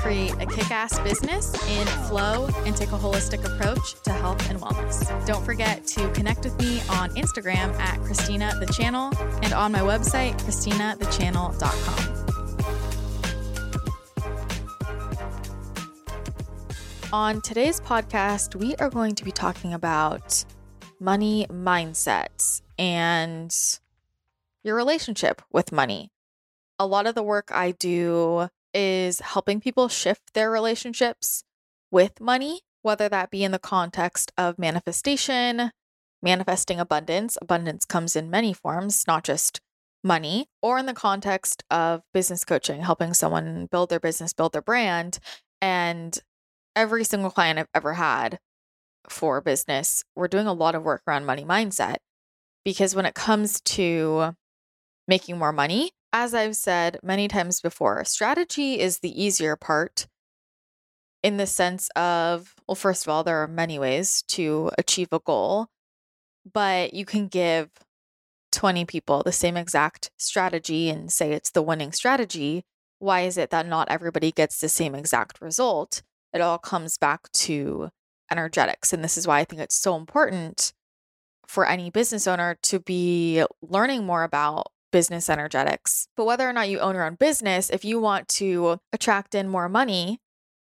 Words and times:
create 0.00 0.32
a 0.40 0.46
kick 0.46 0.70
ass 0.70 0.98
business 1.00 1.54
in 1.68 1.86
flow, 2.08 2.48
and 2.64 2.74
take 2.74 2.88
a 2.92 2.98
holistic 2.98 3.44
approach 3.44 4.00
to 4.02 4.12
health 4.12 4.48
and 4.50 4.60
wellness. 4.60 5.26
Don't 5.26 5.44
forget 5.44 5.86
to 5.88 6.10
connect 6.12 6.44
with 6.44 6.58
me 6.58 6.80
on 6.88 7.10
Instagram 7.10 7.78
at 7.78 8.00
Christina 8.00 8.56
the 8.58 8.66
Channel 8.66 9.12
and 9.42 9.52
on 9.52 9.72
my 9.72 9.80
website, 9.80 10.38
ChristinaTheChannel.com. 10.40 12.20
On 17.12 17.40
today's 17.42 17.80
podcast, 17.80 18.54
we 18.54 18.76
are 18.76 18.88
going 18.88 19.16
to 19.16 19.24
be 19.24 19.32
talking 19.32 19.74
about 19.74 20.44
money 21.00 21.46
mindsets 21.50 22.62
and 22.78 23.52
your 24.62 24.76
relationship 24.76 25.42
with 25.52 25.72
money. 25.72 26.12
A 26.78 26.86
lot 26.86 27.06
of 27.06 27.14
the 27.14 27.22
work 27.22 27.50
I 27.52 27.72
do 27.72 28.48
is 28.74 29.20
helping 29.20 29.60
people 29.60 29.88
shift 29.88 30.34
their 30.34 30.50
relationships 30.50 31.44
with 31.90 32.20
money, 32.20 32.60
whether 32.82 33.08
that 33.08 33.30
be 33.30 33.44
in 33.44 33.52
the 33.52 33.58
context 33.58 34.32
of 34.38 34.58
manifestation, 34.58 35.70
manifesting 36.22 36.80
abundance. 36.80 37.36
Abundance 37.40 37.84
comes 37.84 38.16
in 38.16 38.30
many 38.30 38.52
forms, 38.52 39.04
not 39.06 39.24
just 39.24 39.60
money, 40.02 40.46
or 40.62 40.78
in 40.78 40.86
the 40.86 40.94
context 40.94 41.62
of 41.70 42.02
business 42.14 42.44
coaching, 42.44 42.82
helping 42.82 43.12
someone 43.14 43.68
build 43.70 43.90
their 43.90 44.00
business, 44.00 44.32
build 44.32 44.52
their 44.52 44.62
brand. 44.62 45.18
And 45.60 46.18
every 46.74 47.04
single 47.04 47.30
client 47.30 47.58
I've 47.58 47.68
ever 47.74 47.94
had 47.94 48.38
for 49.08 49.40
business, 49.40 50.04
we're 50.14 50.28
doing 50.28 50.46
a 50.46 50.52
lot 50.52 50.74
of 50.74 50.82
work 50.82 51.02
around 51.06 51.26
money 51.26 51.44
mindset 51.44 51.96
because 52.64 52.94
when 52.94 53.06
it 53.06 53.14
comes 53.14 53.60
to 53.62 54.36
making 55.08 55.38
more 55.38 55.52
money, 55.52 55.90
as 56.12 56.34
I've 56.34 56.56
said 56.56 56.98
many 57.02 57.28
times 57.28 57.60
before, 57.60 58.04
strategy 58.04 58.80
is 58.80 58.98
the 58.98 59.22
easier 59.22 59.56
part 59.56 60.06
in 61.22 61.36
the 61.36 61.46
sense 61.46 61.88
of, 61.96 62.54
well, 62.66 62.74
first 62.74 63.04
of 63.04 63.10
all, 63.10 63.22
there 63.22 63.42
are 63.42 63.48
many 63.48 63.78
ways 63.78 64.22
to 64.28 64.70
achieve 64.78 65.12
a 65.12 65.18
goal, 65.20 65.66
but 66.50 66.94
you 66.94 67.04
can 67.04 67.28
give 67.28 67.70
20 68.52 68.84
people 68.86 69.22
the 69.22 69.32
same 69.32 69.56
exact 69.56 70.10
strategy 70.16 70.88
and 70.88 71.12
say 71.12 71.32
it's 71.32 71.50
the 71.50 71.62
winning 71.62 71.92
strategy. 71.92 72.64
Why 72.98 73.20
is 73.22 73.38
it 73.38 73.50
that 73.50 73.66
not 73.66 73.90
everybody 73.90 74.32
gets 74.32 74.60
the 74.60 74.68
same 74.68 74.94
exact 74.94 75.40
result? 75.40 76.02
it 76.32 76.40
all 76.40 76.58
comes 76.58 76.96
back 76.96 77.30
to 77.32 77.90
energetics. 78.30 78.92
And 78.92 79.02
this 79.02 79.18
is 79.18 79.26
why 79.26 79.40
I 79.40 79.44
think 79.44 79.62
it's 79.62 79.74
so 79.74 79.96
important 79.96 80.72
for 81.46 81.66
any 81.66 81.90
business 81.90 82.26
owner 82.26 82.56
to 82.62 82.78
be 82.78 83.44
learning 83.60 84.04
more 84.04 84.22
about 84.22 84.68
business 84.90 85.30
energetics. 85.30 86.08
But 86.16 86.24
whether 86.24 86.48
or 86.48 86.52
not 86.52 86.68
you 86.68 86.80
own 86.80 86.94
your 86.94 87.04
own 87.04 87.14
business, 87.14 87.70
if 87.70 87.84
you 87.84 88.00
want 88.00 88.28
to 88.28 88.78
attract 88.92 89.34
in 89.34 89.48
more 89.48 89.68
money, 89.68 90.18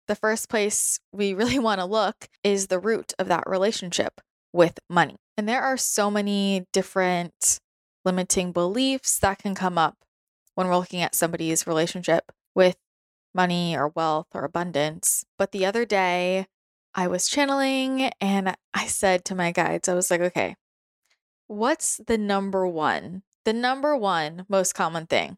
the 0.08 0.16
first 0.16 0.50
place 0.50 1.00
we 1.12 1.34
really 1.36 1.60
want 1.60 1.80
to 1.80 1.86
look 1.86 2.30
is 2.44 2.68
the 2.68 2.80
root 2.80 3.14
of 3.20 3.28
that 3.28 3.44
relationship 3.48 4.22
with 4.54 4.80
money. 4.90 5.16
And 5.38 5.50
there 5.50 5.62
are 5.62 5.78
so 5.78 6.10
many 6.10 6.66
different 6.72 7.60
limiting 8.06 8.52
beliefs 8.52 9.20
that 9.20 9.40
can 9.40 9.56
come 9.56 9.78
up 9.78 9.98
when 10.54 10.68
we're 10.68 10.78
looking 10.78 11.02
at 11.02 11.16
somebody's 11.16 11.68
relationship 11.68 12.32
with 12.54 12.78
money 13.34 13.76
or 13.76 13.90
wealth 13.90 14.28
or 14.34 14.46
abundance. 14.46 15.26
But 15.38 15.52
the 15.52 15.66
other 15.66 15.86
day, 15.86 16.48
I 16.94 17.08
was 17.08 17.28
channeling 17.28 18.12
and 18.22 18.56
I 18.74 18.86
said 18.88 19.26
to 19.26 19.36
my 19.36 19.52
guides, 19.52 19.90
I 19.90 19.94
was 19.94 20.10
like, 20.10 20.22
okay, 20.22 20.56
what's 21.48 22.00
the 22.08 22.18
number 22.18 22.66
one, 22.66 23.24
the 23.46 23.54
number 23.54 23.96
one 23.96 24.46
most 24.50 24.74
common 24.74 25.06
thing 25.06 25.38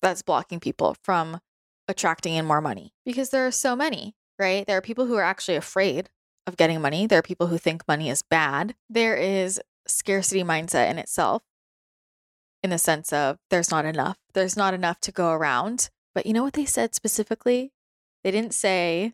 that's 0.00 0.22
blocking 0.22 0.60
people 0.60 0.96
from 1.02 1.40
attracting 1.86 2.34
in 2.34 2.46
more 2.46 2.60
money? 2.60 2.94
Because 3.04 3.30
there 3.30 3.46
are 3.46 3.52
so 3.52 3.76
many, 3.76 4.14
right? 4.38 4.66
There 4.66 4.76
are 4.76 4.82
people 4.82 5.06
who 5.06 5.16
are 5.16 5.22
actually 5.22 5.56
afraid 5.56 6.08
of 6.46 6.56
getting 6.56 6.80
money. 6.80 7.06
There 7.06 7.18
are 7.18 7.22
people 7.22 7.48
who 7.48 7.58
think 7.58 7.86
money 7.86 8.08
is 8.08 8.22
bad. 8.22 8.74
There 8.88 9.16
is 9.16 9.60
scarcity 9.86 10.42
mindset 10.42 10.90
in 10.90 10.98
itself 10.98 11.42
in 12.62 12.70
the 12.70 12.78
sense 12.78 13.12
of 13.12 13.38
there's 13.50 13.70
not 13.70 13.84
enough. 13.84 14.18
There's 14.34 14.56
not 14.56 14.74
enough 14.74 15.00
to 15.00 15.12
go 15.12 15.30
around. 15.30 15.90
But 16.14 16.26
you 16.26 16.32
know 16.32 16.42
what 16.42 16.54
they 16.54 16.64
said 16.64 16.94
specifically? 16.94 17.72
They 18.24 18.30
didn't 18.30 18.54
say 18.54 19.12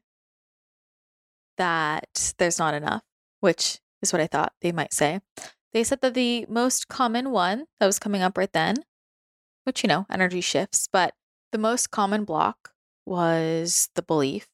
that 1.58 2.34
there's 2.38 2.58
not 2.58 2.74
enough, 2.74 3.02
which 3.40 3.80
is 4.02 4.12
what 4.12 4.22
I 4.22 4.26
thought 4.26 4.52
they 4.60 4.72
might 4.72 4.92
say. 4.92 5.20
They 5.74 5.82
said 5.84 6.00
that 6.02 6.14
the 6.14 6.46
most 6.48 6.88
common 6.88 7.32
one 7.32 7.64
that 7.80 7.86
was 7.86 7.98
coming 7.98 8.22
up 8.22 8.38
right 8.38 8.52
then, 8.52 8.76
which, 9.64 9.82
you 9.82 9.88
know, 9.88 10.06
energy 10.08 10.40
shifts, 10.40 10.88
but 10.90 11.14
the 11.50 11.58
most 11.58 11.90
common 11.90 12.24
block 12.24 12.70
was 13.04 13.88
the 13.96 14.02
belief 14.02 14.46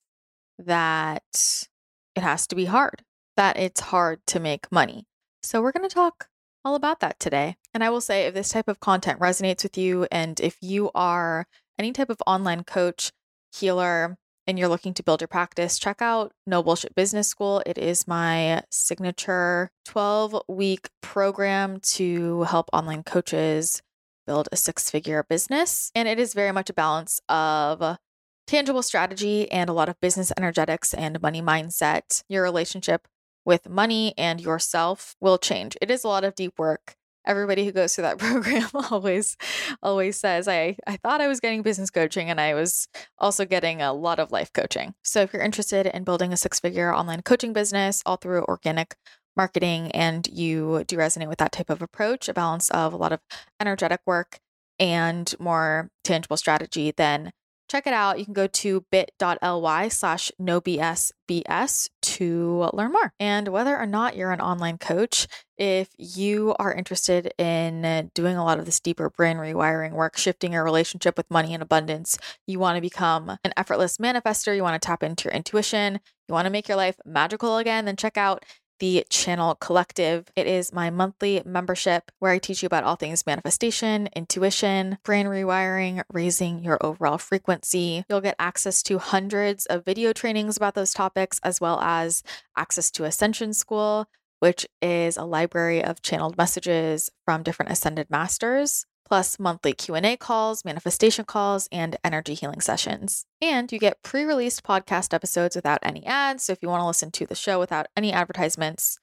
that 0.58 1.68
it 2.16 2.22
has 2.22 2.46
to 2.46 2.56
be 2.56 2.64
hard, 2.64 3.04
that 3.36 3.58
it's 3.58 3.80
hard 3.80 4.20
to 4.28 4.40
make 4.40 4.72
money. 4.72 5.04
So 5.42 5.60
we're 5.60 5.72
going 5.72 5.88
to 5.88 5.94
talk 5.94 6.28
all 6.64 6.74
about 6.74 7.00
that 7.00 7.20
today. 7.20 7.56
And 7.74 7.84
I 7.84 7.90
will 7.90 8.00
say 8.00 8.24
if 8.24 8.34
this 8.34 8.48
type 8.48 8.68
of 8.68 8.80
content 8.80 9.20
resonates 9.20 9.62
with 9.62 9.76
you 9.76 10.06
and 10.10 10.40
if 10.40 10.56
you 10.62 10.90
are 10.94 11.46
any 11.78 11.92
type 11.92 12.10
of 12.10 12.22
online 12.26 12.64
coach, 12.64 13.12
healer, 13.52 14.16
and 14.46 14.58
you're 14.58 14.68
looking 14.68 14.94
to 14.94 15.02
build 15.02 15.20
your 15.20 15.28
practice, 15.28 15.78
check 15.78 16.00
out 16.00 16.32
No 16.46 16.62
Bullshit 16.62 16.94
Business 16.94 17.28
School. 17.28 17.62
It 17.66 17.78
is 17.78 18.08
my 18.08 18.62
signature 18.70 19.70
12 19.84 20.42
week 20.48 20.88
program 21.02 21.80
to 21.80 22.42
help 22.44 22.68
online 22.72 23.02
coaches 23.02 23.82
build 24.26 24.48
a 24.52 24.56
six 24.56 24.90
figure 24.90 25.24
business. 25.28 25.90
And 25.94 26.08
it 26.08 26.18
is 26.18 26.34
very 26.34 26.52
much 26.52 26.70
a 26.70 26.74
balance 26.74 27.20
of 27.28 27.98
tangible 28.46 28.82
strategy 28.82 29.50
and 29.50 29.70
a 29.70 29.72
lot 29.72 29.88
of 29.88 30.00
business 30.00 30.32
energetics 30.36 30.92
and 30.94 31.20
money 31.22 31.42
mindset. 31.42 32.22
Your 32.28 32.42
relationship 32.42 33.06
with 33.44 33.68
money 33.68 34.14
and 34.18 34.40
yourself 34.40 35.16
will 35.20 35.38
change. 35.38 35.76
It 35.80 35.90
is 35.90 36.04
a 36.04 36.08
lot 36.08 36.24
of 36.24 36.34
deep 36.34 36.58
work 36.58 36.96
everybody 37.26 37.64
who 37.64 37.72
goes 37.72 37.94
through 37.94 38.02
that 38.02 38.18
program 38.18 38.68
always 38.90 39.36
always 39.82 40.16
says 40.16 40.48
I 40.48 40.76
I 40.86 40.96
thought 40.96 41.20
I 41.20 41.28
was 41.28 41.40
getting 41.40 41.62
business 41.62 41.90
coaching 41.90 42.30
and 42.30 42.40
I 42.40 42.54
was 42.54 42.88
also 43.18 43.44
getting 43.44 43.82
a 43.82 43.92
lot 43.92 44.18
of 44.18 44.32
life 44.32 44.52
coaching. 44.52 44.94
So 45.02 45.20
if 45.22 45.32
you're 45.32 45.42
interested 45.42 45.86
in 45.86 46.04
building 46.04 46.32
a 46.32 46.36
six-figure 46.36 46.94
online 46.94 47.22
coaching 47.22 47.52
business 47.52 48.02
all 48.06 48.16
through 48.16 48.44
organic 48.44 48.96
marketing 49.36 49.90
and 49.92 50.26
you 50.28 50.84
do 50.86 50.96
resonate 50.96 51.28
with 51.28 51.38
that 51.38 51.52
type 51.52 51.70
of 51.70 51.82
approach, 51.82 52.28
a 52.28 52.34
balance 52.34 52.68
of 52.70 52.92
a 52.92 52.96
lot 52.96 53.12
of 53.12 53.20
energetic 53.60 54.00
work 54.06 54.40
and 54.78 55.34
more 55.38 55.90
tangible 56.04 56.36
strategy, 56.36 56.92
then 56.96 57.32
check 57.70 57.86
it 57.86 57.94
out. 57.94 58.18
You 58.18 58.24
can 58.24 58.34
go 58.34 58.48
to 58.48 58.84
bit.ly 58.90 59.88
slash 59.88 60.32
nobsbs 60.40 61.88
to 62.02 62.70
learn 62.72 62.92
more. 62.92 63.12
And 63.20 63.48
whether 63.48 63.78
or 63.78 63.86
not 63.86 64.16
you're 64.16 64.32
an 64.32 64.40
online 64.40 64.76
coach, 64.76 65.28
if 65.56 65.88
you 65.96 66.54
are 66.58 66.74
interested 66.74 67.32
in 67.38 68.10
doing 68.14 68.36
a 68.36 68.44
lot 68.44 68.58
of 68.58 68.66
this 68.66 68.80
deeper 68.80 69.08
brain 69.08 69.36
rewiring 69.36 69.92
work, 69.92 70.18
shifting 70.18 70.54
your 70.54 70.64
relationship 70.64 71.16
with 71.16 71.30
money 71.30 71.54
and 71.54 71.62
abundance, 71.62 72.18
you 72.46 72.58
want 72.58 72.76
to 72.76 72.82
become 72.82 73.38
an 73.44 73.52
effortless 73.56 73.98
manifester, 73.98 74.56
you 74.56 74.62
want 74.62 74.80
to 74.80 74.84
tap 74.84 75.02
into 75.02 75.28
your 75.28 75.34
intuition, 75.34 76.00
you 76.28 76.32
want 76.32 76.46
to 76.46 76.50
make 76.50 76.66
your 76.66 76.76
life 76.76 76.96
magical 77.04 77.58
again, 77.58 77.84
then 77.84 77.96
check 77.96 78.16
out 78.16 78.44
the 78.80 79.06
Channel 79.08 79.54
Collective. 79.54 80.26
It 80.34 80.46
is 80.46 80.72
my 80.72 80.90
monthly 80.90 81.42
membership 81.44 82.10
where 82.18 82.32
I 82.32 82.38
teach 82.38 82.62
you 82.62 82.66
about 82.66 82.82
all 82.82 82.96
things 82.96 83.26
manifestation, 83.26 84.08
intuition, 84.16 84.98
brain 85.04 85.26
rewiring, 85.26 86.02
raising 86.12 86.64
your 86.64 86.78
overall 86.80 87.18
frequency. 87.18 88.04
You'll 88.08 88.20
get 88.20 88.36
access 88.38 88.82
to 88.84 88.98
hundreds 88.98 89.66
of 89.66 89.84
video 89.84 90.12
trainings 90.12 90.56
about 90.56 90.74
those 90.74 90.92
topics, 90.92 91.38
as 91.44 91.60
well 91.60 91.78
as 91.80 92.22
access 92.56 92.90
to 92.92 93.04
Ascension 93.04 93.54
School, 93.54 94.08
which 94.40 94.66
is 94.82 95.16
a 95.16 95.24
library 95.24 95.84
of 95.84 96.02
channeled 96.02 96.36
messages 96.36 97.10
from 97.24 97.42
different 97.42 97.70
ascended 97.70 98.10
masters 98.10 98.86
plus 99.10 99.40
monthly 99.40 99.72
Q&A 99.72 100.16
calls, 100.16 100.64
manifestation 100.64 101.24
calls, 101.24 101.68
and 101.72 101.96
energy 102.04 102.34
healing 102.34 102.60
sessions. 102.60 103.24
And 103.42 103.70
you 103.72 103.80
get 103.80 104.04
pre-released 104.04 104.62
podcast 104.62 105.12
episodes 105.12 105.56
without 105.56 105.80
any 105.82 106.06
ads. 106.06 106.44
So 106.44 106.52
if 106.52 106.62
you 106.62 106.68
want 106.68 106.82
to 106.82 106.86
listen 106.86 107.10
to 107.10 107.26
the 107.26 107.34
show 107.34 107.58
without 107.58 107.88
any 107.96 108.12
advertisements, 108.12 109.00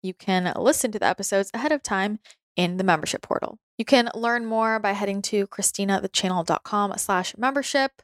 you 0.00 0.14
can 0.14 0.52
listen 0.56 0.92
to 0.92 1.00
the 1.00 1.08
episodes 1.08 1.50
ahead 1.52 1.72
of 1.72 1.82
time 1.82 2.20
in 2.54 2.76
the 2.76 2.84
membership 2.84 3.20
portal. 3.22 3.58
You 3.78 3.84
can 3.84 4.10
learn 4.14 4.46
more 4.46 4.78
by 4.78 4.92
heading 4.92 5.22
to 5.22 5.48
christinathechannel.com 5.48 6.94
slash 6.96 7.36
membership. 7.36 8.00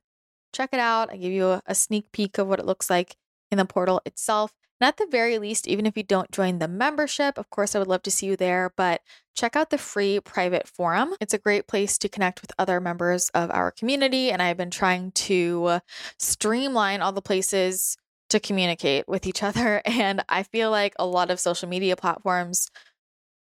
Check 0.53 0.71
it 0.73 0.81
out. 0.81 1.13
I 1.13 1.17
give 1.17 1.33
you 1.33 1.47
a, 1.47 1.63
a 1.67 1.77
sneak 1.77 2.11
peek 2.11 2.37
of 2.37 2.49
what 2.49 2.59
it 2.59 2.67
looks 2.67 2.91
like 2.91 3.15
in 3.53 3.59
the 3.59 3.65
portal 3.65 4.03
itself. 4.05 4.53
And 4.81 4.89
at 4.89 4.97
the 4.97 5.07
very 5.11 5.39
least, 5.39 5.69
even 5.69 5.87
if 5.87 5.97
you 5.97 6.03
don't 6.03 6.31
join 6.31 6.59
the 6.59 6.69
membership, 6.69 7.39
of 7.39 7.49
course, 7.51 7.75
I 7.75 7.79
would 7.79 7.89
love 7.89 8.03
to 8.03 8.11
see 8.11 8.27
you 8.27 8.37
there, 8.37 8.73
but 8.77 9.03
check 9.35 9.57
out 9.57 9.71
the 9.71 9.79
free 9.79 10.21
private 10.21 10.67
forum. 10.67 11.15
It's 11.21 11.35
a 11.35 11.39
great 11.39 11.67
place 11.67 11.97
to 11.99 12.09
connect 12.09 12.43
with 12.43 12.53
other 12.59 12.81
members 12.81 13.29
of 13.31 13.51
our 13.51 13.71
community. 13.71 14.31
And 14.31 14.43
I've 14.43 14.57
been 14.57 14.71
trying 14.71 15.13
to 15.13 15.81
streamline 16.19 17.03
all 17.03 17.13
the 17.13 17.23
places 17.23 17.97
to 18.31 18.41
communicate 18.41 19.09
with 19.09 19.27
each 19.27 19.43
other. 19.45 19.81
And 19.85 20.25
I 20.29 20.43
feel 20.43 20.71
like 20.71 20.95
a 20.99 21.07
lot 21.07 21.31
of 21.31 21.41
social 21.41 21.69
media 21.69 21.97
platforms 21.97 22.69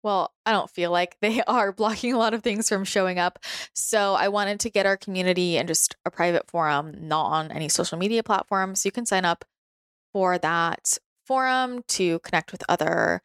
well, 0.03 0.33
I 0.45 0.53
don't 0.53 0.71
feel 0.71 0.91
like 0.91 1.17
they 1.21 1.43
are 1.47 1.73
blocking 1.73 2.13
a 2.13 2.19
lot 2.19 2.35
of 2.35 2.43
things 2.43 2.69
from 2.69 2.85
showing 2.85 3.19
up. 3.19 3.39
So 3.75 4.15
I 4.15 4.29
wanted 4.29 4.61
to 4.61 4.71
get 4.71 4.87
our 4.87 4.97
community 4.97 5.57
and 5.57 5.69
just 5.69 5.97
a 6.05 6.11
private 6.11 6.51
forum, 6.51 6.95
not 7.01 7.27
on 7.27 7.53
any 7.53 7.69
social 7.69 7.99
media 7.99 8.23
platform. 8.23 8.75
So 8.75 8.87
you 8.87 8.93
can 8.93 9.07
sign 9.07 9.25
up 9.25 9.45
for 10.13 10.39
that 10.39 10.99
forum 11.33 11.83
to 11.89 12.19
connect 12.19 12.53
with 12.53 12.63
other 12.69 13.23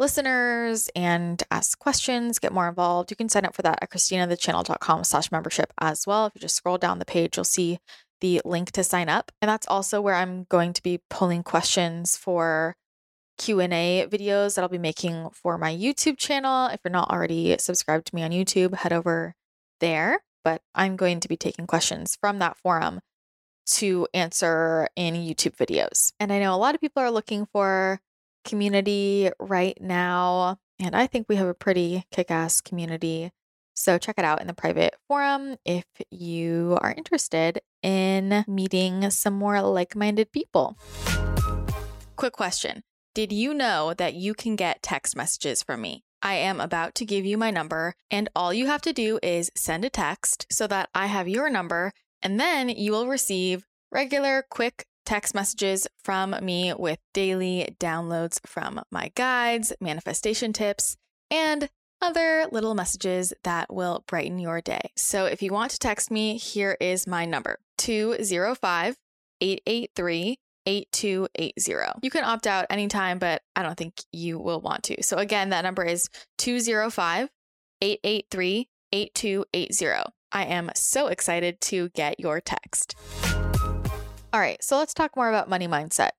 listeners 0.00 0.90
and 0.96 1.40
ask 1.52 1.78
questions, 1.78 2.40
get 2.40 2.52
more 2.52 2.68
involved. 2.68 3.12
You 3.12 3.16
can 3.16 3.28
sign 3.28 3.44
up 3.44 3.54
for 3.54 3.62
that 3.62 3.78
at 3.80 3.90
christinathechannel.com 3.90 5.04
slash 5.04 5.30
membership 5.30 5.72
as 5.80 6.04
well. 6.04 6.26
If 6.26 6.32
you 6.34 6.40
just 6.40 6.56
scroll 6.56 6.78
down 6.78 6.98
the 6.98 7.04
page, 7.04 7.36
you'll 7.36 7.44
see 7.44 7.78
the 8.20 8.42
link 8.44 8.72
to 8.72 8.82
sign 8.82 9.08
up. 9.08 9.30
And 9.40 9.48
that's 9.48 9.68
also 9.68 10.00
where 10.00 10.16
I'm 10.16 10.46
going 10.48 10.72
to 10.72 10.82
be 10.82 10.98
pulling 11.08 11.44
questions 11.44 12.16
for 12.16 12.74
Q&A 13.38 14.08
videos 14.10 14.56
that 14.56 14.62
I'll 14.62 14.68
be 14.68 14.76
making 14.76 15.30
for 15.30 15.56
my 15.56 15.72
YouTube 15.72 16.18
channel. 16.18 16.66
If 16.66 16.80
you're 16.84 16.90
not 16.90 17.12
already 17.12 17.56
subscribed 17.58 18.08
to 18.08 18.16
me 18.16 18.24
on 18.24 18.32
YouTube, 18.32 18.74
head 18.74 18.92
over 18.92 19.34
there. 19.78 20.24
But 20.42 20.60
I'm 20.74 20.96
going 20.96 21.20
to 21.20 21.28
be 21.28 21.36
taking 21.36 21.68
questions 21.68 22.18
from 22.20 22.40
that 22.40 22.56
forum 22.56 22.98
to 23.66 24.06
answer 24.14 24.88
in 24.96 25.14
YouTube 25.14 25.56
videos. 25.56 26.12
And 26.20 26.32
I 26.32 26.38
know 26.38 26.54
a 26.54 26.56
lot 26.56 26.74
of 26.74 26.80
people 26.80 27.02
are 27.02 27.10
looking 27.10 27.46
for 27.52 28.00
community 28.44 29.30
right 29.38 29.76
now, 29.80 30.58
and 30.78 30.94
I 30.94 31.06
think 31.06 31.26
we 31.28 31.36
have 31.36 31.48
a 31.48 31.54
pretty 31.54 32.04
kick-ass 32.10 32.60
community. 32.60 33.30
So 33.74 33.98
check 33.98 34.16
it 34.18 34.24
out 34.24 34.40
in 34.40 34.46
the 34.46 34.54
private 34.54 34.94
forum 35.08 35.56
if 35.64 35.84
you 36.10 36.78
are 36.80 36.94
interested 36.96 37.60
in 37.82 38.44
meeting 38.46 39.10
some 39.10 39.34
more 39.34 39.60
like-minded 39.62 40.30
people. 40.30 40.78
Quick 42.16 42.34
question. 42.34 42.82
Did 43.14 43.32
you 43.32 43.54
know 43.54 43.94
that 43.94 44.14
you 44.14 44.34
can 44.34 44.56
get 44.56 44.82
text 44.82 45.16
messages 45.16 45.62
from 45.62 45.80
me? 45.80 46.04
I 46.22 46.34
am 46.34 46.60
about 46.60 46.94
to 46.96 47.04
give 47.04 47.26
you 47.26 47.36
my 47.36 47.50
number, 47.50 47.94
and 48.10 48.28
all 48.34 48.54
you 48.54 48.66
have 48.66 48.80
to 48.82 48.92
do 48.92 49.18
is 49.22 49.50
send 49.54 49.84
a 49.84 49.90
text 49.90 50.46
so 50.50 50.66
that 50.68 50.88
I 50.94 51.06
have 51.06 51.28
your 51.28 51.50
number, 51.50 51.92
and 52.24 52.40
then 52.40 52.70
you 52.70 52.90
will 52.90 53.06
receive 53.06 53.64
regular, 53.92 54.44
quick 54.50 54.86
text 55.04 55.34
messages 55.34 55.86
from 56.02 56.34
me 56.42 56.72
with 56.76 56.98
daily 57.12 57.76
downloads 57.78 58.40
from 58.46 58.80
my 58.90 59.12
guides, 59.14 59.72
manifestation 59.80 60.52
tips, 60.52 60.96
and 61.30 61.68
other 62.00 62.46
little 62.50 62.74
messages 62.74 63.32
that 63.44 63.72
will 63.72 64.04
brighten 64.06 64.38
your 64.38 64.60
day. 64.60 64.90
So 64.96 65.26
if 65.26 65.42
you 65.42 65.52
want 65.52 65.70
to 65.72 65.78
text 65.78 66.10
me, 66.10 66.36
here 66.36 66.76
is 66.80 67.06
my 67.06 67.24
number 67.24 67.58
205 67.78 68.96
883 69.40 70.38
8280. 70.66 71.98
You 72.02 72.10
can 72.10 72.24
opt 72.24 72.46
out 72.46 72.66
anytime, 72.70 73.18
but 73.18 73.42
I 73.54 73.62
don't 73.62 73.76
think 73.76 74.02
you 74.12 74.38
will 74.38 74.60
want 74.60 74.84
to. 74.84 75.02
So 75.02 75.18
again, 75.18 75.50
that 75.50 75.62
number 75.62 75.84
is 75.84 76.08
205 76.38 77.28
883 77.82 78.68
8280. 78.92 80.13
I 80.34 80.44
am 80.46 80.70
so 80.74 81.06
excited 81.06 81.60
to 81.62 81.90
get 81.90 82.18
your 82.18 82.40
text. 82.40 82.96
All 84.32 84.40
right, 84.40 84.62
so 84.62 84.76
let's 84.76 84.92
talk 84.92 85.14
more 85.14 85.28
about 85.28 85.48
money 85.48 85.68
mindset. 85.68 86.10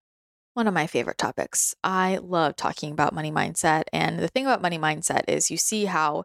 One 0.53 0.67
of 0.67 0.73
my 0.73 0.88
favorite 0.88 1.17
topics. 1.17 1.75
I 1.83 2.19
love 2.23 2.56
talking 2.56 2.94
about 2.94 3.13
money 3.13 3.29
mindset. 3.29 3.83
And 3.91 4.17
the 4.17 4.29
thing 4.29 4.45
about 4.45 4.62
money 4.62 4.79
mindset 4.79 5.23
is 5.27 5.51
you 5.51 5.57
see 5.57 5.83
how 5.83 6.23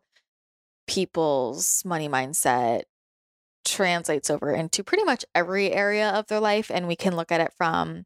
people's 0.87 1.83
money 1.85 2.09
mindset 2.09 2.83
translates 3.65 4.31
over 4.31 4.55
into 4.55 4.85
pretty 4.85 5.03
much 5.03 5.25
every 5.35 5.73
area 5.73 6.11
of 6.11 6.29
their 6.29 6.39
life. 6.39 6.71
And 6.73 6.87
we 6.87 6.95
can 6.95 7.17
look 7.17 7.33
at 7.33 7.41
it 7.41 7.53
from 7.59 8.05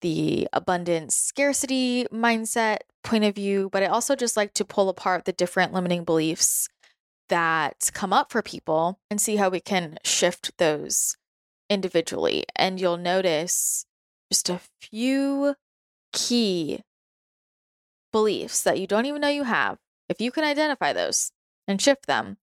the 0.00 0.46
abundance 0.52 1.16
scarcity 1.16 2.06
mindset 2.12 2.78
point 3.02 3.24
of 3.24 3.34
view, 3.34 3.68
but 3.72 3.82
I 3.82 3.86
also 3.86 4.14
just 4.14 4.36
like 4.36 4.54
to 4.54 4.64
pull 4.64 4.88
apart 4.88 5.24
the 5.24 5.32
different 5.32 5.72
limiting 5.72 6.04
beliefs 6.04 6.68
that 7.28 7.90
come 7.92 8.12
up 8.12 8.32
for 8.32 8.42
people 8.42 8.98
and 9.10 9.20
see 9.20 9.36
how 9.36 9.48
we 9.48 9.60
can 9.60 9.98
shift 10.04 10.52
those 10.58 11.16
individually. 11.70 12.44
And 12.56 12.80
you'll 12.80 12.96
notice 12.96 13.84
just 14.32 14.48
a 14.48 14.60
few 14.80 15.54
key 16.12 16.82
beliefs 18.12 18.62
that 18.62 18.78
you 18.78 18.86
don't 18.86 19.06
even 19.06 19.20
know 19.20 19.28
you 19.28 19.44
have. 19.44 19.78
If 20.08 20.20
you 20.20 20.30
can 20.30 20.44
identify 20.44 20.92
those 20.92 21.32
and 21.66 21.80
shift 21.80 22.06
them, 22.06 22.38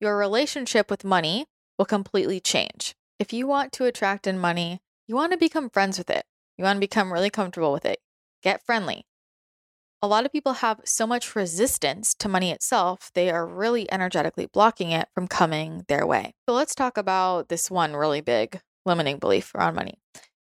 your 0.00 0.16
relationship 0.16 0.90
with 0.90 1.04
money 1.04 1.46
will 1.76 1.84
completely 1.84 2.40
change. 2.40 2.94
If 3.18 3.32
you 3.32 3.46
want 3.46 3.72
to 3.72 3.84
attract 3.84 4.26
in 4.26 4.38
money, 4.38 4.80
you 5.08 5.16
want 5.16 5.32
to 5.32 5.38
become 5.38 5.70
friends 5.70 5.98
with 5.98 6.10
it. 6.10 6.24
You 6.56 6.64
want 6.64 6.76
to 6.76 6.80
become 6.80 7.12
really 7.12 7.30
comfortable 7.30 7.72
with 7.72 7.84
it. 7.84 7.98
Get 8.42 8.64
friendly. 8.64 9.07
A 10.00 10.06
lot 10.06 10.24
of 10.24 10.32
people 10.32 10.54
have 10.54 10.80
so 10.84 11.06
much 11.06 11.34
resistance 11.34 12.14
to 12.14 12.28
money 12.28 12.52
itself, 12.52 13.10
they 13.14 13.30
are 13.30 13.44
really 13.44 13.90
energetically 13.92 14.46
blocking 14.46 14.92
it 14.92 15.08
from 15.12 15.26
coming 15.26 15.84
their 15.88 16.06
way. 16.06 16.34
So 16.48 16.54
let's 16.54 16.74
talk 16.74 16.96
about 16.96 17.48
this 17.48 17.68
one 17.70 17.96
really 17.96 18.20
big 18.20 18.60
limiting 18.86 19.18
belief 19.18 19.54
around 19.54 19.74
money 19.74 19.98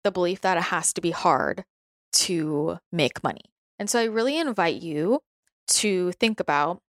the 0.05 0.11
belief 0.11 0.41
that 0.41 0.57
it 0.57 0.65
has 0.65 0.93
to 0.93 1.01
be 1.01 1.11
hard 1.11 1.65
to 2.13 2.79
make 2.91 3.23
money. 3.23 3.53
And 3.79 3.89
so 3.89 4.01
I 4.01 4.05
really 4.05 4.39
invite 4.39 4.83
you 4.83 5.21
to 5.69 6.13
think 6.13 6.41
about 6.41 6.81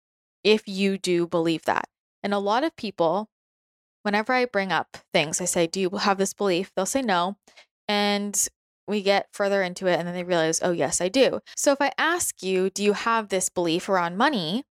if 0.44 0.68
you 0.68 0.98
do 0.98 1.28
believe 1.28 1.64
that. 1.66 1.86
And 2.22 2.34
a 2.34 2.40
lot 2.40 2.64
of 2.64 2.76
people, 2.76 3.30
whenever 4.04 4.34
I 4.34 4.46
bring 4.46 4.72
up 4.72 4.98
things, 5.14 5.40
I 5.42 5.46
say, 5.46 5.68
Do 5.68 5.80
you 5.80 5.90
have 5.92 6.18
this 6.18 6.34
belief? 6.34 6.72
They'll 6.76 6.86
say 6.86 7.02
no. 7.02 7.38
And 7.88 8.48
we 8.88 9.02
get 9.02 9.28
further 9.32 9.62
into 9.62 9.88
it 9.88 9.98
and 9.98 10.08
then 10.08 10.16
they 10.16 10.24
realize, 10.24 10.60
oh, 10.62 10.72
yes, 10.72 11.00
I 11.00 11.10
do. 11.10 11.40
So 11.56 11.72
if 11.72 11.82
I 11.82 11.92
ask 11.98 12.44
you, 12.44 12.70
do 12.70 12.84
you 12.84 12.94
have 12.94 13.30
this 13.30 13.50
belief 13.50 13.88
around 13.88 14.18
money? 14.18 14.64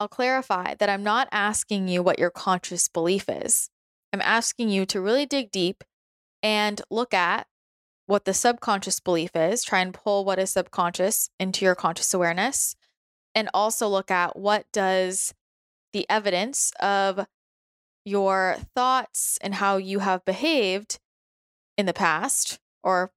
I'll 0.00 0.08
clarify 0.08 0.74
that 0.74 0.88
I'm 0.88 1.04
not 1.04 1.28
asking 1.30 1.88
you 1.88 2.02
what 2.02 2.18
your 2.18 2.30
conscious 2.30 2.88
belief 2.88 3.28
is. 3.28 3.68
I'm 4.12 4.20
asking 4.20 4.70
you 4.70 4.84
to 4.86 5.00
really 5.00 5.26
dig 5.26 5.50
deep 5.50 5.84
and 6.42 6.82
look 6.90 7.14
at 7.14 7.46
what 8.06 8.24
the 8.24 8.34
subconscious 8.34 8.98
belief 8.98 9.30
is, 9.36 9.62
try 9.62 9.78
and 9.78 9.94
pull 9.94 10.24
what 10.24 10.40
is 10.40 10.50
subconscious 10.50 11.30
into 11.38 11.64
your 11.64 11.76
conscious 11.76 12.12
awareness, 12.12 12.74
and 13.34 13.48
also 13.54 13.88
look 13.88 14.10
at 14.10 14.36
what 14.36 14.66
does 14.72 15.32
the 15.92 16.04
evidence 16.10 16.72
of 16.80 17.26
your 18.04 18.56
thoughts 18.74 19.38
and 19.40 19.54
how 19.54 19.76
you 19.76 20.00
have 20.00 20.24
behaved 20.24 20.98
in 21.78 21.86
the 21.86 21.92
past 21.92 22.58
or 22.82 23.12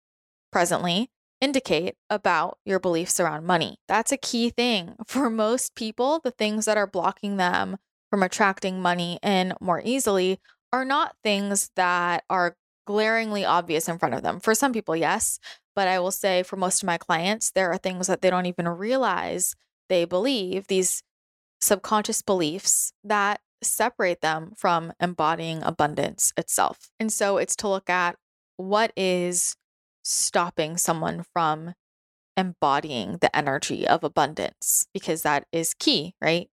presently 0.55 1.09
indicate 1.41 1.95
about 2.09 2.57
your 2.63 2.79
beliefs 2.79 3.19
around 3.19 3.45
money. 3.45 3.77
That's 3.89 4.13
a 4.13 4.17
key 4.17 4.50
thing. 4.50 4.95
For 5.05 5.29
most 5.29 5.75
people, 5.75 6.21
the 6.24 6.31
things 6.31 6.63
that 6.63 6.77
are 6.77 6.88
blocking 6.88 7.35
them 7.35 7.75
from 8.09 8.24
attracting 8.24 8.81
money 8.81 9.19
in 9.21 9.53
more 9.59 9.81
easily 9.83 10.39
are 10.71 10.85
not 10.85 11.17
things 11.25 11.71
that 11.75 12.24
are 12.29 12.55
glaringly 12.88 13.43
obvious 13.43 13.89
in 13.89 14.00
front 14.00 14.15
of 14.15 14.21
them. 14.24 14.39
For 14.39 14.55
some 14.55 14.71
people, 14.71 14.95
yes. 14.95 15.38
But 15.75 15.89
I 15.89 16.00
will 16.00 16.12
say 16.12 16.41
for 16.41 16.55
most 16.55 16.81
of 16.81 16.88
my 16.88 16.97
clients, 16.97 17.51
there 17.51 17.69
are 17.69 17.77
things 17.77 18.07
that 18.07 18.21
they 18.21 18.29
don't 18.29 18.45
even 18.45 18.69
realize 18.69 19.55
they 19.89 20.05
believe, 20.05 20.67
these 20.67 21.03
subconscious 21.59 22.21
beliefs 22.21 22.93
that 23.03 23.41
separate 23.62 24.21
them 24.21 24.53
from 24.55 24.93
embodying 25.01 25.63
abundance 25.63 26.31
itself. 26.38 26.91
And 26.97 27.12
so 27.12 27.35
it's 27.35 27.57
to 27.57 27.67
look 27.67 27.89
at 27.89 28.15
what 28.55 28.93
is 28.95 29.57
stopping 30.05 30.77
someone 30.77 31.25
from 31.33 31.74
embodying 32.38 33.17
the 33.21 33.35
energy 33.35 33.88
of 33.88 34.03
abundance 34.03 34.88
because 34.93 35.24
that 35.24 35.45
is 35.51 35.74
key, 35.74 36.13
right? 36.21 36.50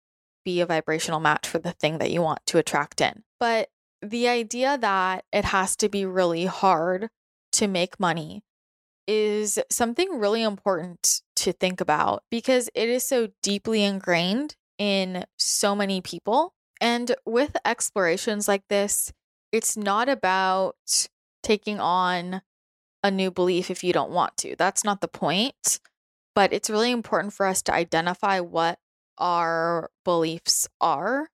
Be 0.45 0.61
a 0.61 0.65
vibrational 0.65 1.19
match 1.19 1.47
for 1.47 1.59
the 1.59 1.73
thing 1.73 1.97
that 1.97 2.11
you 2.11 2.21
want 2.21 2.45
to 2.47 2.57
attract 2.57 3.01
in. 3.01 3.23
But 3.39 3.69
the 4.01 4.27
idea 4.27 4.77
that 4.77 5.25
it 5.31 5.45
has 5.45 5.75
to 5.77 5.89
be 5.89 6.05
really 6.05 6.45
hard 6.45 7.09
to 7.53 7.67
make 7.67 7.99
money 7.99 8.41
is 9.07 9.59
something 9.69 10.19
really 10.19 10.41
important 10.41 11.21
to 11.35 11.51
think 11.51 11.81
about 11.81 12.23
because 12.31 12.69
it 12.73 12.87
is 12.87 13.03
so 13.03 13.29
deeply 13.43 13.83
ingrained 13.83 14.55
in 14.77 15.25
so 15.37 15.75
many 15.75 16.01
people. 16.01 16.53
And 16.79 17.13
with 17.25 17.57
explorations 17.65 18.47
like 18.47 18.63
this, 18.69 19.11
it's 19.51 19.75
not 19.75 20.07
about 20.07 21.07
taking 21.43 21.79
on 21.79 22.41
a 23.03 23.11
new 23.11 23.31
belief 23.31 23.69
if 23.71 23.83
you 23.83 23.93
don't 23.93 24.11
want 24.11 24.37
to. 24.37 24.55
That's 24.57 24.83
not 24.83 25.01
the 25.01 25.07
point. 25.07 25.79
But 26.33 26.53
it's 26.53 26.69
really 26.69 26.91
important 26.91 27.33
for 27.33 27.45
us 27.45 27.61
to 27.63 27.73
identify 27.73 28.39
what 28.39 28.79
our 29.17 29.89
beliefs 30.05 30.67
are, 30.79 31.29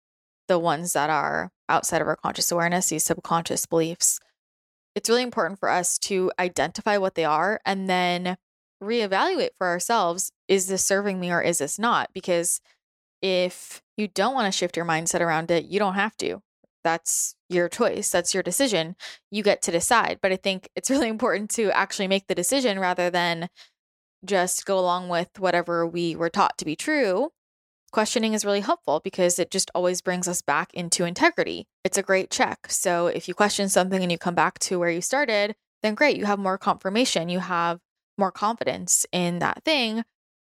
the 0.48 0.58
ones 0.58 0.94
that 0.94 1.10
are 1.10 1.52
outside 1.70 2.02
of 2.02 2.08
our 2.08 2.16
conscious 2.16 2.52
awareness, 2.52 2.90
these 2.90 3.04
subconscious 3.04 3.66
beliefs. 3.66 4.20
It's 4.96 5.10
really 5.10 5.24
important 5.24 5.60
for 5.60 5.70
us 5.70 6.00
to 6.00 6.32
identify 6.40 6.98
what 6.98 7.16
they 7.16 7.26
are 7.26 7.60
and 7.66 7.90
then 7.90 8.38
reevaluate 8.82 9.56
for 9.58 9.68
ourselves 9.68 10.32
is 10.48 10.68
this 10.68 10.86
serving 10.86 11.20
me 11.20 11.32
or 11.32 11.42
is 11.42 11.60
this 11.60 11.78
not? 11.78 12.10
Because 12.14 12.62
if 13.22 13.82
you 13.96 14.08
don't 14.08 14.34
want 14.34 14.52
to 14.52 14.58
shift 14.58 14.78
your 14.78 14.86
mindset 14.86 15.22
around 15.22 15.52
it, 15.52 15.66
you 15.66 15.80
don't 15.80 15.96
have 15.96 16.16
to. 16.18 16.42
That's 16.84 17.36
your 17.50 17.70
choice. 17.70 18.10
That's 18.10 18.34
your 18.34 18.44
decision. 18.44 18.96
You 19.32 19.44
get 19.44 19.62
to 19.64 19.72
decide. 19.72 20.20
But 20.22 20.32
I 20.32 20.38
think 20.38 20.70
it's 20.76 20.90
really 20.92 21.10
important 21.10 21.50
to 21.52 21.72
actually 21.72 22.08
make 22.08 22.28
the 22.28 22.36
decision 22.36 22.80
rather 22.80 23.10
than 23.10 23.50
just 24.26 24.66
go 24.66 24.80
along 24.80 25.10
with 25.10 25.30
whatever 25.40 25.86
we 25.86 26.16
were 26.16 26.30
taught 26.30 26.58
to 26.58 26.66
be 26.66 26.76
true. 26.76 27.30
Questioning 27.92 28.34
is 28.34 28.44
really 28.44 28.60
helpful 28.60 29.00
because 29.04 29.40
it 29.40 29.50
just 29.50 29.72
always 29.74 30.02
brings 30.02 30.28
us 30.28 30.42
back 30.42 30.74
into 30.74 31.06
integrity. 31.06 31.68
It's 31.86 31.98
a 31.98 32.04
great 32.04 32.30
check. 32.30 32.68
So 32.70 33.08
if 33.08 33.28
you 33.28 33.34
question 33.34 33.70
something 33.70 34.02
and 34.02 34.12
you 34.12 34.18
come 34.18 34.36
back 34.36 34.60
to 34.60 34.78
where 34.78 34.90
you 34.90 35.02
started, 35.02 35.56
then 35.84 35.96
great, 35.96 36.18
you 36.18 36.26
have 36.26 36.40
more 36.40 36.58
confirmation, 36.58 37.30
you 37.30 37.40
have 37.40 37.80
more 38.18 38.32
confidence 38.32 39.06
in 39.12 39.40
that 39.40 39.64
thing. 39.64 40.04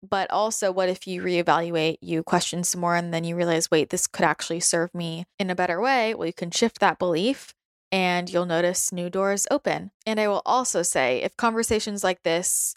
But 0.08 0.30
also, 0.30 0.70
what 0.70 0.88
if 0.88 1.06
you 1.06 1.22
reevaluate, 1.22 1.98
you 2.00 2.22
question 2.22 2.64
some 2.64 2.80
more, 2.80 2.96
and 2.96 3.12
then 3.12 3.24
you 3.24 3.36
realize, 3.36 3.70
wait, 3.70 3.90
this 3.90 4.06
could 4.06 4.24
actually 4.24 4.60
serve 4.60 4.94
me 4.94 5.24
in 5.38 5.50
a 5.50 5.54
better 5.54 5.80
way? 5.80 6.14
Well, 6.14 6.26
you 6.26 6.32
can 6.32 6.50
shift 6.50 6.80
that 6.80 6.98
belief 6.98 7.54
and 7.92 8.28
you'll 8.28 8.46
notice 8.46 8.92
new 8.92 9.08
doors 9.08 9.46
open. 9.50 9.90
And 10.06 10.18
I 10.18 10.28
will 10.28 10.42
also 10.44 10.82
say, 10.82 11.22
if 11.22 11.36
conversations 11.36 12.02
like 12.02 12.22
this 12.22 12.74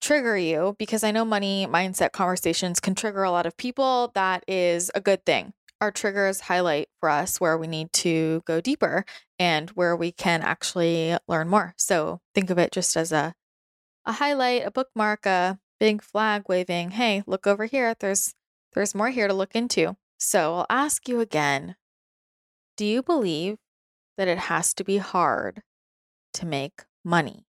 trigger 0.00 0.36
you, 0.36 0.76
because 0.78 1.02
I 1.02 1.10
know 1.10 1.24
money 1.24 1.66
mindset 1.66 2.12
conversations 2.12 2.78
can 2.78 2.94
trigger 2.94 3.24
a 3.24 3.30
lot 3.30 3.46
of 3.46 3.56
people, 3.56 4.12
that 4.14 4.44
is 4.46 4.90
a 4.94 5.00
good 5.00 5.24
thing 5.24 5.54
our 5.80 5.90
triggers 5.90 6.40
highlight 6.40 6.88
for 6.98 7.10
us 7.10 7.40
where 7.40 7.58
we 7.58 7.66
need 7.66 7.92
to 7.92 8.42
go 8.46 8.60
deeper 8.60 9.04
and 9.38 9.70
where 9.70 9.94
we 9.94 10.10
can 10.12 10.40
actually 10.40 11.16
learn 11.28 11.48
more. 11.48 11.74
So 11.76 12.20
think 12.34 12.48
of 12.48 12.58
it 12.58 12.72
just 12.72 12.96
as 12.96 13.12
a 13.12 13.34
a 14.06 14.12
highlight, 14.12 14.66
a 14.66 14.70
bookmark, 14.70 15.24
a 15.24 15.58
big 15.80 16.02
flag 16.02 16.44
waving, 16.48 16.92
"Hey, 16.92 17.22
look 17.26 17.46
over 17.46 17.66
here. 17.66 17.94
There's 17.94 18.34
there's 18.72 18.94
more 18.94 19.10
here 19.10 19.28
to 19.28 19.34
look 19.34 19.54
into." 19.54 19.96
So 20.18 20.54
I'll 20.54 20.66
ask 20.70 21.08
you 21.08 21.20
again. 21.20 21.76
Do 22.76 22.84
you 22.84 23.02
believe 23.02 23.58
that 24.16 24.28
it 24.28 24.38
has 24.38 24.74
to 24.74 24.84
be 24.84 24.98
hard 24.98 25.62
to 26.34 26.46
make 26.46 26.84
money? 27.04 27.46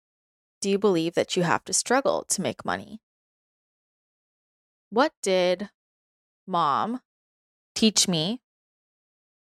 Do 0.61 0.69
you 0.69 0.77
believe 0.77 1.13
that 1.15 1.35
you 1.35 1.43
have 1.43 1.63
to 1.65 1.73
struggle 1.73 2.25
to 2.29 2.41
make 2.41 2.63
money? 2.65 3.01
What 4.89 5.13
did 5.21 5.69
mom 6.47 7.01
teach 7.75 8.07
me 8.07 8.41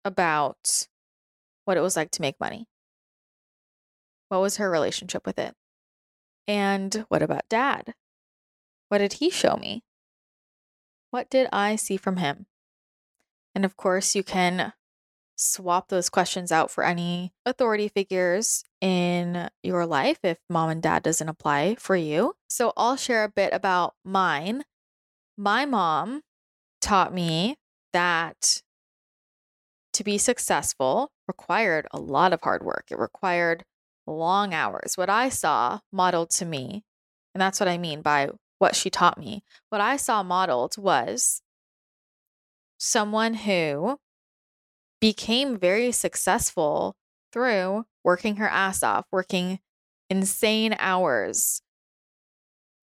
about 0.05 0.87
what 1.65 1.77
it 1.77 1.81
was 1.81 1.97
like 1.97 2.11
to 2.13 2.23
make 2.23 2.39
money. 2.39 2.67
What 4.29 4.41
was 4.41 4.57
her 4.59 4.71
relationship 4.71 5.27
with 5.27 5.39
it? 5.39 5.55
And 6.47 7.05
what 7.09 7.23
about 7.23 7.49
dad? 7.49 7.95
What 8.95 8.99
did 8.99 9.15
he 9.15 9.29
show 9.29 9.57
me? 9.57 9.83
What 11.11 11.29
did 11.29 11.49
I 11.53 11.75
see 11.75 11.97
from 11.97 12.19
him? 12.19 12.47
And 13.53 13.65
of 13.65 13.77
course, 13.77 14.15
you 14.15 14.23
can 14.23 14.73
swap 15.35 15.89
those 15.89 16.09
questions 16.09 16.53
out 16.53 16.71
for 16.71 16.85
any 16.85 17.33
authority 17.45 17.89
figures 17.89 18.63
in 18.81 19.51
your 19.65 19.85
life 19.85 20.21
if 20.23 20.39
mom 20.49 20.71
and 20.71 20.81
dad 20.81 21.03
doesn't 21.03 21.29
apply 21.29 21.75
for 21.75 21.97
you. 21.97 22.35
So 22.49 22.73
I'll 22.77 22.95
share 22.95 23.25
a 23.25 23.29
bit 23.29 23.53
about 23.53 23.95
mine. 24.05 24.63
My 25.37 25.67
mom 25.67 26.21
taught 26.81 27.13
me 27.13 27.57
that 27.93 28.63
to 29.93 30.05
be 30.05 30.19
successful 30.19 31.11
required 31.27 31.89
a 31.91 31.99
lot 31.99 32.33
of 32.33 32.43
hard 32.43 32.63
work. 32.63 32.85
It 32.93 32.99
required 33.01 33.65
long 34.07 34.55
hours. 34.55 34.97
What 34.97 35.11
I 35.11 35.31
saw 35.31 35.81
modeled 35.91 36.31
to 36.31 36.45
me, 36.45 36.85
and 37.35 37.43
that's 37.43 37.59
what 37.59 37.69
I 37.69 37.77
mean 37.77 38.01
by 38.01 38.31
what 38.65 38.75
she 38.75 38.89
taught 38.89 39.19
me, 39.19 39.45
what 39.69 39.83
I 39.83 39.99
saw 39.99 40.23
modeled 40.23 40.79
was 40.79 41.43
someone 42.79 43.35
who 43.35 43.99
became 45.03 45.59
very 45.59 45.93
successful 45.93 46.97
through 47.31 47.85
working 48.03 48.37
her 48.37 48.49
ass 48.49 48.83
off, 48.83 49.05
working 49.13 49.59
insane 50.09 50.75
hours, 50.79 51.61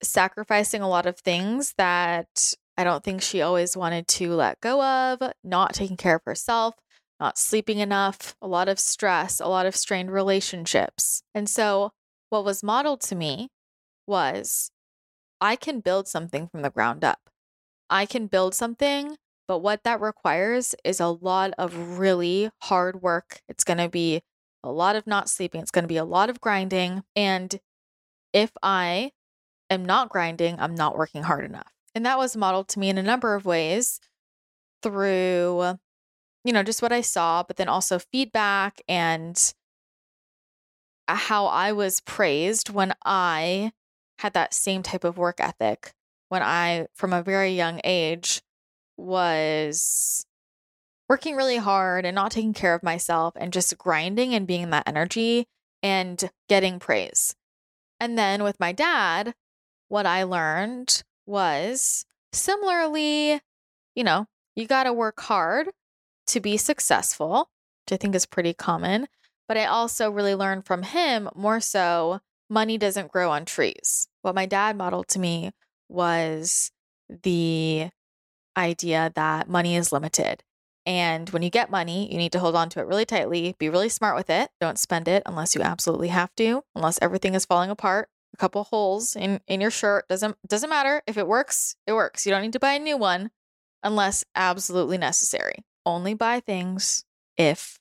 sacrificing 0.03 0.83
a 0.83 0.87
lot 0.87 1.07
of 1.07 1.17
things 1.17 1.73
that 1.79 2.53
I 2.77 2.83
don't 2.83 3.03
think 3.03 3.23
she 3.23 3.41
always 3.41 3.75
wanted 3.75 4.07
to 4.09 4.33
let 4.35 4.61
go 4.61 4.83
of, 4.83 5.31
not 5.43 5.73
taking 5.73 5.97
care 5.97 6.17
of 6.17 6.25
herself, 6.25 6.75
not 7.19 7.39
sleeping 7.39 7.79
enough, 7.79 8.35
a 8.39 8.47
lot 8.47 8.69
of 8.69 8.79
stress, 8.79 9.39
a 9.39 9.47
lot 9.47 9.65
of 9.65 9.75
strained 9.75 10.11
relationships. 10.11 11.23
And 11.33 11.49
so, 11.49 11.89
what 12.29 12.45
was 12.45 12.61
modeled 12.61 13.01
to 13.01 13.15
me 13.15 13.49
was 14.05 14.69
I 15.41 15.55
can 15.55 15.79
build 15.79 16.07
something 16.07 16.47
from 16.47 16.61
the 16.61 16.69
ground 16.69 17.03
up. 17.03 17.29
I 17.89 18.05
can 18.05 18.27
build 18.27 18.53
something, 18.53 19.17
but 19.47 19.59
what 19.59 19.83
that 19.83 19.99
requires 19.99 20.75
is 20.85 20.99
a 20.99 21.07
lot 21.07 21.53
of 21.57 21.99
really 21.99 22.51
hard 22.61 23.01
work. 23.01 23.41
It's 23.49 23.63
going 23.63 23.79
to 23.79 23.89
be 23.89 24.21
a 24.63 24.71
lot 24.71 24.95
of 24.95 25.07
not 25.07 25.27
sleeping, 25.27 25.59
it's 25.61 25.71
going 25.71 25.83
to 25.83 25.89
be 25.89 25.97
a 25.97 26.05
lot 26.05 26.29
of 26.29 26.39
grinding. 26.39 27.03
And 27.15 27.59
if 28.31 28.51
I 28.61 29.11
am 29.69 29.83
not 29.83 30.09
grinding, 30.09 30.59
I'm 30.59 30.75
not 30.75 30.95
working 30.95 31.23
hard 31.23 31.43
enough. 31.43 31.71
And 31.95 32.05
that 32.05 32.19
was 32.19 32.37
modeled 32.37 32.67
to 32.69 32.79
me 32.79 32.89
in 32.89 32.97
a 32.97 33.03
number 33.03 33.33
of 33.33 33.45
ways 33.45 33.99
through, 34.83 35.77
you 36.45 36.53
know, 36.53 36.63
just 36.63 36.81
what 36.81 36.93
I 36.93 37.01
saw, 37.01 37.43
but 37.43 37.57
then 37.57 37.67
also 37.67 37.99
feedback 37.99 38.81
and 38.87 39.53
uh, 41.07 41.15
how 41.15 41.47
I 41.47 41.71
was 41.71 41.99
praised 41.99 42.69
when 42.69 42.93
I 43.03 43.71
had 44.21 44.33
that 44.33 44.53
same 44.53 44.83
type 44.83 45.03
of 45.03 45.17
work 45.17 45.39
ethic. 45.39 45.93
When 46.29 46.43
I, 46.43 46.87
from 46.93 47.11
a 47.11 47.23
very 47.23 47.53
young 47.53 47.81
age, 47.83 48.41
was 48.95 50.25
working 51.09 51.35
really 51.35 51.57
hard 51.57 52.05
and 52.05 52.15
not 52.15 52.31
taking 52.31 52.53
care 52.53 52.75
of 52.75 52.83
myself 52.83 53.33
and 53.35 53.51
just 53.51 53.77
grinding 53.77 54.33
and 54.35 54.47
being 54.47 54.61
in 54.61 54.69
that 54.69 54.87
energy 54.87 55.47
and 55.81 56.29
getting 56.47 56.79
praise. 56.79 57.35
And 57.99 58.17
then 58.17 58.43
with 58.43 58.59
my 58.59 58.71
dad, 58.71 59.33
what 59.89 60.05
I 60.05 60.23
learned 60.23 61.03
was 61.25 62.05
similarly, 62.31 63.41
you 63.95 64.03
know, 64.03 64.27
you 64.55 64.67
got 64.67 64.83
to 64.83 64.93
work 64.93 65.19
hard 65.21 65.69
to 66.27 66.39
be 66.39 66.57
successful, 66.57 67.49
which 67.85 67.95
I 67.95 67.97
think 67.97 68.13
is 68.13 68.25
pretty 68.27 68.53
common. 68.53 69.07
But 69.47 69.57
I 69.57 69.65
also 69.65 70.11
really 70.11 70.35
learned 70.35 70.65
from 70.65 70.83
him 70.83 71.27
more 71.35 71.59
so 71.59 72.21
money 72.51 72.77
doesn't 72.77 73.11
grow 73.11 73.31
on 73.31 73.45
trees. 73.45 74.07
What 74.21 74.35
my 74.35 74.45
dad 74.45 74.77
modeled 74.77 75.07
to 75.09 75.19
me 75.19 75.51
was 75.89 76.71
the 77.23 77.89
idea 78.55 79.11
that 79.15 79.49
money 79.49 79.75
is 79.75 79.91
limited. 79.91 80.43
And 80.85 81.29
when 81.29 81.43
you 81.43 81.49
get 81.49 81.71
money, 81.71 82.11
you 82.11 82.17
need 82.17 82.31
to 82.33 82.39
hold 82.39 82.55
on 82.55 82.69
to 82.69 82.79
it 82.79 82.87
really 82.87 83.05
tightly, 83.05 83.55
be 83.57 83.69
really 83.69 83.89
smart 83.89 84.15
with 84.15 84.29
it. 84.29 84.49
Don't 84.59 84.79
spend 84.79 85.07
it 85.07 85.23
unless 85.25 85.55
you 85.55 85.61
absolutely 85.61 86.09
have 86.09 86.35
to, 86.35 86.63
unless 86.75 86.99
everything 87.01 87.35
is 87.35 87.45
falling 87.45 87.69
apart 87.69 88.09
a 88.33 88.37
couple 88.37 88.63
holes 88.63 89.15
in 89.15 89.39
in 89.47 89.61
your 89.61 89.71
shirt 89.71 90.07
doesn't 90.07 90.37
doesn't 90.47 90.69
matter 90.69 91.01
if 91.05 91.17
it 91.17 91.27
works 91.27 91.75
it 91.85 91.93
works 91.93 92.25
you 92.25 92.31
don't 92.31 92.41
need 92.41 92.53
to 92.53 92.59
buy 92.59 92.73
a 92.73 92.79
new 92.79 92.97
one 92.97 93.29
unless 93.83 94.23
absolutely 94.35 94.97
necessary 94.97 95.65
only 95.85 96.13
buy 96.13 96.39
things 96.39 97.03
if 97.37 97.79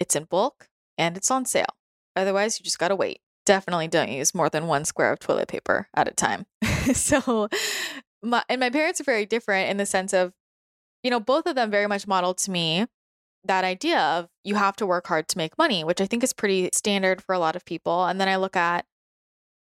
it's 0.00 0.16
in 0.16 0.24
bulk 0.24 0.68
and 0.96 1.16
it's 1.16 1.30
on 1.30 1.44
sale 1.44 1.76
otherwise 2.16 2.58
you 2.58 2.64
just 2.64 2.78
got 2.78 2.88
to 2.88 2.96
wait 2.96 3.20
definitely 3.44 3.88
don't 3.88 4.10
use 4.10 4.34
more 4.34 4.48
than 4.48 4.66
one 4.66 4.84
square 4.84 5.12
of 5.12 5.18
toilet 5.18 5.48
paper 5.48 5.88
at 5.94 6.08
a 6.08 6.12
time 6.12 6.46
so 6.94 7.48
my 8.22 8.42
and 8.48 8.60
my 8.60 8.70
parents 8.70 9.00
are 9.00 9.04
very 9.04 9.26
different 9.26 9.70
in 9.70 9.76
the 9.76 9.86
sense 9.86 10.12
of 10.12 10.32
you 11.02 11.10
know 11.10 11.20
both 11.20 11.46
of 11.46 11.54
them 11.54 11.70
very 11.70 11.86
much 11.86 12.06
modeled 12.06 12.38
to 12.38 12.50
me 12.50 12.86
that 13.44 13.64
idea 13.64 13.98
of 13.98 14.28
you 14.44 14.54
have 14.54 14.76
to 14.76 14.86
work 14.86 15.06
hard 15.06 15.28
to 15.28 15.38
make 15.38 15.58
money, 15.58 15.84
which 15.84 16.00
I 16.00 16.06
think 16.06 16.22
is 16.22 16.32
pretty 16.32 16.70
standard 16.72 17.22
for 17.22 17.34
a 17.34 17.38
lot 17.38 17.56
of 17.56 17.64
people. 17.64 18.04
And 18.04 18.20
then 18.20 18.28
I 18.28 18.36
look 18.36 18.56
at 18.56 18.86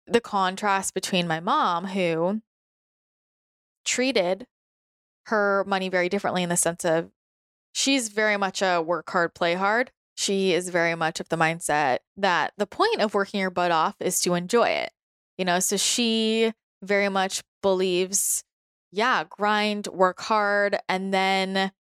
the 0.05 0.21
contrast 0.21 0.93
between 0.93 1.27
my 1.27 1.39
mom, 1.39 1.85
who 1.85 2.41
treated 3.85 4.47
her 5.27 5.63
money 5.67 5.89
very 5.89 6.09
differently 6.09 6.43
in 6.43 6.49
the 6.49 6.57
sense 6.57 6.83
of 6.83 7.11
she's 7.71 8.09
very 8.09 8.37
much 8.37 8.61
a 8.61 8.81
work 8.81 9.09
hard, 9.09 9.33
play 9.33 9.53
hard. 9.53 9.91
She 10.19 10.51
is 10.53 10.67
very 10.67 10.95
much 10.95 11.21
of 11.21 11.29
the 11.29 11.37
mindset 11.37 11.99
that 12.17 12.51
the 12.57 12.67
point 12.67 12.99
of 12.99 13.13
working 13.13 13.39
your 13.39 13.49
butt 13.49 13.71
off 13.71 13.95
is 14.01 14.19
to 14.19 14.33
enjoy 14.33 14.67
it. 14.67 14.91
You 15.37 15.45
know, 15.45 15.59
so 15.61 15.77
she 15.77 16.51
very 16.83 17.07
much 17.07 17.41
believes, 17.61 18.43
yeah, 18.91 19.23
grind, 19.29 19.87
work 19.87 20.19
hard, 20.19 20.77
and 20.89 21.13
then 21.13 21.71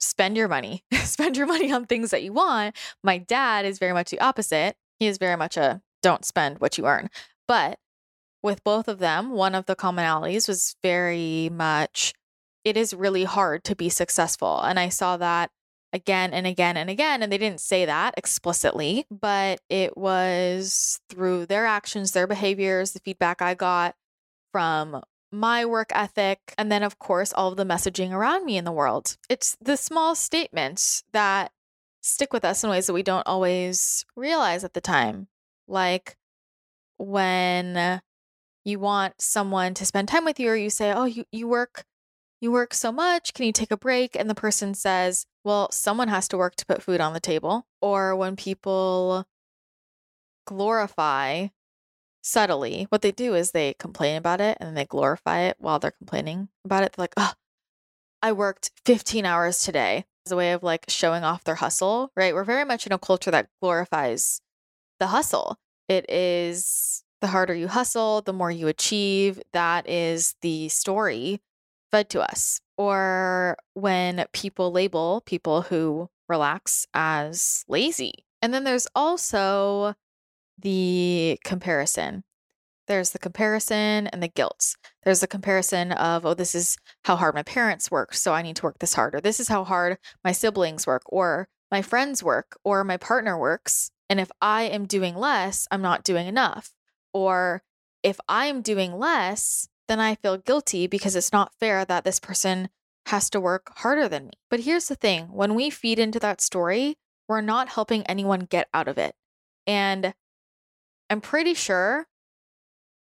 spend 0.00 0.38
your 0.38 0.48
money. 0.48 0.84
spend 1.04 1.36
your 1.36 1.46
money 1.46 1.70
on 1.70 1.84
things 1.84 2.12
that 2.12 2.22
you 2.22 2.32
want. 2.32 2.74
My 3.02 3.18
dad 3.18 3.66
is 3.66 3.78
very 3.78 3.92
much 3.92 4.10
the 4.10 4.20
opposite. 4.20 4.74
He 4.98 5.06
is 5.06 5.18
very 5.18 5.36
much 5.36 5.58
a 5.58 5.82
don't 6.00 6.24
spend 6.24 6.60
what 6.60 6.78
you 6.78 6.86
earn. 6.86 7.10
But 7.46 7.78
with 8.42 8.64
both 8.64 8.88
of 8.88 9.00
them, 9.00 9.32
one 9.32 9.54
of 9.54 9.66
the 9.66 9.76
commonalities 9.76 10.48
was 10.48 10.76
very 10.82 11.50
much 11.52 12.14
it 12.64 12.78
is 12.78 12.94
really 12.94 13.24
hard 13.24 13.64
to 13.64 13.76
be 13.76 13.90
successful. 13.90 14.62
And 14.62 14.80
I 14.80 14.88
saw 14.88 15.18
that 15.18 15.50
again 15.94 16.34
and 16.34 16.46
again 16.46 16.76
and 16.76 16.90
again. 16.90 17.22
And 17.22 17.32
they 17.32 17.38
didn't 17.38 17.60
say 17.60 17.86
that 17.86 18.14
explicitly, 18.16 19.06
but 19.10 19.60
it 19.70 19.96
was 19.96 21.00
through 21.08 21.46
their 21.46 21.64
actions, 21.64 22.12
their 22.12 22.26
behaviors, 22.26 22.92
the 22.92 23.00
feedback 23.00 23.40
I 23.40 23.54
got 23.54 23.94
from 24.52 25.02
my 25.32 25.64
work 25.64 25.90
ethic, 25.94 26.54
and 26.56 26.70
then, 26.70 26.82
of 26.82 26.98
course, 26.98 27.32
all 27.32 27.50
of 27.50 27.56
the 27.56 27.64
messaging 27.64 28.12
around 28.12 28.44
me 28.44 28.56
in 28.56 28.64
the 28.64 28.72
world. 28.72 29.16
It's 29.28 29.56
the 29.60 29.76
small 29.76 30.14
statements 30.14 31.02
that 31.12 31.50
stick 32.02 32.32
with 32.32 32.44
us 32.44 32.62
in 32.62 32.70
ways 32.70 32.86
that 32.86 32.92
we 32.92 33.02
don't 33.02 33.26
always 33.26 34.04
realize 34.14 34.62
at 34.62 34.74
the 34.74 34.80
time. 34.80 35.28
Like 35.66 36.16
when 36.98 38.00
you 38.64 38.78
want 38.78 39.20
someone 39.20 39.74
to 39.74 39.86
spend 39.86 40.08
time 40.08 40.24
with 40.24 40.38
you, 40.38 40.50
or 40.50 40.56
you 40.56 40.70
say, 40.70 40.92
Oh, 40.92 41.04
you, 41.04 41.24
you 41.32 41.48
work 41.48 41.84
you 42.44 42.52
work 42.52 42.74
so 42.74 42.92
much. 42.92 43.34
Can 43.34 43.46
you 43.46 43.52
take 43.52 43.72
a 43.72 43.76
break? 43.76 44.14
And 44.14 44.30
the 44.30 44.34
person 44.34 44.74
says, 44.74 45.26
Well, 45.42 45.72
someone 45.72 46.08
has 46.08 46.28
to 46.28 46.36
work 46.36 46.54
to 46.56 46.66
put 46.66 46.82
food 46.82 47.00
on 47.00 47.14
the 47.14 47.20
table. 47.20 47.66
Or 47.80 48.14
when 48.14 48.36
people 48.36 49.24
glorify 50.46 51.48
subtly, 52.22 52.86
what 52.90 53.02
they 53.02 53.10
do 53.10 53.34
is 53.34 53.50
they 53.50 53.74
complain 53.74 54.16
about 54.16 54.40
it 54.40 54.58
and 54.60 54.76
they 54.76 54.84
glorify 54.84 55.40
it 55.40 55.56
while 55.58 55.78
they're 55.78 55.90
complaining 55.90 56.48
about 56.64 56.84
it. 56.84 56.92
They're 56.92 57.02
like, 57.02 57.14
Oh, 57.16 57.32
I 58.22 58.32
worked 58.32 58.70
15 58.84 59.24
hours 59.24 59.58
today 59.58 60.04
as 60.26 60.32
a 60.32 60.36
way 60.36 60.52
of 60.52 60.62
like 60.62 60.84
showing 60.88 61.24
off 61.24 61.44
their 61.44 61.56
hustle, 61.56 62.12
right? 62.14 62.34
We're 62.34 62.44
very 62.44 62.64
much 62.64 62.86
in 62.86 62.92
a 62.92 62.98
culture 62.98 63.30
that 63.30 63.48
glorifies 63.60 64.40
the 65.00 65.08
hustle. 65.08 65.58
It 65.88 66.08
is 66.10 67.04
the 67.22 67.28
harder 67.28 67.54
you 67.54 67.68
hustle, 67.68 68.20
the 68.20 68.32
more 68.34 68.50
you 68.50 68.68
achieve. 68.68 69.40
That 69.54 69.88
is 69.88 70.34
the 70.42 70.68
story 70.68 71.40
fed 71.94 72.08
to 72.10 72.20
us. 72.20 72.60
Or 72.76 73.56
when 73.74 74.24
people 74.32 74.72
label 74.72 75.22
people 75.26 75.62
who 75.62 76.08
relax 76.28 76.86
as 76.92 77.64
lazy. 77.68 78.24
And 78.42 78.52
then 78.52 78.64
there's 78.64 78.88
also 78.96 79.94
the 80.58 81.38
comparison. 81.44 82.24
There's 82.88 83.10
the 83.10 83.20
comparison 83.20 84.08
and 84.08 84.20
the 84.20 84.28
guilt. 84.28 84.74
There's 85.04 85.20
the 85.20 85.28
comparison 85.28 85.92
of, 85.92 86.26
oh, 86.26 86.34
this 86.34 86.56
is 86.56 86.76
how 87.04 87.14
hard 87.14 87.34
my 87.34 87.44
parents 87.44 87.92
work, 87.92 88.12
so 88.12 88.34
I 88.34 88.42
need 88.42 88.56
to 88.56 88.64
work 88.64 88.80
this 88.80 88.94
hard. 88.94 89.14
Or 89.14 89.20
this 89.20 89.38
is 89.38 89.46
how 89.48 89.62
hard 89.62 89.96
my 90.24 90.32
siblings 90.32 90.86
work, 90.86 91.02
or 91.06 91.46
my 91.70 91.80
friends 91.80 92.24
work, 92.24 92.56
or 92.64 92.82
my 92.82 92.96
partner 92.96 93.38
works. 93.38 93.92
And 94.10 94.18
if 94.18 94.30
I 94.40 94.64
am 94.64 94.86
doing 94.86 95.14
less, 95.14 95.68
I'm 95.70 95.80
not 95.80 96.04
doing 96.04 96.26
enough. 96.26 96.72
Or 97.12 97.62
if 98.02 98.18
I'm 98.28 98.62
doing 98.62 98.98
less, 98.98 99.68
then 99.88 100.00
I 100.00 100.14
feel 100.14 100.38
guilty 100.38 100.86
because 100.86 101.16
it's 101.16 101.32
not 101.32 101.54
fair 101.58 101.84
that 101.84 102.04
this 102.04 102.20
person 102.20 102.68
has 103.06 103.28
to 103.30 103.40
work 103.40 103.70
harder 103.78 104.08
than 104.08 104.26
me. 104.26 104.32
But 104.50 104.60
here's 104.60 104.88
the 104.88 104.94
thing 104.94 105.26
when 105.26 105.54
we 105.54 105.70
feed 105.70 105.98
into 105.98 106.18
that 106.20 106.40
story, 106.40 106.96
we're 107.28 107.40
not 107.40 107.70
helping 107.70 108.02
anyone 108.06 108.40
get 108.40 108.68
out 108.72 108.88
of 108.88 108.98
it. 108.98 109.14
And 109.66 110.14
I'm 111.10 111.20
pretty 111.20 111.54
sure 111.54 112.06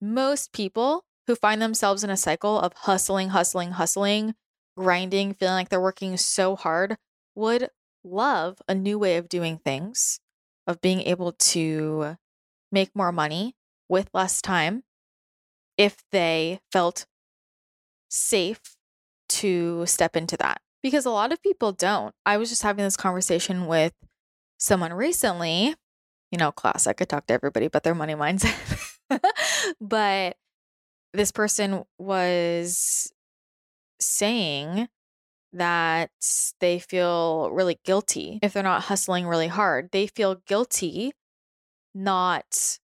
most 0.01 0.53
people 0.53 1.05
who 1.27 1.35
find 1.35 1.61
themselves 1.61 2.03
in 2.03 2.09
a 2.09 2.17
cycle 2.17 2.59
of 2.59 2.73
hustling, 2.73 3.29
hustling, 3.29 3.71
hustling, 3.71 4.35
grinding, 4.75 5.33
feeling 5.33 5.55
like 5.55 5.69
they're 5.69 5.79
working 5.79 6.17
so 6.17 6.55
hard 6.55 6.97
would 7.35 7.69
love 8.03 8.61
a 8.67 8.73
new 8.73 8.97
way 8.97 9.17
of 9.17 9.29
doing 9.29 9.59
things, 9.59 10.19
of 10.65 10.81
being 10.81 11.01
able 11.01 11.33
to 11.33 12.17
make 12.71 12.95
more 12.95 13.11
money 13.11 13.55
with 13.87 14.09
less 14.13 14.41
time 14.41 14.83
if 15.77 16.03
they 16.11 16.59
felt 16.71 17.05
safe 18.09 18.61
to 19.29 19.85
step 19.85 20.15
into 20.15 20.37
that. 20.37 20.61
Because 20.83 21.05
a 21.05 21.11
lot 21.11 21.31
of 21.31 21.41
people 21.41 21.71
don't. 21.71 22.13
I 22.25 22.37
was 22.37 22.49
just 22.49 22.63
having 22.63 22.83
this 22.83 22.97
conversation 22.97 23.67
with 23.67 23.93
someone 24.57 24.93
recently, 24.93 25.75
you 26.31 26.37
know, 26.37 26.51
class, 26.51 26.87
I 26.87 26.93
could 26.93 27.09
talk 27.09 27.27
to 27.27 27.33
everybody 27.33 27.67
but 27.67 27.83
their 27.83 27.95
money 27.95 28.15
mindset. 28.15 28.97
but 29.81 30.37
this 31.13 31.31
person 31.31 31.83
was 31.97 33.11
saying 33.99 34.87
that 35.53 36.09
they 36.59 36.79
feel 36.79 37.51
really 37.51 37.79
guilty 37.83 38.39
if 38.41 38.53
they're 38.53 38.63
not 38.63 38.83
hustling 38.83 39.27
really 39.27 39.47
hard. 39.47 39.89
They 39.91 40.07
feel 40.07 40.35
guilty 40.47 41.13
not 41.93 42.79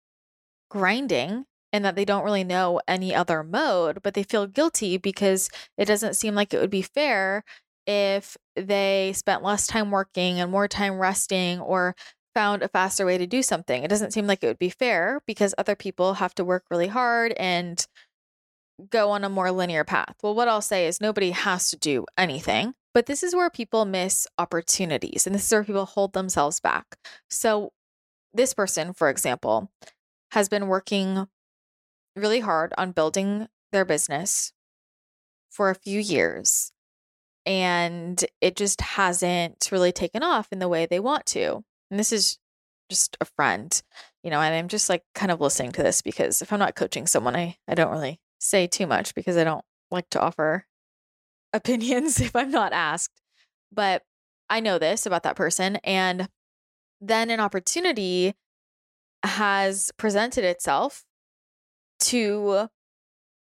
grinding 0.70 1.46
and 1.74 1.84
that 1.84 1.96
they 1.96 2.06
don't 2.06 2.24
really 2.24 2.44
know 2.44 2.80
any 2.88 3.14
other 3.14 3.44
mode, 3.44 4.02
but 4.04 4.14
they 4.14 4.24
feel 4.24 4.46
guilty 4.46 4.98
because 4.98 5.50
it 5.78 5.86
doesn't 5.86 6.16
seem 6.16 6.36
like 6.36 6.54
it 6.54 6.62
would 6.62 6.70
be 6.70 6.84
fair 6.84 7.44
if 7.88 8.38
they 8.56 9.12
spent 9.16 9.44
less 9.44 9.68
time 9.68 9.92
working 9.92 10.40
and 10.40 10.52
more 10.52 10.68
time 10.68 11.00
resting 11.00 11.60
or 11.60 11.96
found 12.36 12.62
a 12.62 12.68
faster 12.68 13.06
way 13.06 13.18
to 13.18 13.28
do 13.28 13.42
something. 13.42 13.84
It 13.84 13.90
doesn't 13.90 14.14
seem 14.14 14.28
like 14.28 14.44
it 14.44 14.48
would 14.48 14.60
be 14.60 14.70
fair 14.70 15.22
because 15.26 15.54
other 15.58 15.76
people 15.76 16.16
have 16.16 16.34
to 16.36 16.46
work 16.46 16.64
really 16.70 16.88
hard 16.88 17.34
and 17.34 17.86
go 18.90 19.12
on 19.12 19.24
a 19.24 19.30
more 19.30 19.52
linear 19.52 19.84
path. 19.84 20.16
Well, 20.24 20.36
what 20.36 20.48
I'll 20.48 20.62
say 20.62 20.88
is 20.88 21.02
nobody 21.02 21.32
has 21.32 21.70
to 21.72 21.78
do 21.78 22.06
anything, 22.18 22.74
but 22.94 23.08
this 23.08 23.24
is 23.24 23.36
where 23.36 23.50
people 23.50 23.86
miss 23.86 24.28
opportunities 24.38 25.26
and 25.26 25.36
this 25.36 25.46
is 25.46 25.52
where 25.52 25.64
people 25.64 25.86
hold 25.86 26.14
themselves 26.14 26.60
back. 26.60 26.98
So, 27.30 27.72
this 28.36 28.54
person, 28.56 28.94
for 28.94 29.10
example, 29.10 29.70
has 30.32 30.50
been 30.50 30.68
working 30.68 31.28
really 32.16 32.40
hard 32.40 32.74
on 32.78 32.92
building 32.92 33.48
their 33.72 33.86
business 33.86 34.54
for 35.50 35.70
a 35.70 35.76
few 35.76 36.00
years 36.00 36.72
and 37.46 38.24
it 38.42 38.56
just 38.56 38.82
hasn't 38.82 39.70
really 39.72 39.92
taken 39.92 40.24
off 40.24 40.48
in 40.52 40.60
the 40.60 40.70
way 40.70 40.86
they 40.86 41.00
want 41.00 41.26
to. 41.28 41.64
And 41.92 42.00
this 42.00 42.12
is 42.12 42.38
just 42.90 43.18
a 43.20 43.26
friend, 43.26 43.82
you 44.24 44.30
know, 44.30 44.40
and 44.40 44.54
I'm 44.56 44.68
just 44.68 44.90
like 44.90 45.04
kind 45.14 45.32
of 45.32 45.42
listening 45.42 45.72
to 45.74 45.84
this 45.84 46.02
because 46.02 46.42
if 46.42 46.54
I'm 46.54 46.60
not 46.60 46.76
coaching 46.76 47.08
someone, 47.08 47.36
I, 47.36 47.58
I 47.68 47.76
don't 47.76 47.92
really 47.92 48.20
say 48.40 48.68
too 48.68 48.88
much 48.88 49.14
because 49.16 49.38
I 49.38 49.44
don't 49.44 49.66
like 49.92 50.10
to 50.12 50.22
offer 50.22 50.66
opinions 51.54 52.20
if 52.20 52.36
I'm 52.36 52.52
not 52.52 52.74
asked. 52.74 53.22
But 53.72 54.04
I 54.50 54.60
know 54.60 54.78
this 54.78 55.06
about 55.06 55.24
that 55.24 55.36
person. 55.36 55.78
And 55.84 56.30
then 57.02 57.30
an 57.30 57.40
opportunity 57.40 58.34
has 59.24 59.92
presented 59.98 60.44
itself 60.44 61.04
to 62.04 62.70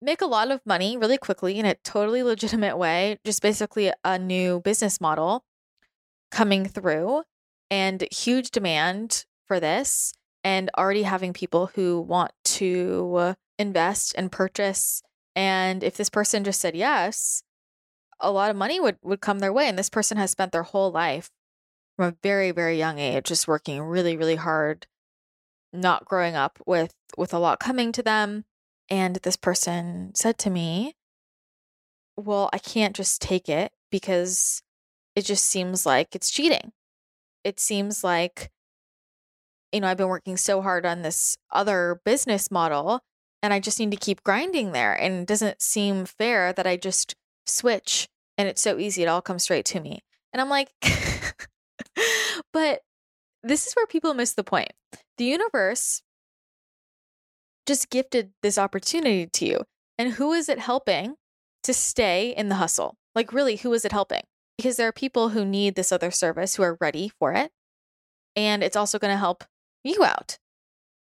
make 0.01 0.21
a 0.21 0.25
lot 0.25 0.51
of 0.51 0.65
money 0.65 0.97
really 0.97 1.17
quickly 1.17 1.57
in 1.59 1.65
a 1.65 1.75
totally 1.75 2.23
legitimate 2.23 2.77
way, 2.77 3.17
just 3.25 3.41
basically 3.41 3.91
a 4.03 4.19
new 4.19 4.59
business 4.61 4.99
model 4.99 5.43
coming 6.31 6.65
through 6.65 7.23
and 7.71 8.07
huge 8.11 8.51
demand 8.51 9.25
for 9.47 9.59
this 9.59 10.13
and 10.43 10.69
already 10.77 11.03
having 11.03 11.33
people 11.33 11.71
who 11.75 11.99
want 11.99 12.31
to 12.43 13.35
invest 13.57 14.13
and 14.17 14.31
purchase. 14.31 15.01
And 15.35 15.83
if 15.83 15.97
this 15.97 16.09
person 16.09 16.43
just 16.43 16.61
said 16.61 16.75
yes 16.75 17.43
a 18.19 18.31
lot 18.31 18.49
of 18.49 18.55
money 18.55 18.79
would 18.79 18.97
would 19.03 19.21
come 19.21 19.39
their 19.39 19.53
way. 19.53 19.67
And 19.67 19.77
this 19.77 19.89
person 19.89 20.17
has 20.17 20.31
spent 20.31 20.51
their 20.51 20.63
whole 20.63 20.91
life 20.91 21.29
from 21.95 22.07
a 22.07 22.15
very 22.23 22.51
very 22.51 22.77
young 22.77 22.99
age 22.99 23.25
just 23.25 23.47
working 23.47 23.81
really 23.81 24.17
really 24.17 24.35
hard 24.35 24.87
not 25.75 26.05
growing 26.05 26.35
up 26.35 26.59
with 26.65 26.93
with 27.17 27.33
a 27.33 27.39
lot 27.39 27.59
coming 27.59 27.91
to 27.91 28.03
them 28.03 28.45
and 28.89 29.17
this 29.17 29.37
person 29.37 30.11
said 30.15 30.37
to 30.37 30.49
me 30.49 30.95
well 32.17 32.49
i 32.53 32.57
can't 32.57 32.95
just 32.95 33.21
take 33.21 33.47
it 33.49 33.71
because 33.91 34.61
it 35.15 35.23
just 35.23 35.45
seems 35.45 35.85
like 35.85 36.13
it's 36.13 36.29
cheating. 36.29 36.73
It 37.43 37.59
seems 37.59 38.03
like 38.03 38.51
you 39.71 39.79
know 39.81 39.87
i've 39.87 39.97
been 39.97 40.07
working 40.07 40.37
so 40.37 40.61
hard 40.61 40.85
on 40.85 41.01
this 41.01 41.37
other 41.51 41.99
business 42.05 42.49
model 42.49 43.01
and 43.43 43.53
i 43.53 43.59
just 43.59 43.79
need 43.79 43.91
to 43.91 43.97
keep 43.97 44.23
grinding 44.23 44.71
there 44.71 44.93
and 44.93 45.21
it 45.21 45.27
doesn't 45.27 45.61
seem 45.61 46.05
fair 46.05 46.53
that 46.53 46.67
i 46.67 46.77
just 46.77 47.15
switch 47.45 48.07
and 48.37 48.47
it's 48.47 48.61
so 48.61 48.77
easy 48.77 49.03
it 49.03 49.07
all 49.07 49.21
comes 49.21 49.43
straight 49.43 49.65
to 49.65 49.79
me. 49.79 50.01
And 50.31 50.41
i'm 50.41 50.49
like 50.49 50.71
but 52.53 52.81
this 53.47 53.67
is 53.67 53.73
where 53.73 53.87
people 53.87 54.13
miss 54.13 54.33
the 54.33 54.43
point 54.43 54.73
the 55.17 55.25
universe 55.25 56.01
just 57.65 57.89
gifted 57.89 58.31
this 58.41 58.57
opportunity 58.57 59.27
to 59.27 59.45
you. 59.45 59.63
And 59.97 60.13
who 60.13 60.33
is 60.33 60.49
it 60.49 60.59
helping 60.59 61.15
to 61.63 61.73
stay 61.73 62.29
in 62.29 62.49
the 62.49 62.55
hustle? 62.55 62.95
Like, 63.13 63.33
really, 63.33 63.55
who 63.57 63.73
is 63.73 63.85
it 63.85 63.91
helping? 63.91 64.21
Because 64.57 64.77
there 64.77 64.87
are 64.87 64.93
people 64.93 65.29
who 65.29 65.45
need 65.45 65.75
this 65.75 65.91
other 65.91 66.11
service 66.11 66.55
who 66.55 66.63
are 66.63 66.77
ready 66.79 67.11
for 67.19 67.33
it. 67.33 67.51
And 68.35 68.63
it's 68.63 68.75
also 68.75 68.99
going 68.99 69.13
to 69.13 69.17
help 69.17 69.43
you 69.83 70.03
out, 70.03 70.37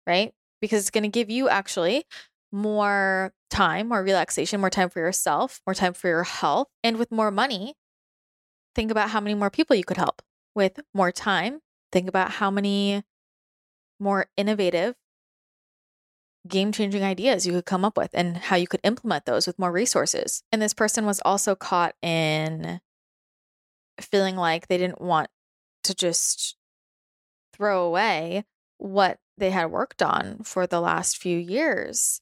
right? 0.06 0.32
Because 0.60 0.82
it's 0.82 0.90
going 0.90 1.02
to 1.02 1.08
give 1.08 1.30
you 1.30 1.48
actually 1.48 2.04
more 2.52 3.32
time, 3.50 3.88
more 3.88 4.02
relaxation, 4.02 4.60
more 4.60 4.70
time 4.70 4.90
for 4.90 5.00
yourself, 5.00 5.60
more 5.66 5.74
time 5.74 5.94
for 5.94 6.08
your 6.08 6.24
health. 6.24 6.68
And 6.84 6.98
with 6.98 7.10
more 7.10 7.30
money, 7.30 7.74
think 8.74 8.90
about 8.90 9.10
how 9.10 9.20
many 9.20 9.34
more 9.34 9.50
people 9.50 9.76
you 9.76 9.84
could 9.84 9.96
help. 9.96 10.22
With 10.54 10.80
more 10.94 11.12
time, 11.12 11.60
think 11.92 12.08
about 12.08 12.32
how 12.32 12.50
many 12.50 13.02
more 13.98 14.26
innovative 14.36 14.94
game 16.46 16.72
changing 16.72 17.02
ideas 17.02 17.46
you 17.46 17.52
could 17.52 17.64
come 17.64 17.84
up 17.84 17.96
with 17.96 18.10
and 18.14 18.36
how 18.36 18.56
you 18.56 18.66
could 18.66 18.80
implement 18.84 19.24
those 19.24 19.46
with 19.46 19.58
more 19.58 19.72
resources. 19.72 20.42
And 20.52 20.62
this 20.62 20.74
person 20.74 21.06
was 21.06 21.20
also 21.24 21.54
caught 21.54 21.94
in 22.02 22.80
feeling 24.00 24.36
like 24.36 24.68
they 24.68 24.78
didn't 24.78 25.00
want 25.00 25.28
to 25.84 25.94
just 25.94 26.56
throw 27.52 27.84
away 27.84 28.44
what 28.78 29.18
they 29.38 29.50
had 29.50 29.70
worked 29.70 30.02
on 30.02 30.38
for 30.44 30.66
the 30.66 30.80
last 30.80 31.16
few 31.16 31.38
years. 31.38 32.20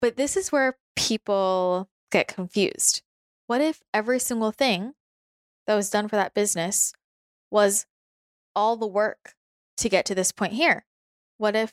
But 0.00 0.16
this 0.16 0.36
is 0.36 0.50
where 0.50 0.78
people 0.96 1.88
get 2.10 2.28
confused. 2.28 3.02
What 3.46 3.60
if 3.60 3.82
every 3.92 4.18
single 4.18 4.52
thing 4.52 4.94
that 5.66 5.74
was 5.74 5.90
done 5.90 6.08
for 6.08 6.16
that 6.16 6.34
business 6.34 6.92
was 7.50 7.86
all 8.54 8.76
the 8.76 8.86
work 8.86 9.34
to 9.78 9.88
get 9.88 10.04
to 10.06 10.14
this 10.14 10.32
point 10.32 10.52
here? 10.52 10.84
What 11.38 11.56
if 11.56 11.72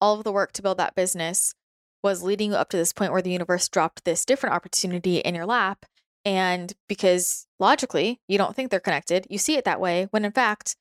all 0.00 0.18
of 0.18 0.24
the 0.24 0.32
work 0.32 0.52
to 0.52 0.62
build 0.62 0.78
that 0.78 0.94
business 0.94 1.54
was 2.02 2.22
leading 2.22 2.50
you 2.50 2.56
up 2.56 2.68
to 2.70 2.76
this 2.76 2.92
point 2.92 3.12
where 3.12 3.22
the 3.22 3.30
universe 3.30 3.68
dropped 3.68 4.04
this 4.04 4.24
different 4.24 4.54
opportunity 4.54 5.18
in 5.18 5.34
your 5.34 5.46
lap? 5.46 5.86
And 6.24 6.72
because 6.88 7.46
logically, 7.58 8.20
you 8.28 8.38
don't 8.38 8.56
think 8.56 8.70
they're 8.70 8.80
connected, 8.80 9.26
you 9.28 9.38
see 9.38 9.56
it 9.56 9.64
that 9.64 9.80
way 9.80 10.08
when 10.10 10.24
in 10.24 10.32
fact, 10.32 10.76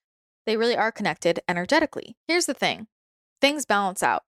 they 0.45 0.57
really 0.57 0.75
are 0.75 0.91
connected 0.91 1.39
energetically. 1.47 2.15
Here's 2.27 2.45
the 2.45 2.53
thing 2.53 2.87
things 3.41 3.65
balance 3.65 4.03
out, 4.03 4.23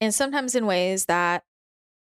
and 0.00 0.14
sometimes 0.14 0.54
in 0.54 0.66
ways 0.66 1.06
that 1.06 1.44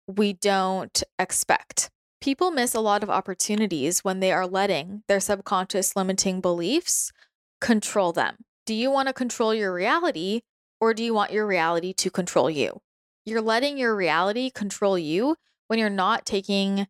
we 0.07 0.33
don't 0.33 1.03
expect. 1.19 1.91
People 2.21 2.51
miss 2.51 2.75
a 2.75 2.81
lot 2.81 3.03
of 3.03 3.11
opportunities 3.11 4.03
when 4.05 4.21
they 4.21 4.33
are 4.33 4.47
letting 4.47 5.03
their 5.07 5.21
subconscious 5.21 5.95
limiting 5.95 6.41
beliefs 6.41 7.13
control 7.61 8.13
them. 8.13 8.37
Do 8.65 8.75
you 8.75 8.91
want 8.91 9.09
to 9.09 9.15
control 9.15 9.55
your 9.55 9.73
reality 9.73 10.43
or 10.81 10.93
do 10.95 11.03
you 11.03 11.15
want 11.15 11.33
your 11.33 11.47
reality 11.47 11.93
to 11.95 12.11
control 12.11 12.51
you? 12.51 12.81
You're 13.25 13.41
letting 13.41 13.79
your 13.79 13.97
reality 13.97 14.51
control 14.51 14.99
you 14.99 15.37
when 15.69 15.79
you're 15.79 15.91
not 15.91 16.27
taking 16.27 16.87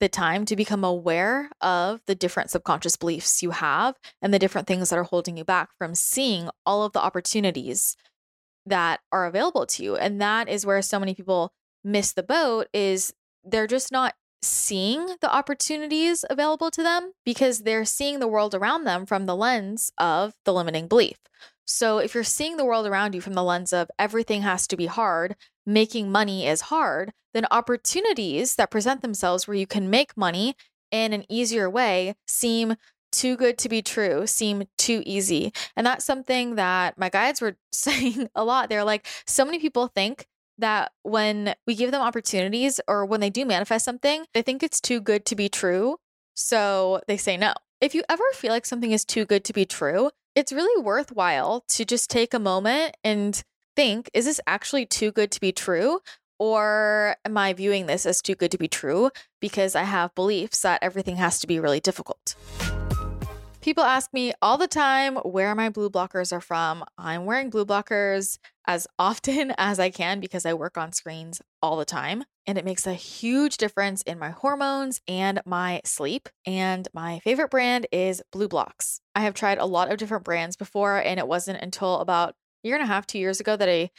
the 0.00 0.08
time 0.08 0.44
to 0.44 0.56
become 0.56 0.84
aware 0.84 1.50
of 1.60 2.00
the 2.06 2.14
different 2.14 2.50
subconscious 2.50 2.96
beliefs 2.96 3.42
you 3.42 3.50
have 3.50 3.96
and 4.22 4.32
the 4.32 4.38
different 4.38 4.68
things 4.68 4.90
that 4.90 4.98
are 4.98 5.04
holding 5.04 5.36
you 5.36 5.44
back 5.44 5.70
from 5.76 5.94
seeing 5.94 6.48
all 6.64 6.84
of 6.84 6.92
the 6.92 7.00
opportunities 7.00 7.96
that 8.64 9.00
are 9.10 9.26
available 9.26 9.66
to 9.66 9.82
you. 9.82 9.96
And 9.96 10.20
that 10.20 10.48
is 10.48 10.64
where 10.64 10.82
so 10.82 11.00
many 11.00 11.14
people 11.14 11.52
miss 11.82 12.12
the 12.12 12.22
boat 12.22 12.68
is 12.72 13.12
they're 13.44 13.66
just 13.66 13.90
not 13.90 14.14
seeing 14.42 15.16
the 15.20 15.34
opportunities 15.34 16.24
available 16.30 16.70
to 16.70 16.82
them 16.82 17.12
because 17.24 17.60
they're 17.60 17.84
seeing 17.84 18.20
the 18.20 18.28
world 18.28 18.54
around 18.54 18.84
them 18.84 19.06
from 19.06 19.26
the 19.26 19.36
lens 19.36 19.90
of 19.98 20.34
the 20.44 20.52
limiting 20.52 20.86
belief. 20.86 21.18
So 21.64 21.98
if 21.98 22.14
you're 22.14 22.24
seeing 22.24 22.56
the 22.56 22.64
world 22.64 22.86
around 22.86 23.14
you 23.14 23.20
from 23.20 23.34
the 23.34 23.42
lens 23.42 23.72
of 23.72 23.90
everything 23.98 24.42
has 24.42 24.66
to 24.68 24.76
be 24.76 24.86
hard, 24.86 25.36
making 25.66 26.10
money 26.10 26.46
is 26.46 26.62
hard, 26.62 27.12
then 27.34 27.46
opportunities 27.50 28.54
that 28.54 28.70
present 28.70 29.02
themselves 29.02 29.46
where 29.46 29.56
you 29.56 29.66
can 29.66 29.90
make 29.90 30.16
money 30.16 30.56
in 30.90 31.12
an 31.12 31.24
easier 31.28 31.68
way 31.68 32.14
seem 32.26 32.76
too 33.12 33.36
good 33.36 33.58
to 33.58 33.68
be 33.68 33.82
true, 33.82 34.26
seem 34.26 34.64
too 34.76 35.02
easy. 35.04 35.52
And 35.76 35.86
that's 35.86 36.04
something 36.04 36.54
that 36.56 36.98
my 36.98 37.08
guides 37.08 37.40
were 37.40 37.56
saying 37.72 38.28
a 38.34 38.44
lot. 38.44 38.68
They're 38.68 38.84
like, 38.84 39.06
so 39.26 39.44
many 39.44 39.58
people 39.58 39.88
think 39.88 40.26
that 40.58 40.92
when 41.02 41.54
we 41.66 41.74
give 41.74 41.90
them 41.90 42.02
opportunities 42.02 42.80
or 42.86 43.06
when 43.06 43.20
they 43.20 43.30
do 43.30 43.44
manifest 43.44 43.84
something, 43.84 44.24
they 44.34 44.42
think 44.42 44.62
it's 44.62 44.80
too 44.80 45.00
good 45.00 45.24
to 45.26 45.36
be 45.36 45.48
true. 45.48 45.96
So 46.34 47.00
they 47.08 47.16
say 47.16 47.36
no. 47.36 47.54
If 47.80 47.94
you 47.94 48.02
ever 48.08 48.24
feel 48.34 48.50
like 48.50 48.66
something 48.66 48.92
is 48.92 49.04
too 49.04 49.24
good 49.24 49.44
to 49.44 49.52
be 49.52 49.64
true, 49.64 50.10
it's 50.34 50.52
really 50.52 50.82
worthwhile 50.82 51.64
to 51.68 51.84
just 51.84 52.10
take 52.10 52.34
a 52.34 52.38
moment 52.38 52.96
and 53.02 53.42
think 53.76 54.10
is 54.12 54.24
this 54.24 54.40
actually 54.46 54.86
too 54.86 55.12
good 55.12 55.30
to 55.30 55.40
be 55.40 55.52
true? 55.52 56.00
Or 56.40 57.16
am 57.24 57.36
I 57.36 57.52
viewing 57.52 57.86
this 57.86 58.06
as 58.06 58.20
too 58.20 58.34
good 58.34 58.50
to 58.52 58.58
be 58.58 58.68
true 58.68 59.10
because 59.40 59.74
I 59.74 59.82
have 59.82 60.14
beliefs 60.14 60.62
that 60.62 60.82
everything 60.82 61.16
has 61.16 61.40
to 61.40 61.46
be 61.46 61.58
really 61.58 61.80
difficult? 61.80 62.36
People 63.60 63.82
ask 63.82 64.14
me 64.14 64.32
all 64.40 64.56
the 64.56 64.68
time 64.68 65.16
where 65.16 65.52
my 65.54 65.68
blue 65.68 65.90
blockers 65.90 66.32
are 66.32 66.40
from. 66.40 66.84
I'm 66.96 67.24
wearing 67.24 67.50
blue 67.50 67.66
blockers 67.66 68.38
as 68.68 68.86
often 69.00 69.52
as 69.58 69.80
I 69.80 69.90
can 69.90 70.20
because 70.20 70.46
I 70.46 70.54
work 70.54 70.78
on 70.78 70.92
screens 70.92 71.42
all 71.60 71.76
the 71.76 71.84
time. 71.84 72.24
And 72.46 72.56
it 72.56 72.64
makes 72.64 72.86
a 72.86 72.94
huge 72.94 73.56
difference 73.56 74.02
in 74.02 74.18
my 74.18 74.30
hormones 74.30 75.00
and 75.08 75.40
my 75.44 75.80
sleep. 75.84 76.28
And 76.46 76.86
my 76.94 77.18
favorite 77.18 77.50
brand 77.50 77.88
is 77.90 78.22
BluBlox. 78.32 79.00
I 79.16 79.22
have 79.22 79.34
tried 79.34 79.58
a 79.58 79.66
lot 79.66 79.90
of 79.90 79.98
different 79.98 80.24
brands 80.24 80.56
before, 80.56 80.96
and 80.96 81.18
it 81.18 81.28
wasn't 81.28 81.60
until 81.60 81.96
about 81.96 82.36
a 82.64 82.68
year 82.68 82.76
and 82.76 82.84
a 82.84 82.86
half, 82.86 83.06
two 83.06 83.18
years 83.18 83.40
ago 83.40 83.56
that 83.56 83.68
I 83.68 83.90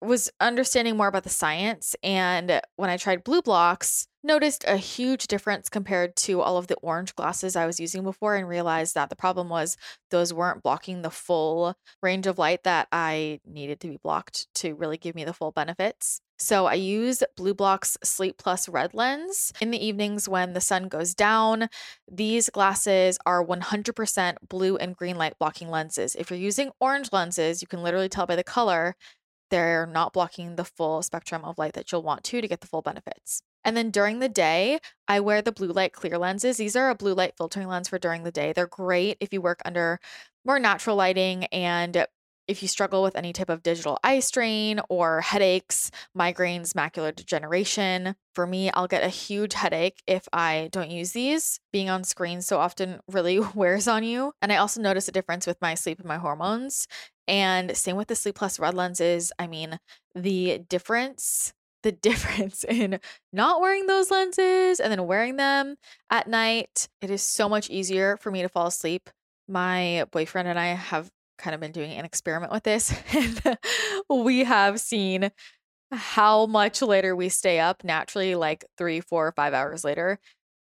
was 0.00 0.30
understanding 0.40 0.96
more 0.96 1.08
about 1.08 1.24
the 1.24 1.30
science. 1.30 1.96
And 2.02 2.60
when 2.76 2.90
I 2.90 2.96
tried 2.96 3.24
BluBlox, 3.24 4.06
noticed 4.22 4.64
a 4.66 4.76
huge 4.76 5.28
difference 5.28 5.68
compared 5.68 6.16
to 6.16 6.40
all 6.40 6.56
of 6.56 6.66
the 6.66 6.76
orange 6.76 7.14
glasses 7.14 7.56
I 7.56 7.66
was 7.66 7.80
using 7.80 8.02
before 8.02 8.34
and 8.34 8.48
realized 8.48 8.94
that 8.94 9.08
the 9.08 9.16
problem 9.16 9.48
was 9.48 9.76
those 10.10 10.34
weren't 10.34 10.62
blocking 10.62 11.02
the 11.02 11.10
full 11.10 11.74
range 12.02 12.26
of 12.26 12.38
light 12.38 12.64
that 12.64 12.88
I 12.90 13.40
needed 13.46 13.80
to 13.80 13.88
be 13.88 13.98
blocked 14.02 14.52
to 14.56 14.74
really 14.74 14.98
give 14.98 15.14
me 15.14 15.24
the 15.24 15.32
full 15.32 15.52
benefits. 15.52 16.20
So 16.38 16.66
I 16.66 16.74
use 16.74 17.22
BluBlox's 17.38 17.96
Sleep 18.04 18.36
Plus 18.36 18.68
Red 18.68 18.92
Lens 18.92 19.52
in 19.60 19.70
the 19.70 19.82
evenings 19.82 20.28
when 20.28 20.52
the 20.52 20.60
sun 20.60 20.88
goes 20.88 21.14
down. 21.14 21.68
These 22.10 22.50
glasses 22.50 23.18
are 23.24 23.42
100% 23.42 24.34
blue 24.46 24.76
and 24.76 24.96
green 24.96 25.16
light 25.16 25.38
blocking 25.38 25.70
lenses. 25.70 26.14
If 26.14 26.30
you're 26.30 26.38
using 26.38 26.72
orange 26.78 27.10
lenses, 27.10 27.62
you 27.62 27.68
can 27.68 27.82
literally 27.82 28.10
tell 28.10 28.26
by 28.26 28.36
the 28.36 28.44
color 28.44 28.96
they're 29.50 29.86
not 29.86 30.12
blocking 30.12 30.56
the 30.56 30.64
full 30.64 31.02
spectrum 31.02 31.44
of 31.44 31.58
light 31.58 31.74
that 31.74 31.90
you'll 31.92 32.02
want 32.02 32.24
to 32.24 32.40
to 32.40 32.48
get 32.48 32.60
the 32.60 32.66
full 32.66 32.82
benefits. 32.82 33.42
And 33.64 33.76
then 33.76 33.90
during 33.90 34.20
the 34.20 34.28
day, 34.28 34.78
I 35.08 35.20
wear 35.20 35.42
the 35.42 35.52
blue 35.52 35.72
light 35.72 35.92
clear 35.92 36.18
lenses. 36.18 36.56
These 36.56 36.76
are 36.76 36.88
a 36.88 36.94
blue 36.94 37.14
light 37.14 37.34
filtering 37.36 37.68
lens 37.68 37.88
for 37.88 37.98
during 37.98 38.22
the 38.22 38.30
day. 38.30 38.52
They're 38.52 38.66
great 38.66 39.16
if 39.20 39.32
you 39.32 39.40
work 39.40 39.60
under 39.64 39.98
more 40.44 40.60
natural 40.60 40.96
lighting 40.96 41.44
and 41.46 42.06
if 42.48 42.62
you 42.62 42.68
struggle 42.68 43.02
with 43.02 43.16
any 43.16 43.32
type 43.32 43.50
of 43.50 43.62
digital 43.62 43.98
eye 44.04 44.20
strain 44.20 44.80
or 44.88 45.20
headaches, 45.20 45.90
migraines, 46.16 46.72
macular 46.72 47.14
degeneration, 47.14 48.14
for 48.34 48.46
me, 48.46 48.70
I'll 48.70 48.86
get 48.86 49.02
a 49.02 49.08
huge 49.08 49.54
headache 49.54 50.02
if 50.06 50.28
I 50.32 50.68
don't 50.72 50.90
use 50.90 51.12
these. 51.12 51.58
Being 51.72 51.90
on 51.90 52.04
screen 52.04 52.42
so 52.42 52.58
often 52.58 53.00
really 53.10 53.38
wears 53.54 53.88
on 53.88 54.04
you. 54.04 54.32
And 54.40 54.52
I 54.52 54.56
also 54.56 54.80
notice 54.80 55.08
a 55.08 55.12
difference 55.12 55.46
with 55.46 55.60
my 55.60 55.74
sleep 55.74 55.98
and 55.98 56.08
my 56.08 56.18
hormones. 56.18 56.86
And 57.28 57.76
same 57.76 57.96
with 57.96 58.08
the 58.08 58.14
Sleep 58.14 58.36
Plus 58.36 58.58
red 58.60 58.74
lenses. 58.74 59.32
I 59.38 59.46
mean, 59.48 59.78
the 60.14 60.58
difference 60.68 61.52
the 61.82 61.92
difference 61.92 62.64
in 62.64 62.98
not 63.32 63.60
wearing 63.60 63.86
those 63.86 64.10
lenses 64.10 64.80
and 64.80 64.90
then 64.90 65.06
wearing 65.06 65.36
them 65.36 65.76
at 66.10 66.26
night. 66.26 66.88
It 67.00 67.10
is 67.10 67.22
so 67.22 67.48
much 67.48 67.70
easier 67.70 68.16
for 68.16 68.32
me 68.32 68.42
to 68.42 68.48
fall 68.48 68.66
asleep. 68.66 69.08
My 69.46 70.04
boyfriend 70.10 70.48
and 70.48 70.58
I 70.58 70.68
have 70.68 71.10
kind 71.38 71.54
of 71.54 71.60
been 71.60 71.72
doing 71.72 71.92
an 71.92 72.04
experiment 72.04 72.52
with 72.52 72.62
this, 72.62 72.94
and 73.14 73.58
we 74.08 74.44
have 74.44 74.80
seen 74.80 75.30
how 75.92 76.46
much 76.46 76.82
later 76.82 77.14
we 77.14 77.28
stay 77.28 77.60
up 77.60 77.84
naturally, 77.84 78.34
like 78.34 78.64
three, 78.76 79.00
four, 79.00 79.32
five 79.36 79.54
hours 79.54 79.84
later, 79.84 80.18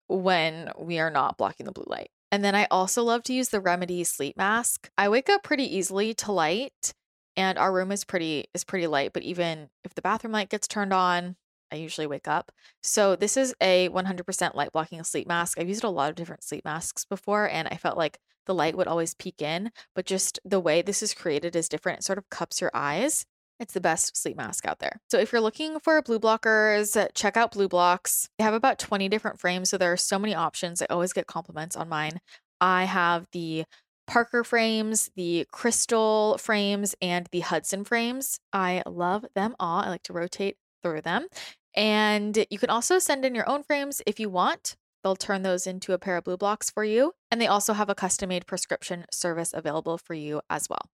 when 0.08 0.70
we 0.78 0.98
are 0.98 1.10
not 1.10 1.36
blocking 1.36 1.66
the 1.66 1.72
blue 1.72 1.86
light. 1.86 2.10
And 2.32 2.44
then 2.44 2.54
I 2.54 2.66
also 2.70 3.02
love 3.02 3.22
to 3.24 3.32
use 3.32 3.48
the 3.48 3.60
Remedy 3.60 4.04
sleep 4.04 4.36
mask. 4.36 4.88
I 4.96 5.08
wake 5.08 5.28
up 5.28 5.42
pretty 5.42 5.76
easily 5.76 6.14
to 6.14 6.32
light 6.32 6.94
and 7.36 7.58
our 7.58 7.72
room 7.72 7.92
is 7.92 8.04
pretty 8.04 8.46
is 8.54 8.64
pretty 8.64 8.86
light, 8.86 9.12
but 9.12 9.22
even 9.22 9.68
if 9.84 9.94
the 9.94 10.02
bathroom 10.02 10.32
light 10.32 10.48
gets 10.48 10.68
turned 10.68 10.92
on, 10.92 11.36
I 11.72 11.76
usually 11.76 12.06
wake 12.06 12.28
up. 12.28 12.52
So 12.82 13.16
this 13.16 13.36
is 13.36 13.54
a 13.60 13.88
100% 13.90 14.54
light 14.54 14.72
blocking 14.72 15.02
sleep 15.04 15.28
mask. 15.28 15.58
I've 15.58 15.68
used 15.68 15.84
a 15.84 15.88
lot 15.88 16.10
of 16.10 16.16
different 16.16 16.44
sleep 16.44 16.64
masks 16.64 17.04
before 17.04 17.48
and 17.48 17.68
I 17.68 17.76
felt 17.76 17.96
like 17.96 18.18
the 18.46 18.54
light 18.54 18.76
would 18.76 18.86
always 18.86 19.14
peek 19.14 19.42
in, 19.42 19.70
but 19.94 20.06
just 20.06 20.38
the 20.44 20.60
way 20.60 20.82
this 20.82 21.02
is 21.02 21.14
created 21.14 21.56
is 21.56 21.68
different. 21.68 22.00
It 22.00 22.04
sort 22.04 22.18
of 22.18 22.30
cups 22.30 22.60
your 22.60 22.70
eyes. 22.74 23.26
It's 23.58 23.74
the 23.74 23.80
best 23.80 24.16
sleep 24.16 24.36
mask 24.38 24.66
out 24.66 24.78
there. 24.78 25.00
So 25.10 25.18
if 25.18 25.32
you're 25.32 25.40
looking 25.40 25.80
for 25.80 26.00
blue 26.00 26.18
blockers, 26.18 26.98
uh, 26.98 27.08
check 27.14 27.36
out 27.36 27.52
BluBlox. 27.52 28.28
They 28.38 28.44
have 28.44 28.54
about 28.54 28.78
20 28.78 29.08
different 29.08 29.38
frames, 29.38 29.68
so 29.68 29.76
there 29.76 29.92
are 29.92 29.98
so 29.98 30.18
many 30.18 30.34
options. 30.34 30.80
I 30.80 30.86
always 30.88 31.12
get 31.12 31.26
compliments 31.26 31.76
on 31.76 31.88
mine. 31.88 32.20
I 32.60 32.84
have 32.84 33.26
the 33.32 33.64
Parker 34.06 34.42
frames, 34.42 35.10
the 35.14 35.46
crystal 35.52 36.36
frames, 36.38 36.96
and 37.00 37.28
the 37.30 37.40
Hudson 37.40 37.84
frames. 37.84 38.40
I 38.52 38.82
love 38.84 39.24
them 39.36 39.54
all. 39.60 39.82
I 39.82 39.88
like 39.88 40.02
to 40.04 40.12
rotate 40.12 40.56
through 40.82 41.02
them. 41.02 41.28
And 41.74 42.44
you 42.50 42.58
can 42.58 42.70
also 42.70 42.98
send 42.98 43.24
in 43.24 43.34
your 43.34 43.48
own 43.48 43.62
frames 43.62 44.02
if 44.06 44.18
you 44.18 44.28
want. 44.28 44.76
They'll 45.02 45.16
turn 45.16 45.42
those 45.42 45.66
into 45.66 45.92
a 45.92 45.98
pair 45.98 46.16
of 46.16 46.24
BluBlox 46.24 46.72
for 46.72 46.84
you. 46.84 47.12
And 47.30 47.40
they 47.40 47.46
also 47.46 47.72
have 47.72 47.88
a 47.88 47.94
custom 47.94 48.28
made 48.28 48.46
prescription 48.46 49.06
service 49.10 49.52
available 49.54 49.98
for 49.98 50.14
you 50.14 50.40
as 50.50 50.68
well. 50.68 50.90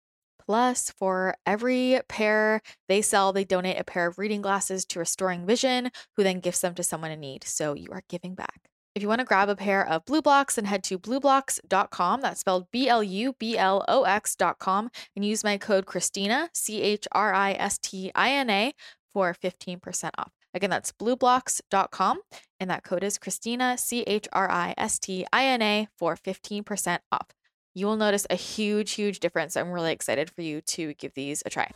Plus, 0.46 0.91
for 0.91 1.36
every 1.46 2.00
pair 2.08 2.62
they 2.88 3.02
sell, 3.02 3.34
they 3.34 3.44
donate 3.44 3.80
a 3.80 3.84
pair 3.84 4.06
of 4.06 4.20
reading 4.20 4.41
glasses 4.41 4.86
to 4.86 5.00
Restoring 5.00 5.46
Vision, 5.46 5.89
who 6.15 6.24
then 6.24 6.39
gives 6.39 6.62
them 6.62 6.76
to 6.76 6.84
someone 6.84 7.12
in 7.12 7.20
need. 7.20 7.44
So 7.44 7.74
you 7.74 7.89
are 7.91 8.04
giving 8.10 8.36
back. 8.36 8.70
If 8.94 9.02
you 9.02 9.10
want 9.10 9.20
to 9.20 9.26
grab 9.26 9.50
a 9.50 9.56
pair 9.56 9.86
of 9.86 10.06
BluBlox, 10.06 10.56
then 10.56 10.65
head 10.65 10.84
to 10.86 10.98
blublox.com. 10.98 12.22
That's 12.22 12.39
spelled 12.39 12.72
B 12.72 12.88
L 12.88 13.04
U 13.04 13.36
B 13.38 13.58
L 13.58 13.84
O 13.88 14.04
X.com 14.04 14.89
and 15.15 15.26
use 15.26 15.44
my 15.44 15.58
code 15.58 15.86
Christina, 15.86 16.50
C 16.54 16.82
H 16.82 17.08
R 17.12 17.34
I 17.34 17.54
S 17.54 17.78
T 17.78 18.12
I 18.15 18.32
N 18.32 18.50
A, 18.50 18.74
for 19.12 19.34
15% 19.34 20.12
off. 20.18 20.32
Again, 20.56 20.70
that's 20.70 20.94
blublox.com. 20.94 22.22
And 22.62 22.70
that 22.70 22.84
code 22.84 23.04
is 23.04 23.18
Christina, 23.18 23.78
C 23.78 24.02
H 24.04 24.28
R 24.32 24.50
I 24.50 24.74
S 24.78 24.98
T 24.98 25.26
I 25.32 25.46
N 25.46 25.62
A, 25.62 25.88
for 26.00 26.15
15% 26.15 27.00
off. 27.12 27.28
You 27.74 27.86
will 27.86 27.98
notice 27.98 28.26
a 28.30 28.36
huge, 28.36 28.94
huge 28.94 29.20
difference. 29.20 29.58
I'm 29.58 29.72
really 29.72 29.91
excited 29.91 30.30
for 30.30 30.41
you 30.41 30.62
to 30.62 30.94
give 30.94 31.13
these 31.13 31.44
a 31.46 31.50
try. 31.50 31.72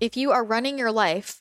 If 0.00 0.16
you 0.16 0.32
are 0.32 0.44
running 0.44 0.78
your 0.78 0.90
life 0.90 1.40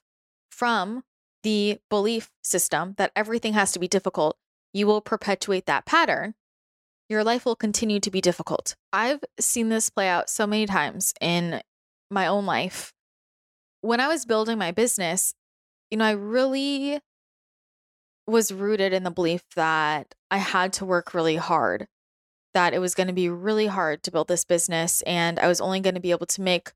from 0.51 1.03
the 1.41 1.79
belief 1.89 2.29
system 2.43 2.93
that 2.97 3.11
everything 3.15 3.53
has 3.53 3.71
to 3.71 3.79
be 3.79 3.87
difficult, 3.87 4.37
you 4.71 4.85
will 4.85 5.01
perpetuate 5.01 5.65
that 5.65 5.85
pattern. 5.85 6.35
Your 7.09 7.23
life 7.23 7.43
will 7.43 7.55
continue 7.55 7.99
to 7.99 8.11
be 8.11 8.21
difficult. 8.21 8.75
I've 8.93 9.23
seen 9.39 9.69
this 9.69 9.89
play 9.89 10.07
out 10.07 10.29
so 10.29 10.45
many 10.45 10.67
times 10.67 11.13
in 11.19 11.61
my 12.11 12.27
own 12.27 12.45
life. 12.45 12.93
When 13.81 13.99
I 13.99 14.07
was 14.07 14.25
building 14.25 14.59
my 14.59 14.71
business, 14.71 15.33
you 15.93 15.97
know, 15.97 16.05
I 16.05 16.11
really 16.13 16.99
was 18.25 18.51
rooted 18.51 18.93
in 18.93 19.03
the 19.03 19.11
belief 19.11 19.43
that 19.55 20.15
I 20.31 20.37
had 20.37 20.73
to 20.73 20.85
work 20.85 21.13
really 21.13 21.35
hard, 21.35 21.87
that 22.55 22.73
it 22.73 22.79
was 22.79 22.95
going 22.95 23.09
to 23.09 23.13
be 23.13 23.29
really 23.29 23.67
hard 23.67 24.01
to 24.01 24.11
build 24.11 24.27
this 24.27 24.43
business, 24.43 25.03
and 25.03 25.37
I 25.37 25.47
was 25.47 25.61
only 25.61 25.81
going 25.81 25.93
to 25.93 26.01
be 26.01 26.09
able 26.09 26.25
to 26.25 26.41
make 26.41 26.71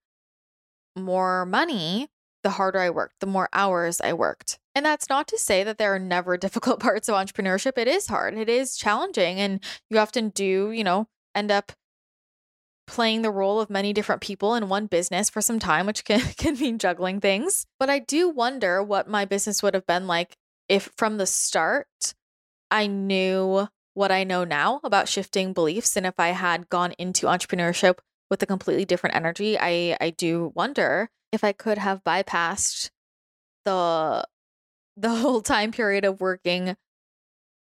more 0.96 1.48
money 1.48 2.10
the 2.44 2.52
harder 2.52 2.78
I 2.78 2.92
worked, 2.92 3.16
the 3.20 3.26
more 3.26 3.50
hours 3.54 4.00
I 4.02 4.14
worked. 4.14 4.60
And 4.76 4.86
that's 4.86 5.10
not 5.10 5.28
to 5.30 5.40
say 5.40 5.64
that 5.64 5.80
there 5.80 5.96
are 5.96 6.00
never 6.00 6.38
difficult 6.38 6.80
parts 6.80 7.10
of 7.10 7.16
entrepreneurship. 7.16 7.80
It 7.80 7.88
is 7.88 8.06
hard, 8.06 8.36
it 8.36 8.50
is 8.50 8.78
challenging, 8.78 9.40
and 9.40 9.64
you 9.90 9.98
often 9.98 10.30
do, 10.30 10.70
you 10.70 10.84
know, 10.84 11.08
end 11.34 11.50
up 11.50 11.72
playing 12.88 13.22
the 13.22 13.32
role 13.32 13.60
of 13.60 13.70
many 13.70 13.94
different 13.94 14.22
people 14.22 14.56
in 14.56 14.70
one 14.70 14.88
business 14.88 15.30
for 15.30 15.42
some 15.42 15.60
time, 15.60 15.86
which 15.86 16.06
can, 16.06 16.22
can 16.38 16.58
mean 16.58 16.80
juggling 16.80 17.20
things. 17.20 17.66
But 17.80 17.90
I 17.90 18.00
do 18.00 18.30
wonder 18.30 18.82
what 18.82 19.08
my 19.08 19.26
business 19.26 19.62
would 19.62 19.74
have 19.74 19.86
been 19.86 20.08
like 20.08 20.36
if 20.70 20.92
from 20.98 21.18
the 21.18 21.26
start 21.26 22.16
I 22.72 22.88
knew 22.88 23.68
what 23.94 24.12
I 24.12 24.24
know 24.24 24.44
now 24.44 24.80
about 24.84 25.08
shifting 25.08 25.54
beliefs 25.54 25.96
and 25.96 26.06
if 26.06 26.16
I 26.20 26.30
had 26.30 26.70
gone 26.70 26.94
into 26.98 27.28
entrepreneurship 27.28 28.00
with 28.30 28.44
a 28.44 28.46
completely 28.46 28.86
different 28.86 29.16
energy, 29.16 29.58
I 29.58 29.98
I 30.00 30.10
do 30.12 30.52
wonder 30.56 31.10
if 31.32 31.44
I 31.44 31.52
could 31.52 31.78
have 31.78 32.04
bypassed 32.04 32.90
the 33.66 34.28
the 34.98 35.10
whole 35.16 35.42
time 35.42 35.72
period 35.72 36.06
of 36.06 36.20
working 36.20 36.76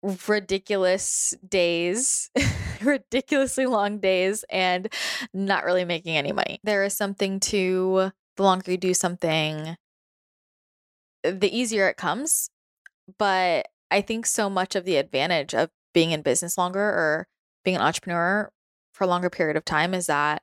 ridiculous 0.03 1.33
days, 1.47 2.29
ridiculously 2.85 3.65
long 3.65 3.99
days, 3.99 4.43
and 4.49 4.91
not 5.33 5.63
really 5.63 5.85
making 5.85 6.17
any 6.17 6.31
money. 6.31 6.59
There 6.63 6.83
is 6.83 6.95
something 6.95 7.39
to 7.41 8.11
the 8.35 8.43
longer 8.43 8.71
you 8.71 8.77
do 8.77 8.93
something, 8.93 9.75
the 11.23 11.57
easier 11.57 11.87
it 11.87 11.97
comes. 11.97 12.49
But 13.17 13.67
I 13.91 14.01
think 14.01 14.25
so 14.25 14.49
much 14.49 14.75
of 14.75 14.85
the 14.85 14.97
advantage 14.97 15.53
of 15.53 15.69
being 15.93 16.11
in 16.11 16.21
business 16.21 16.57
longer 16.57 16.79
or 16.79 17.27
being 17.63 17.75
an 17.75 17.81
entrepreneur 17.81 18.49
for 18.93 19.03
a 19.03 19.07
longer 19.07 19.29
period 19.29 19.57
of 19.57 19.65
time 19.65 19.93
is 19.93 20.07
that 20.07 20.41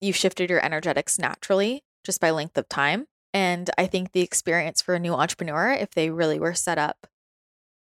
you've 0.00 0.16
shifted 0.16 0.50
your 0.50 0.64
energetics 0.64 1.18
naturally 1.18 1.82
just 2.04 2.20
by 2.20 2.30
length 2.30 2.56
of 2.58 2.68
time. 2.68 3.06
And 3.34 3.70
I 3.76 3.86
think 3.86 4.12
the 4.12 4.20
experience 4.20 4.80
for 4.80 4.94
a 4.94 4.98
new 4.98 5.14
entrepreneur, 5.14 5.70
if 5.70 5.90
they 5.90 6.10
really 6.10 6.38
were 6.38 6.54
set 6.54 6.78
up 6.78 7.06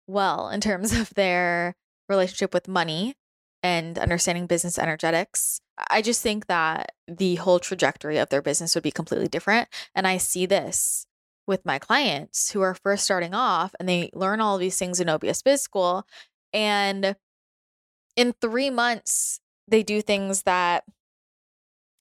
well 0.06 0.48
in 0.48 0.60
terms 0.60 0.92
of 0.92 1.14
their 1.14 1.74
relationship 2.08 2.52
with 2.52 2.68
money 2.68 3.14
and 3.64 3.98
understanding 3.98 4.46
business 4.46 4.78
energetics, 4.78 5.58
I 5.90 6.02
just 6.02 6.22
think 6.22 6.46
that 6.48 6.92
the 7.08 7.36
whole 7.36 7.58
trajectory 7.58 8.18
of 8.18 8.28
their 8.28 8.42
business 8.42 8.74
would 8.74 8.84
be 8.84 8.90
completely 8.90 9.26
different. 9.26 9.68
And 9.94 10.06
I 10.06 10.18
see 10.18 10.44
this 10.44 11.06
with 11.46 11.64
my 11.64 11.78
clients 11.78 12.50
who 12.50 12.60
are 12.60 12.74
first 12.74 13.04
starting 13.04 13.32
off 13.32 13.74
and 13.80 13.88
they 13.88 14.10
learn 14.12 14.42
all 14.42 14.58
these 14.58 14.78
things 14.78 15.00
in 15.00 15.08
OBS 15.08 15.40
Biz 15.40 15.62
School. 15.62 16.06
And 16.52 17.16
in 18.16 18.34
three 18.38 18.68
months, 18.68 19.40
they 19.66 19.82
do 19.82 20.02
things 20.02 20.42
that 20.42 20.84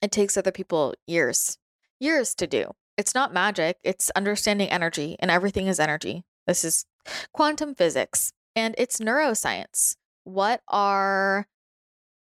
it 0.02 0.12
takes 0.12 0.36
other 0.36 0.52
people 0.52 0.94
years 1.08 1.58
years 2.02 2.36
to 2.36 2.46
do. 2.46 2.72
It's 2.98 3.16
not 3.16 3.34
magic, 3.34 3.78
it's 3.84 4.12
understanding 4.18 4.70
energy, 4.70 5.16
and 5.20 5.32
everything 5.32 5.68
is 5.68 5.80
energy. 5.80 6.26
This 6.46 6.66
is 6.66 6.86
quantum 7.34 7.74
physics 7.74 8.34
and 8.54 8.76
it's 8.78 9.00
neuroscience. 9.00 9.96
What 10.26 10.62
are 10.68 11.48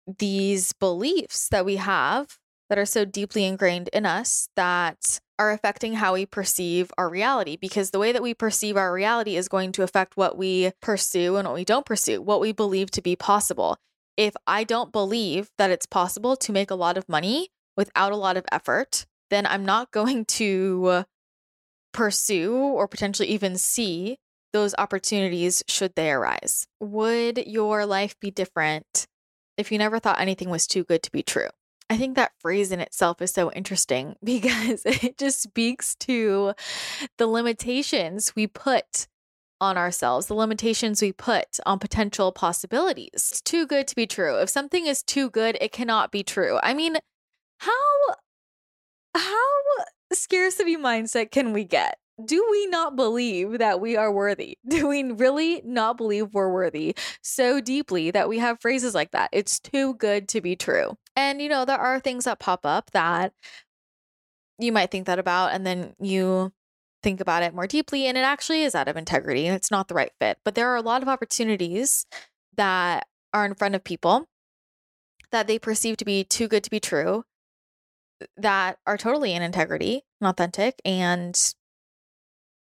these 0.08 0.74
beliefs 0.74 1.50
that 1.50 1.65
we 1.65 1.76
have 1.76 2.38
that 2.70 2.80
are 2.80 2.86
so 2.86 3.06
deeply 3.06 3.46
ingrained 3.46 3.89
in 3.89 4.06
us 4.06 4.50
that 4.56 5.20
are 5.39 5.52
affecting 5.52 5.93
how 5.93 6.13
we 6.13 6.26
perceive 6.26 6.91
our 6.98 7.10
reality? 7.10 7.58
Because 7.58 7.91
the 7.91 8.00
way 8.00 8.12
that 8.12 8.24
we 8.24 8.34
perceive 8.34 8.78
our 8.78 8.93
reality 8.93 9.36
is 9.36 9.48
going 9.48 9.72
to 9.74 9.84
affect 9.84 10.17
what 10.17 10.38
we 10.38 10.72
pursue 10.82 11.36
and 11.36 11.48
what 11.48 11.56
we 11.56 11.65
don't 11.65 11.86
pursue, 11.86 12.22
what 12.22 12.41
we 12.41 12.52
believe 12.52 12.91
to 12.91 13.02
be 13.02 13.15
possible. 13.15 13.78
If 14.15 14.34
I 14.48 14.63
don't 14.63 14.91
believe 14.91 15.50
that 15.58 15.70
it's 15.70 15.86
possible 15.86 16.36
to 16.38 16.52
make 16.52 16.72
a 16.72 16.76
lot 16.76 16.98
of 16.98 17.08
money 17.08 17.50
without 17.76 18.12
a 18.12 18.17
lot 18.17 18.38
of 18.38 18.46
effort, 18.52 19.06
then 19.30 19.46
I'm 19.46 19.65
not 19.65 19.91
going 19.91 20.26
to 20.26 21.04
pursue 21.93 22.56
or 22.56 22.88
potentially 22.88 23.28
even 23.28 23.58
see 23.58 24.17
those 24.54 24.74
opportunities 24.78 25.63
should 25.67 25.93
they 25.96 26.12
arise. 26.12 26.65
Would 26.80 27.46
your 27.46 27.86
life 27.86 28.15
be 28.20 28.32
different 28.32 29.08
if 29.58 29.72
you 29.72 29.78
never 29.78 30.00
thought 30.00 30.20
anything 30.20 30.50
was 30.50 30.67
too 30.67 30.84
good 30.84 31.04
to 31.04 31.12
be 31.12 31.24
true? 31.24 31.50
I 31.89 31.98
think 31.98 32.15
that 32.15 32.34
phrase 32.39 32.72
in 32.72 32.80
itself 32.80 33.22
is 33.22 33.34
so 33.34 33.52
interesting 33.52 34.15
because 34.24 34.84
it 34.86 35.17
just 35.17 35.41
speaks 35.41 35.96
to 35.96 36.54
the 37.17 37.28
limitations 37.28 38.36
we 38.36 38.48
put 38.48 39.08
on 39.60 39.78
ourselves, 39.78 40.28
the 40.28 40.36
limitations 40.36 41.02
we 41.02 41.12
put 41.12 41.60
on 41.65 41.80
potential 41.80 42.32
possibilities. 42.32 43.10
It's 43.13 43.41
too 43.41 43.65
good 43.65 43.88
to 43.88 43.96
be 43.96 44.06
true. 44.06 44.39
If 44.39 44.50
something 44.50 44.86
is 44.86 45.02
too 45.02 45.30
good, 45.30 45.58
it 45.60 45.72
cannot 45.72 46.12
be 46.12 46.24
true. 46.24 46.60
I 46.62 46.74
mean, 46.74 46.98
how 47.60 47.72
how 49.15 49.54
scarcity 50.13 50.78
mindset 50.78 51.32
can 51.32 51.54
we 51.54 51.63
get? 51.63 51.98
Do 52.23 52.45
we 52.49 52.67
not 52.67 52.95
believe 52.95 53.60
that 53.60 53.80
we 53.80 53.95
are 53.95 54.12
worthy? 54.12 54.58
Do 54.67 54.88
we 54.88 55.03
really 55.03 55.62
not 55.63 55.97
believe 55.97 56.34
we're 56.34 56.51
worthy 56.51 56.95
so 57.21 57.62
deeply 57.62 58.12
that 58.12 58.27
we 58.27 58.39
have 58.39 58.60
phrases 58.60 58.95
like 58.95 59.12
that? 59.12 59.30
It's 59.32 59.60
too 59.60 59.93
good 59.95 60.27
to 60.30 60.41
be 60.41 60.56
true. 60.56 60.97
And, 61.15 61.41
you 61.41 61.49
know, 61.49 61.65
there 61.65 61.77
are 61.77 61.99
things 61.99 62.25
that 62.25 62.39
pop 62.39 62.65
up 62.65 62.91
that 62.91 63.34
you 64.60 64.71
might 64.71 64.89
think 64.89 65.06
that 65.06 65.19
about, 65.19 65.53
and 65.53 65.65
then 65.65 65.93
you 65.99 66.51
think 67.03 67.21
about 67.21 67.43
it 67.43 67.53
more 67.53 67.67
deeply, 67.67 68.08
and 68.08 68.17
it 68.17 68.21
actually 68.21 68.63
is 68.63 68.73
out 68.73 68.88
of 68.88 68.97
integrity 68.97 69.45
and 69.45 69.56
it's 69.56 69.69
not 69.69 69.88
the 69.88 69.93
right 69.93 70.12
fit. 70.19 70.39
But 70.43 70.56
there 70.56 70.69
are 70.69 70.75
a 70.75 70.82
lot 70.82 71.03
of 71.03 71.08
opportunities 71.08 72.08
that 72.56 73.08
are 73.34 73.45
in 73.45 73.53
front 73.53 73.75
of 73.75 73.84
people 73.84 74.25
that 75.32 75.45
they 75.45 75.60
perceive 75.60 75.97
to 75.97 76.06
be 76.06 76.23
too 76.23 76.47
good 76.47 76.63
to 76.63 76.69
be 76.71 76.80
true 76.80 77.23
that 78.36 78.80
are 78.88 78.97
totally 78.97 79.34
in 79.34 79.43
integrity 79.43 80.01
and 80.19 80.27
authentic 80.27 80.82
and 80.84 81.53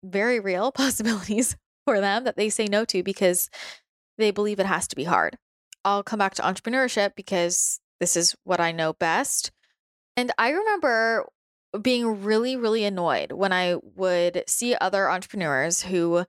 very 0.05 0.40
real 0.40 0.73
possibilities 0.73 1.57
for 1.87 2.01
them 2.01 2.25
that 2.25 2.37
they 2.37 2.49
say 2.49 2.67
no 2.67 2.85
to 2.87 3.03
because 3.03 3.51
they 4.19 4.31
believe 4.31 4.61
it 4.61 4.67
has 4.67 4.87
to 4.88 4.97
be 4.97 5.05
hard. 5.05 5.37
I'll 5.85 6.03
come 6.03 6.19
back 6.19 6.35
to 6.35 6.43
entrepreneurship 6.43 7.14
because 7.14 7.81
this 8.01 8.17
is 8.17 8.35
what 8.45 8.61
I 8.61 8.73
know 8.73 8.93
best. 8.93 9.51
And 10.17 10.33
I 10.38 10.51
remember 10.51 11.27
being 11.81 12.23
really, 12.23 12.57
really 12.57 12.85
annoyed 12.85 13.33
when 13.33 13.53
I 13.53 13.77
would 13.97 14.45
see 14.47 14.75
other 14.77 15.11
entrepreneurs 15.11 15.83
who 15.83 16.25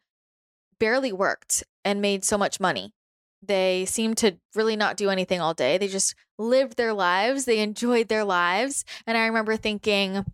barely 0.80 1.14
worked 1.14 1.64
and 1.86 2.02
made 2.02 2.26
so 2.26 2.38
much 2.38 2.60
money 2.60 2.94
they 3.48 3.86
seemed 3.86 4.18
to 4.18 4.38
really 4.54 4.76
not 4.76 4.98
do 4.98 5.10
anything 5.10 5.42
all 5.42 5.54
day. 5.54 5.78
They 5.78 5.88
just 5.88 6.16
lived 6.38 6.78
their 6.78 6.94
lives, 6.94 7.46
they 7.46 7.60
enjoyed 7.60 8.08
their 8.08 8.24
lives. 8.24 8.86
And 9.06 9.18
I 9.18 9.26
remember 9.26 9.58
thinking, 9.58 10.26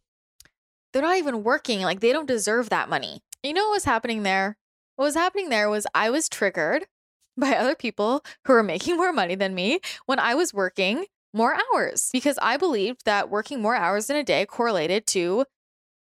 they're 0.93 1.01
not 1.01 1.17
even 1.17 1.43
working. 1.43 1.81
Like, 1.81 1.99
they 1.99 2.13
don't 2.13 2.27
deserve 2.27 2.69
that 2.69 2.89
money. 2.89 3.21
You 3.43 3.53
know 3.53 3.65
what 3.65 3.73
was 3.73 3.85
happening 3.85 4.23
there? 4.23 4.57
What 4.95 5.05
was 5.05 5.15
happening 5.15 5.49
there 5.49 5.69
was 5.69 5.87
I 5.95 6.09
was 6.09 6.29
triggered 6.29 6.85
by 7.37 7.55
other 7.55 7.75
people 7.75 8.23
who 8.45 8.53
were 8.53 8.63
making 8.63 8.97
more 8.97 9.11
money 9.11 9.35
than 9.35 9.55
me 9.55 9.79
when 10.05 10.19
I 10.19 10.35
was 10.35 10.53
working 10.53 11.05
more 11.33 11.57
hours 11.73 12.09
because 12.11 12.37
I 12.41 12.57
believed 12.57 13.05
that 13.05 13.29
working 13.29 13.61
more 13.61 13.75
hours 13.75 14.09
in 14.09 14.15
a 14.15 14.23
day 14.23 14.45
correlated 14.45 15.07
to 15.07 15.45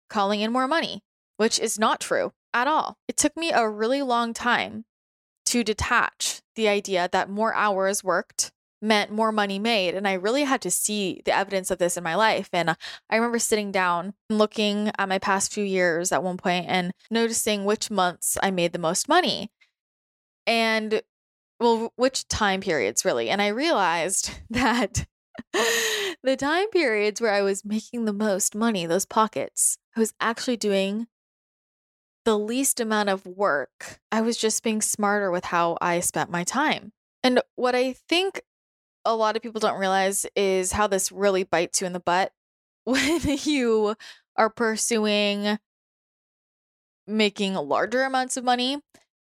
calling 0.08 0.40
in 0.40 0.52
more 0.52 0.68
money, 0.68 1.02
which 1.36 1.58
is 1.58 1.78
not 1.78 2.00
true 2.00 2.32
at 2.54 2.68
all. 2.68 2.96
It 3.08 3.16
took 3.16 3.36
me 3.36 3.50
a 3.50 3.68
really 3.68 4.02
long 4.02 4.32
time 4.32 4.84
to 5.46 5.62
detach 5.62 6.40
the 6.54 6.68
idea 6.68 7.08
that 7.12 7.28
more 7.28 7.54
hours 7.54 8.02
worked 8.02 8.52
meant 8.82 9.10
more 9.10 9.32
money 9.32 9.58
made. 9.58 9.94
And 9.94 10.06
I 10.06 10.14
really 10.14 10.44
had 10.44 10.60
to 10.62 10.70
see 10.70 11.22
the 11.24 11.34
evidence 11.34 11.70
of 11.70 11.78
this 11.78 11.96
in 11.96 12.04
my 12.04 12.14
life. 12.14 12.48
And 12.52 12.70
uh, 12.70 12.74
I 13.08 13.16
remember 13.16 13.38
sitting 13.38 13.72
down 13.72 14.14
and 14.28 14.38
looking 14.38 14.90
at 14.98 15.08
my 15.08 15.18
past 15.18 15.52
few 15.52 15.64
years 15.64 16.12
at 16.12 16.22
one 16.22 16.36
point 16.36 16.66
and 16.68 16.92
noticing 17.10 17.64
which 17.64 17.90
months 17.90 18.36
I 18.42 18.50
made 18.50 18.72
the 18.72 18.78
most 18.78 19.08
money. 19.08 19.50
And 20.46 21.02
well, 21.58 21.92
which 21.96 22.28
time 22.28 22.60
periods 22.60 23.04
really. 23.04 23.30
And 23.30 23.40
I 23.40 23.48
realized 23.48 24.30
that 24.50 25.06
the 25.52 26.36
time 26.38 26.68
periods 26.70 27.20
where 27.20 27.32
I 27.32 27.42
was 27.42 27.64
making 27.64 28.04
the 28.04 28.12
most 28.12 28.54
money, 28.54 28.86
those 28.86 29.06
pockets, 29.06 29.78
I 29.96 30.00
was 30.00 30.14
actually 30.20 30.56
doing 30.56 31.06
the 32.24 32.38
least 32.38 32.80
amount 32.80 33.08
of 33.08 33.24
work. 33.24 34.00
I 34.10 34.20
was 34.20 34.36
just 34.36 34.62
being 34.62 34.82
smarter 34.82 35.30
with 35.30 35.46
how 35.46 35.78
I 35.80 36.00
spent 36.00 36.30
my 36.30 36.42
time. 36.42 36.92
And 37.22 37.40
what 37.54 37.74
I 37.74 37.92
think 37.92 38.42
a 39.06 39.14
lot 39.14 39.36
of 39.36 39.42
people 39.42 39.60
don't 39.60 39.78
realize 39.78 40.26
is 40.34 40.72
how 40.72 40.86
this 40.86 41.10
really 41.10 41.44
bites 41.44 41.80
you 41.80 41.86
in 41.86 41.92
the 41.92 42.00
butt 42.00 42.32
when 42.84 43.20
you 43.44 43.94
are 44.36 44.50
pursuing 44.50 45.58
making 47.06 47.54
larger 47.54 48.02
amounts 48.02 48.36
of 48.36 48.44
money 48.44 48.78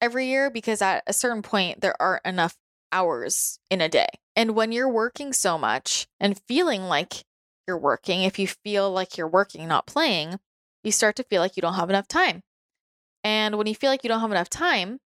every 0.02 0.28
year 0.28 0.50
because 0.50 0.82
at 0.82 1.04
a 1.08 1.14
certain 1.14 1.42
point 1.42 1.82
there 1.82 2.00
aren't 2.02 2.26
enough 2.26 2.58
hours 2.92 3.60
in 3.70 3.82
a 3.82 3.90
day. 3.90 4.08
And 4.36 4.56
when 4.56 4.72
you're 4.72 4.90
working 4.90 5.34
so 5.34 5.58
much 5.58 6.08
and 6.20 6.40
feeling 6.48 6.84
like 6.84 7.26
you're 7.68 7.78
working, 7.78 8.24
if 8.24 8.40
you 8.40 8.48
feel 8.48 8.92
like 8.92 9.18
you're 9.18 9.28
working, 9.28 9.68
not 9.68 9.88
playing, 9.88 10.40
you 10.84 10.92
start 10.92 11.16
to 11.18 11.24
feel 11.24 11.42
like 11.42 11.56
you 11.56 11.62
don't 11.62 11.76
have 11.76 11.90
enough 11.90 12.08
time. 12.08 12.42
And 13.24 13.58
when 13.58 13.68
you 13.68 13.76
feel 13.76 13.90
like 13.90 14.04
you 14.04 14.08
don't 14.08 14.22
have 14.22 14.32
enough 14.32 14.50
time, 14.50 15.00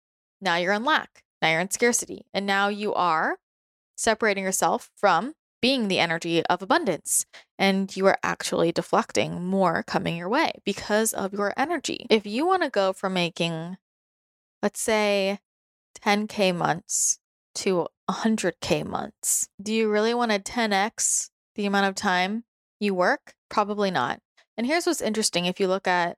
now 0.42 0.58
you're 0.58 0.74
in 0.74 0.84
lack, 0.84 1.24
now 1.42 1.52
you're 1.52 1.62
in 1.62 1.72
scarcity, 1.72 2.26
and 2.34 2.46
now 2.46 2.68
you 2.68 2.94
are 2.94 3.38
separating 4.02 4.44
yourself 4.44 4.90
from 4.96 5.34
being 5.62 5.88
the 5.88 6.00
energy 6.00 6.44
of 6.48 6.62
abundance. 6.62 7.26
And 7.58 7.96
you 7.96 8.08
are 8.08 8.18
actually 8.24 8.72
deflecting 8.72 9.46
more 9.46 9.84
coming 9.84 10.18
your 10.18 10.30
way 10.30 10.54
because 10.66 11.14
of 11.14 11.34
your 11.34 11.54
energy. 11.56 12.08
If 12.10 12.26
you 12.26 12.46
want 12.46 12.64
to 12.64 12.70
go 12.70 12.94
from 12.94 13.14
making, 13.14 13.78
let's 14.64 14.82
say, 14.82 15.40
10K 16.04 16.56
months 16.56 17.20
to 17.56 17.88
100K 18.10 18.86
months, 18.86 19.48
do 19.62 19.74
you 19.74 19.90
really 19.90 20.14
want 20.14 20.32
to 20.32 20.40
10X 20.40 21.30
the 21.56 21.66
amount 21.66 21.88
of 21.88 21.96
time 21.96 22.44
you 22.80 22.96
work? 22.96 23.34
Probably 23.50 23.92
not. 23.92 24.20
And 24.58 24.66
here's 24.66 24.86
what's 24.86 25.02
interesting 25.02 25.46
if 25.46 25.60
you 25.60 25.68
look 25.68 25.88
at 25.88 26.18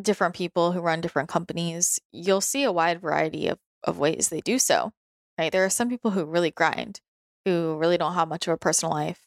different 0.00 0.34
people 0.34 0.72
who 0.72 0.80
run 0.80 1.00
different 1.00 1.28
companies, 1.28 2.00
you'll 2.12 2.40
see 2.40 2.64
a 2.64 2.72
wide 2.72 3.00
variety 3.00 3.48
of, 3.48 3.58
of 3.84 3.98
ways 3.98 4.28
they 4.28 4.40
do 4.40 4.58
so. 4.58 4.92
Right? 5.38 5.52
There 5.52 5.64
are 5.64 5.70
some 5.70 5.88
people 5.88 6.12
who 6.12 6.24
really 6.24 6.50
grind 6.50 7.00
who 7.46 7.76
really 7.78 7.96
don't 7.96 8.14
have 8.14 8.28
much 8.28 8.48
of 8.48 8.52
a 8.52 8.58
personal 8.58 8.92
life, 8.92 9.20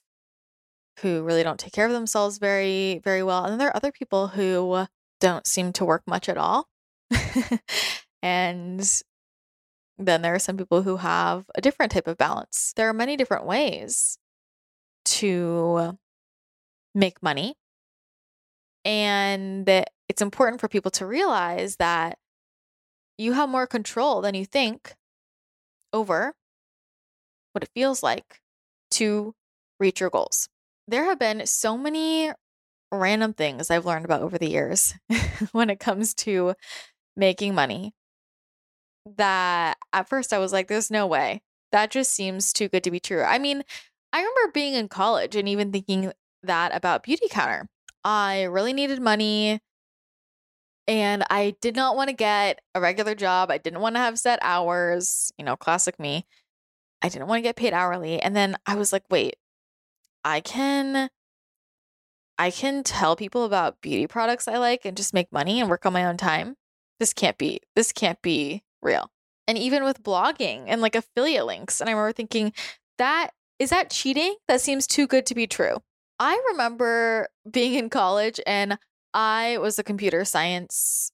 who 1.00 1.24
really 1.24 1.42
don't 1.42 1.58
take 1.58 1.72
care 1.72 1.86
of 1.86 1.94
themselves 1.94 2.38
very, 2.38 3.00
very 3.02 3.24
well. 3.24 3.46
And 3.46 3.54
then 3.54 3.60
there 3.60 3.70
are 3.70 3.76
other 3.76 3.94
people 3.94 4.28
who 4.28 4.86
don't 5.22 5.48
seem 5.48 5.72
to 5.74 5.86
work 5.86 6.04
much 6.06 6.28
at 6.28 6.38
all. 6.38 6.68
and 8.22 9.02
then 9.98 10.22
there 10.22 10.36
are 10.36 10.40
some 10.40 10.58
people 10.58 10.82
who 10.82 10.98
have 10.98 11.46
a 11.56 11.62
different 11.62 11.94
type 11.94 12.08
of 12.08 12.18
balance. 12.18 12.74
There 12.76 12.90
are 12.90 12.94
many 12.94 13.16
different 13.16 13.46
ways 13.46 14.18
to 15.06 15.98
make 16.94 17.24
money. 17.24 17.56
And 18.84 19.70
it's 20.10 20.22
important 20.22 20.60
for 20.60 20.68
people 20.68 20.92
to 20.92 21.06
realize 21.06 21.78
that 21.78 22.18
you 23.18 23.32
have 23.32 23.48
more 23.48 23.66
control 23.66 24.20
than 24.20 24.36
you 24.36 24.46
think 24.46 24.96
over 25.94 26.34
what 27.54 27.64
it 27.64 27.70
feels 27.74 28.04
like 28.04 28.42
to 28.92 29.34
reach 29.80 30.00
your 30.00 30.10
goals. 30.10 30.50
There 30.88 31.06
have 31.06 31.20
been 31.20 31.46
so 31.46 31.78
many 31.78 32.32
random 32.92 33.34
things 33.34 33.70
I've 33.70 33.86
learned 33.86 34.06
about 34.06 34.22
over 34.22 34.38
the 34.38 34.50
years 34.50 34.96
when 35.52 35.70
it 35.70 35.80
comes 35.80 36.14
to 36.16 36.56
making 37.16 37.54
money 37.56 37.94
that 39.18 39.78
at 39.94 40.10
first 40.10 40.34
I 40.34 40.40
was 40.40 40.54
like, 40.54 40.68
there's 40.68 40.92
no 40.92 41.08
way. 41.08 41.42
That 41.72 41.92
just 41.92 42.14
seems 42.14 42.52
too 42.52 42.68
good 42.68 42.84
to 42.84 42.92
be 42.92 43.00
true. 43.00 43.24
I 43.24 43.40
mean, 43.40 43.64
I 44.12 44.20
remember 44.20 44.52
being 44.54 44.74
in 44.74 44.88
college 44.88 45.36
and 45.36 45.48
even 45.48 45.72
thinking 45.72 46.12
that 46.44 46.76
about 46.76 47.04
Beautycounter. 47.04 47.66
I 48.04 48.44
really 48.44 48.74
needed 48.74 49.02
money 49.02 49.60
and 50.90 51.24
I 51.30 51.56
did 51.62 51.76
not 51.76 51.96
want 51.96 52.10
to 52.10 52.16
get 52.16 52.62
a 52.74 52.82
regular 52.82 53.14
job. 53.14 53.52
I 53.52 53.60
didn't 53.60 53.80
want 53.80 53.96
to 53.96 54.00
have 54.00 54.18
set 54.18 54.40
hours, 54.42 55.32
you 55.38 55.46
know, 55.46 55.56
classic 55.56 56.00
me. 56.00 56.26
I 57.04 57.10
didn't 57.10 57.28
want 57.28 57.38
to 57.38 57.44
get 57.44 57.56
paid 57.56 57.74
hourly. 57.74 58.20
And 58.20 58.36
then 58.36 58.58
I 58.66 58.74
was 58.74 58.92
like, 58.92 59.04
wait, 59.10 59.36
I 60.26 60.42
can 60.42 61.10
I 62.40 62.50
can 62.50 62.84
tell 62.84 63.16
people 63.16 63.46
about 63.46 63.82
beauty 63.82 64.08
products 64.08 64.48
I 64.48 64.58
like 64.58 64.84
and 64.84 64.98
just 64.98 65.14
make 65.14 65.32
money 65.32 65.60
and 65.60 65.70
work 65.70 65.86
on 65.86 65.94
my 65.94 66.06
own 66.06 66.18
time. 66.18 66.56
This 67.00 67.14
can't 67.14 67.38
be 67.38 67.62
this 67.76 67.92
can't 67.92 68.22
be 68.24 68.64
real. 68.82 69.12
And 69.48 69.60
even 69.60 69.84
with 69.84 70.02
blogging 70.02 70.64
and 70.68 70.82
like 70.82 70.96
affiliate 70.96 71.46
links. 71.46 71.80
And 71.80 71.90
I 71.90 71.94
remember 71.94 72.14
thinking, 72.14 72.52
that 72.98 73.30
is 73.60 73.70
that 73.70 73.92
cheating? 73.92 74.36
That 74.48 74.62
seems 74.62 74.88
too 74.88 75.06
good 75.06 75.28
to 75.28 75.36
be 75.36 75.46
true. 75.46 75.78
I 76.20 76.42
remember 76.50 77.30
being 77.50 77.76
in 77.76 77.92
college 77.92 78.40
and 78.48 78.80
I 79.14 79.58
was 79.58 79.80
a 79.80 79.84
computer 79.84 80.26
science 80.26 81.12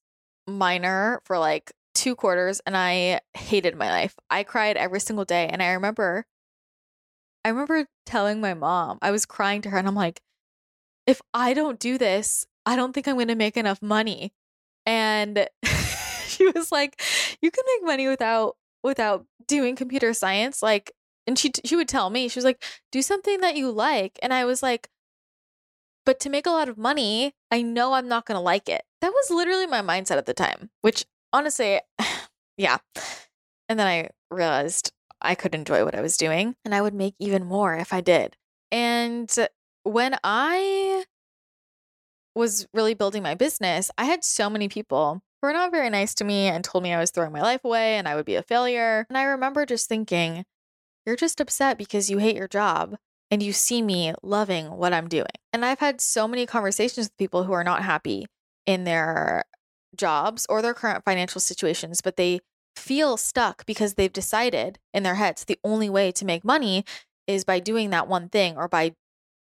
minor 0.48 1.22
for 1.26 1.38
like 1.38 1.72
two 1.94 2.16
quarters 2.16 2.62
and 2.66 2.76
I 2.76 3.22
hated 3.34 3.76
my 3.76 3.90
life. 3.90 4.16
I 4.30 4.44
cried 4.44 4.78
every 4.78 5.00
single 5.00 5.26
day. 5.26 5.48
And 5.48 5.64
I 5.64 5.72
remember, 5.74 6.26
I 7.44 7.50
remember 7.50 7.86
telling 8.06 8.42
my 8.42 8.54
mom, 8.54 9.00
I 9.02 9.12
was 9.12 9.26
crying 9.26 9.62
to 9.64 9.70
her 9.70 9.78
and 9.78 9.88
I'm 9.88 9.96
like, 9.96 10.22
if 11.08 11.22
I 11.34 11.54
don't 11.54 11.80
do 11.80 11.98
this, 11.98 12.46
I 12.66 12.76
don't 12.76 12.94
think 12.94 13.08
I'm 13.08 13.16
going 13.16 13.30
to 13.30 13.36
make 13.36 13.58
enough 13.58 13.82
money. 13.82 14.34
And 14.86 15.48
she 16.28 16.46
was 16.52 16.72
like, 16.72 17.02
you 17.42 17.50
can 17.50 17.64
make 17.76 17.88
money 17.88 18.08
without, 18.08 18.58
without 18.84 19.26
doing 19.48 19.76
computer 19.76 20.14
science. 20.14 20.62
Like, 20.62 20.92
and 21.28 21.40
she, 21.40 21.52
she 21.64 21.76
would 21.76 21.88
tell 21.88 22.10
me, 22.10 22.28
she 22.28 22.38
was 22.38 22.46
like, 22.46 22.64
do 22.92 23.02
something 23.02 23.42
that 23.42 23.56
you 23.56 23.72
like. 23.72 24.20
And 24.22 24.34
I 24.34 24.46
was 24.46 24.62
like, 24.62 24.90
but 26.06 26.20
to 26.22 26.30
make 26.30 26.46
a 26.46 26.52
lot 26.52 26.70
of 26.70 26.78
money, 26.78 27.34
I 27.52 27.62
know 27.62 27.94
I'm 27.94 28.08
not 28.08 28.26
going 28.26 28.36
to 28.36 28.42
like 28.42 28.70
it. 28.70 28.84
That 29.02 29.12
was 29.12 29.30
literally 29.30 29.68
my 29.68 29.82
mindset 29.82 30.18
at 30.18 30.26
the 30.26 30.34
time, 30.34 30.70
which 30.82 31.06
honestly, 31.34 31.82
yeah. 32.58 32.78
And 33.68 33.80
then 33.80 33.88
I 33.88 34.10
realized 34.32 34.92
I 35.22 35.36
could 35.36 35.56
enjoy 35.56 35.84
what 35.84 35.96
I 35.96 36.02
was 36.02 36.18
doing 36.18 36.56
and 36.64 36.76
I 36.76 36.82
would 36.82 36.94
make 36.94 37.16
even 37.20 37.46
more 37.46 37.76
if 37.76 37.92
I 37.94 38.02
did. 38.02 38.38
And 38.72 39.34
when 39.84 40.16
I 40.24 41.06
was 42.36 42.68
really 42.74 42.94
building 42.94 43.24
my 43.24 43.34
business, 43.34 43.90
I 43.98 44.06
had 44.06 44.24
so 44.24 44.50
many 44.50 44.68
people 44.68 45.22
who 45.42 45.48
were 45.48 45.54
not 45.54 45.72
very 45.72 45.90
nice 45.90 46.14
to 46.16 46.24
me 46.24 46.48
and 46.48 46.64
told 46.64 46.84
me 46.84 46.94
I 46.94 47.00
was 47.00 47.12
throwing 47.12 47.32
my 47.32 47.42
life 47.42 47.64
away 47.64 47.98
and 47.98 48.08
I 48.08 48.16
would 48.16 48.26
be 48.26 48.36
a 48.36 48.44
failure. 48.44 49.06
And 49.10 49.18
I 49.18 49.24
remember 49.24 49.66
just 49.66 49.88
thinking, 49.90 50.46
you're 51.06 51.16
just 51.16 51.40
upset 51.40 51.78
because 51.78 52.10
you 52.10 52.18
hate 52.18 52.36
your 52.36 52.48
job 52.48 52.98
and 53.36 53.44
you 53.44 53.52
see 53.52 53.82
me 53.82 54.14
loving 54.24 54.78
what 54.78 54.94
I'm 54.94 55.10
doing. 55.10 55.26
And 55.52 55.66
I've 55.66 55.82
had 55.82 56.00
so 56.00 56.26
many 56.26 56.46
conversations 56.46 57.08
with 57.08 57.18
people 57.18 57.44
who 57.44 57.52
are 57.52 57.66
not 57.66 57.84
happy 57.84 58.28
in 58.66 58.86
their 58.86 59.44
jobs 59.94 60.46
or 60.48 60.62
their 60.62 60.74
current 60.74 61.04
financial 61.04 61.42
situations, 61.42 62.00
but 62.00 62.16
they 62.16 62.40
feel 62.78 63.18
stuck 63.18 63.66
because 63.66 63.96
they've 63.96 64.14
decided 64.14 64.80
in 64.94 65.04
their 65.04 65.16
heads 65.16 65.44
the 65.44 65.60
only 65.66 65.90
way 65.90 66.14
to 66.14 66.24
make 66.24 66.46
money 66.46 66.86
is 67.28 67.44
by 67.44 67.60
doing 67.60 67.90
that 67.90 68.08
one 68.08 68.30
thing 68.30 68.56
or 68.56 68.70
by 68.70 68.94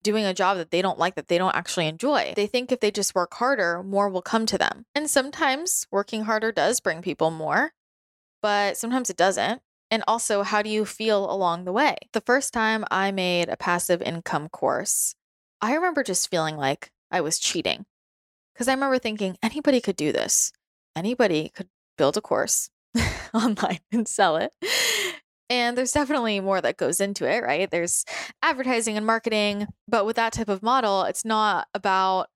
doing 0.03 0.23
a 0.23 0.35
job 0.35 0.57
that 0.57 0.69
they 0.69 0.83
don't 0.83 0.99
like 0.99 1.15
that 1.15 1.27
they 1.27 1.39
don't 1.39 1.55
actually 1.55 1.87
enjoy. 1.87 2.33
They 2.35 2.45
think 2.45 2.71
if 2.71 2.81
they 2.81 2.91
just 2.91 3.15
work 3.15 3.33
harder, 3.33 3.81
more 3.81 4.07
will 4.07 4.21
come 4.21 4.45
to 4.45 4.57
them. 4.59 4.85
And 4.93 5.09
sometimes 5.09 5.87
working 5.91 6.25
harder 6.25 6.51
does 6.51 6.79
bring 6.79 7.01
people 7.01 7.31
more, 7.31 7.71
but 8.43 8.77
sometimes 8.77 9.09
it 9.09 9.17
doesn't. 9.17 9.63
And 9.91 10.03
also, 10.07 10.43
how 10.43 10.61
do 10.61 10.69
you 10.69 10.85
feel 10.85 11.29
along 11.29 11.65
the 11.65 11.71
way? 11.71 11.97
The 12.13 12.21
first 12.21 12.53
time 12.53 12.85
I 12.91 13.11
made 13.11 13.49
a 13.49 13.57
passive 13.57 14.01
income 14.01 14.49
course, 14.49 15.15
I 15.61 15.73
remember 15.73 16.03
just 16.03 16.29
feeling 16.29 16.57
like 16.57 16.91
I 17.11 17.21
was 17.21 17.39
cheating 17.39 17.85
because 18.53 18.67
I 18.67 18.73
remember 18.73 18.99
thinking 18.99 19.37
anybody 19.41 19.81
could 19.81 19.95
do 19.95 20.11
this. 20.11 20.51
Anybody 20.95 21.49
could 21.49 21.69
build 21.97 22.17
a 22.17 22.21
course 22.21 22.69
online 23.33 23.79
and 23.91 24.07
sell 24.07 24.37
it. 24.37 24.51
And 25.49 25.75
there's 25.75 25.91
definitely 25.91 26.39
more 26.39 26.61
that 26.61 26.77
goes 26.77 27.01
into 27.01 27.25
it, 27.25 27.41
right? 27.41 27.69
There's 27.69 28.05
advertising 28.43 28.97
and 28.97 29.05
marketing. 29.05 29.67
But 29.87 30.05
with 30.05 30.15
that 30.17 30.33
type 30.33 30.49
of 30.49 30.61
model, 30.61 31.03
it's 31.03 31.25
not 31.25 31.67
about 31.73 32.27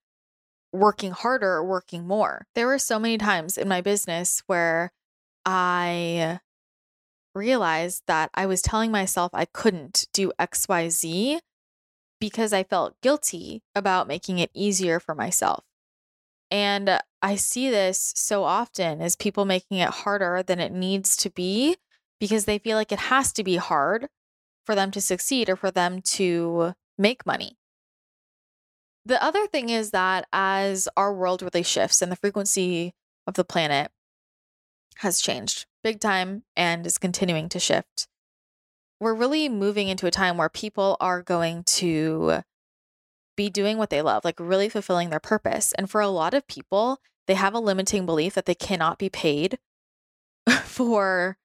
working 0.71 1.11
harder 1.11 1.51
or 1.51 1.65
working 1.65 2.07
more. 2.07 2.47
There 2.55 2.65
were 2.65 2.79
so 2.79 2.97
many 2.97 3.19
times 3.19 3.57
in 3.57 3.67
my 3.67 3.81
business 3.81 4.41
where 4.47 4.91
I 5.45 6.39
realized 7.35 8.03
that 8.07 8.29
I 8.33 8.45
was 8.45 8.61
telling 8.61 8.91
myself 8.91 9.31
I 9.33 9.45
couldn't 9.45 10.07
do 10.13 10.31
XYZ 10.39 11.39
because 12.19 12.53
I 12.53 12.63
felt 12.63 12.99
guilty 13.01 13.61
about 13.75 14.07
making 14.07 14.39
it 14.39 14.51
easier 14.53 14.99
for 14.99 15.13
myself. 15.15 15.63
And 16.49 16.99
I 17.21 17.35
see 17.35 17.69
this 17.69 18.13
so 18.15 18.43
often 18.43 19.01
as 19.01 19.15
people 19.15 19.43
making 19.45 19.79
it 19.79 19.89
harder 19.89 20.43
than 20.43 20.59
it 20.59 20.71
needs 20.71 21.17
to 21.17 21.29
be 21.29 21.77
because 22.19 22.45
they 22.45 22.59
feel 22.59 22.77
like 22.77 22.91
it 22.91 22.99
has 22.99 23.33
to 23.33 23.43
be 23.43 23.57
hard 23.57 24.07
for 24.65 24.75
them 24.75 24.91
to 24.91 25.01
succeed 25.01 25.49
or 25.49 25.55
for 25.55 25.71
them 25.71 26.01
to 26.01 26.73
make 26.97 27.25
money. 27.25 27.57
The 29.05 29.21
other 29.21 29.47
thing 29.47 29.69
is 29.69 29.91
that 29.91 30.27
as 30.31 30.87
our 30.95 31.13
world 31.13 31.41
really 31.41 31.63
shifts 31.63 32.01
and 32.01 32.11
the 32.11 32.15
frequency 32.15 32.93
of 33.27 33.33
the 33.33 33.43
planet 33.43 33.91
has 34.97 35.19
changed 35.19 35.65
big 35.83 35.99
time 35.99 36.43
and 36.55 36.85
is 36.85 36.97
continuing 36.97 37.49
to 37.49 37.59
shift, 37.59 38.07
we're 38.99 39.13
really 39.13 39.49
moving 39.49 39.89
into 39.89 40.07
a 40.07 40.11
time 40.11 40.37
where 40.37 40.49
people 40.49 40.97
are 40.99 41.21
going 41.21 41.63
to 41.63 42.43
be 43.35 43.49
doing 43.49 43.77
what 43.77 43.89
they 43.89 44.01
love, 44.01 44.23
like 44.23 44.39
really 44.39 44.69
fulfilling 44.69 45.09
their 45.09 45.19
purpose. 45.19 45.73
And 45.73 45.89
for 45.89 46.01
a 46.01 46.07
lot 46.07 46.33
of 46.33 46.47
people, 46.47 46.99
they 47.27 47.33
have 47.33 47.53
a 47.53 47.59
limiting 47.59 48.05
belief 48.05 48.33
that 48.35 48.45
they 48.45 48.55
cannot 48.55 48.97
be 48.97 49.09
paid 49.09 49.59
for 50.63 51.37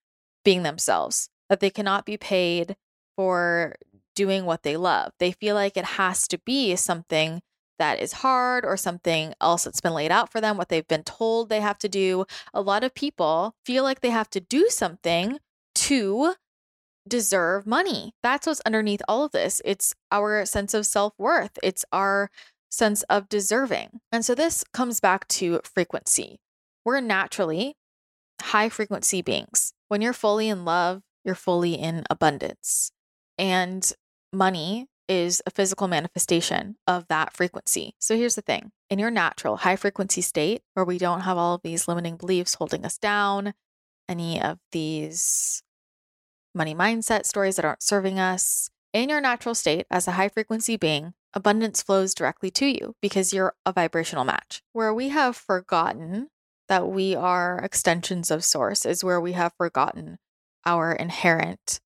being 0.45 0.63
themselves, 0.63 1.31
that 1.49 1.61
they 1.61 1.71
cannot 1.71 2.05
be 2.05 2.17
paid 2.17 2.77
for 3.17 3.75
doing 4.15 4.45
what 4.45 4.63
they 4.63 4.77
love. 4.77 5.13
They 5.19 5.33
feel 5.33 5.55
like 5.55 5.77
it 5.77 5.85
has 5.85 6.29
to 6.29 6.39
be 6.39 6.77
something 6.77 7.43
that 7.79 8.01
is 8.01 8.15
hard 8.15 8.65
or 8.65 8.77
something 8.77 9.35
else 9.41 9.65
that's 9.65 9.81
been 9.81 9.95
laid 9.95 10.11
out 10.11 10.31
for 10.31 10.41
them, 10.41 10.57
what 10.57 10.69
they've 10.69 10.87
been 10.87 11.03
told 11.03 11.49
they 11.49 11.61
have 11.61 11.79
to 11.79 11.89
do. 11.89 12.27
A 12.53 12.61
lot 12.61 12.85
of 12.85 12.95
people 12.95 13.55
feel 13.65 13.85
like 13.85 14.01
they 14.01 14.11
have 14.11 14.31
to 14.31 14.41
do 14.41 14.69
something 14.69 15.39
to 15.75 16.35
deserve 17.07 17.67
money. 17.67 18.13
That's 18.23 18.47
what's 18.47 18.61
underneath 18.67 19.03
all 19.09 19.25
of 19.25 19.33
this. 19.33 19.63
It's 19.65 19.95
our 20.13 20.45
sense 20.45 20.75
of 20.75 20.87
self 20.87 21.15
worth, 21.19 21.59
it's 21.63 21.85
our 21.93 22.31
sense 22.71 23.03
of 23.05 23.29
deserving. 23.29 24.01
And 24.13 24.25
so 24.25 24.35
this 24.35 24.65
comes 24.73 25.01
back 25.01 25.27
to 25.29 25.61
frequency. 25.65 26.39
We're 26.85 27.01
naturally 27.01 27.77
high 28.41 28.69
frequency 28.69 29.23
beings. 29.23 29.73
When 29.89 30.01
you're 30.03 30.13
fully 30.13 30.49
in 30.49 30.65
love, 30.65 31.03
you're 31.25 31.35
fully 31.35 31.75
in 31.75 32.05
abundance. 32.11 32.93
And 33.39 33.91
money 34.33 34.87
is 35.09 35.43
a 35.47 35.51
physical 35.51 35.89
manifestation 35.89 36.77
of 36.87 37.09
that 37.09 37.35
frequency. 37.37 37.95
So 37.99 38.17
here's 38.17 38.35
the 38.35 38.43
thing 38.43 38.73
in 38.91 38.99
your 38.99 39.11
natural 39.11 39.59
high 39.59 39.77
frequency 39.77 40.21
state, 40.21 40.63
where 40.75 40.85
we 40.85 40.99
don't 40.99 41.23
have 41.23 41.39
all 41.39 41.55
of 41.55 41.63
these 41.63 41.89
limiting 41.89 42.17
beliefs 42.17 42.55
holding 42.55 42.85
us 42.85 42.99
down, 42.99 43.55
any 44.09 44.41
of 44.41 44.59
these 44.73 45.63
money 46.55 46.75
mindset 46.75 47.27
stories 47.27 47.57
that 47.57 47.65
aren't 47.65 47.83
serving 47.83 48.19
us, 48.19 48.71
in 48.93 49.09
your 49.09 49.21
natural 49.21 49.55
state 49.55 49.87
as 49.91 50.09
a 50.09 50.13
high 50.13 50.29
frequency 50.29 50.77
being, 50.77 51.13
abundance 51.35 51.83
flows 51.83 52.15
directly 52.15 52.51
to 52.51 52.67
you 52.67 52.95
because 53.03 53.33
you're 53.33 53.55
a 53.67 53.73
vibrational 53.73 54.25
match. 54.25 54.63
Where 54.73 54.95
we 54.95 55.11
have 55.11 55.37
forgotten 55.37 56.29
that 56.69 56.89
we 56.89 57.15
are 57.15 57.59
extensions 57.63 58.31
of 58.31 58.45
source 58.45 58.87
is 58.87 59.05
where 59.05 59.21
we 59.21 59.33
have 59.33 59.53
forgotten 59.57 60.19
our 60.65 60.93
inherent 60.93 61.81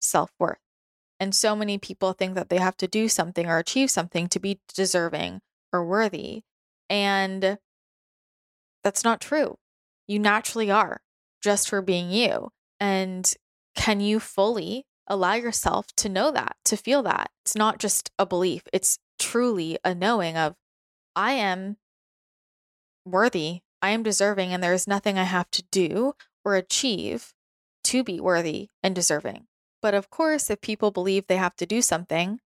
self 0.00 0.30
worth. 0.38 0.58
And 1.22 1.36
so 1.36 1.54
many 1.54 1.78
people 1.78 2.14
think 2.14 2.34
that 2.34 2.48
they 2.48 2.58
have 2.58 2.76
to 2.78 2.88
do 2.88 3.08
something 3.08 3.46
or 3.46 3.58
achieve 3.58 3.92
something 3.92 4.26
to 4.26 4.40
be 4.40 4.58
deserving 4.74 5.40
or 5.72 5.86
worthy. 5.86 6.42
And 6.90 7.58
that's 8.82 9.04
not 9.04 9.20
true. 9.20 9.58
You 10.08 10.18
naturally 10.18 10.68
are 10.68 11.00
just 11.40 11.68
for 11.68 11.80
being 11.80 12.10
you. 12.10 12.48
And 12.80 13.32
can 13.76 14.00
you 14.00 14.18
fully 14.18 14.84
allow 15.06 15.34
yourself 15.34 15.86
to 15.98 16.08
know 16.08 16.32
that, 16.32 16.56
to 16.64 16.76
feel 16.76 17.04
that? 17.04 17.30
It's 17.44 17.54
not 17.54 17.78
just 17.78 18.10
a 18.18 18.26
belief, 18.26 18.64
it's 18.72 18.98
truly 19.20 19.78
a 19.84 19.94
knowing 19.94 20.36
of, 20.36 20.56
I 21.14 21.34
am 21.34 21.76
worthy, 23.04 23.60
I 23.80 23.90
am 23.90 24.02
deserving, 24.02 24.52
and 24.52 24.60
there 24.60 24.74
is 24.74 24.88
nothing 24.88 25.20
I 25.20 25.22
have 25.22 25.52
to 25.52 25.62
do 25.70 26.14
or 26.44 26.56
achieve 26.56 27.32
to 27.84 28.02
be 28.02 28.18
worthy 28.18 28.70
and 28.82 28.92
deserving. 28.92 29.46
But 29.82 29.94
of 29.94 30.08
course, 30.10 30.48
if 30.48 30.60
people 30.60 30.90
believe 30.90 31.26
they 31.26 31.36
have 31.36 31.56
to 31.56 31.66
do 31.66 31.82
something 31.82 32.38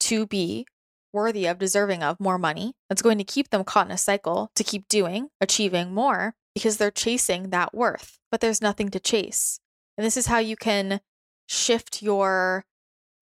to 0.00 0.26
be 0.26 0.66
worthy 1.12 1.46
of, 1.46 1.58
deserving 1.58 2.02
of 2.02 2.20
more 2.20 2.38
money, 2.38 2.74
that's 2.88 3.02
going 3.02 3.18
to 3.18 3.24
keep 3.24 3.50
them 3.50 3.64
caught 3.64 3.86
in 3.86 3.92
a 3.92 3.98
cycle 3.98 4.50
to 4.54 4.64
keep 4.64 4.88
doing, 4.88 5.28
achieving 5.40 5.92
more 5.92 6.34
because 6.54 6.76
they're 6.76 6.90
chasing 6.90 7.50
that 7.50 7.74
worth. 7.74 8.18
But 8.30 8.40
there's 8.40 8.62
nothing 8.62 8.90
to 8.90 9.00
chase. 9.00 9.58
And 9.98 10.06
this 10.06 10.16
is 10.16 10.26
how 10.26 10.38
you 10.38 10.56
can 10.56 11.00
shift 11.48 12.02
your 12.02 12.64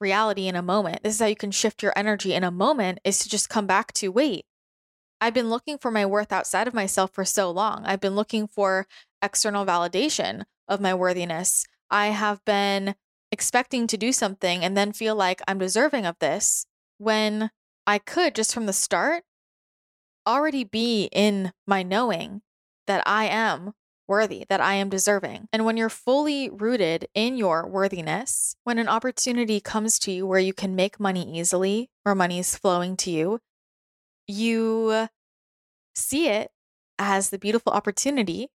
reality 0.00 0.48
in 0.48 0.56
a 0.56 0.62
moment. 0.62 1.02
This 1.02 1.14
is 1.14 1.20
how 1.20 1.26
you 1.26 1.36
can 1.36 1.50
shift 1.50 1.82
your 1.82 1.92
energy 1.96 2.34
in 2.34 2.44
a 2.44 2.50
moment 2.50 3.00
is 3.04 3.18
to 3.20 3.28
just 3.28 3.48
come 3.48 3.66
back 3.66 3.92
to 3.94 4.08
wait, 4.08 4.44
I've 5.20 5.34
been 5.34 5.48
looking 5.48 5.78
for 5.78 5.90
my 5.90 6.04
worth 6.04 6.32
outside 6.32 6.68
of 6.68 6.74
myself 6.74 7.12
for 7.12 7.24
so 7.24 7.50
long. 7.50 7.84
I've 7.86 8.00
been 8.00 8.16
looking 8.16 8.46
for 8.46 8.86
external 9.22 9.64
validation 9.64 10.42
of 10.68 10.80
my 10.80 10.92
worthiness. 10.94 11.64
I 11.90 12.08
have 12.08 12.44
been 12.44 12.94
expecting 13.34 13.88
to 13.88 13.98
do 13.98 14.12
something 14.12 14.64
and 14.64 14.76
then 14.76 14.92
feel 14.92 15.16
like 15.16 15.42
I'm 15.48 15.58
deserving 15.58 16.06
of 16.06 16.16
this 16.20 16.66
when 16.98 17.50
I 17.84 17.98
could 17.98 18.34
just 18.34 18.54
from 18.54 18.66
the 18.66 18.72
start 18.72 19.24
already 20.24 20.62
be 20.62 21.08
in 21.12 21.52
my 21.66 21.82
knowing 21.82 22.42
that 22.86 23.02
I 23.06 23.24
am 23.24 23.72
worthy, 24.06 24.44
that 24.48 24.60
I 24.60 24.74
am 24.74 24.88
deserving. 24.88 25.48
And 25.52 25.64
when 25.64 25.76
you're 25.76 25.88
fully 25.88 26.48
rooted 26.48 27.08
in 27.12 27.36
your 27.36 27.66
worthiness, 27.66 28.54
when 28.62 28.78
an 28.78 28.88
opportunity 28.88 29.60
comes 29.60 29.98
to 30.00 30.12
you 30.12 30.26
where 30.26 30.38
you 30.38 30.52
can 30.52 30.76
make 30.76 31.00
money 31.00 31.38
easily, 31.38 31.90
or 32.06 32.14
money 32.14 32.38
is 32.38 32.56
flowing 32.56 32.96
to 32.98 33.10
you, 33.10 33.40
you 34.28 35.08
see 35.96 36.28
it 36.28 36.52
as 37.00 37.30
the 37.30 37.38
beautiful 37.38 37.72
opportunity 37.72 38.48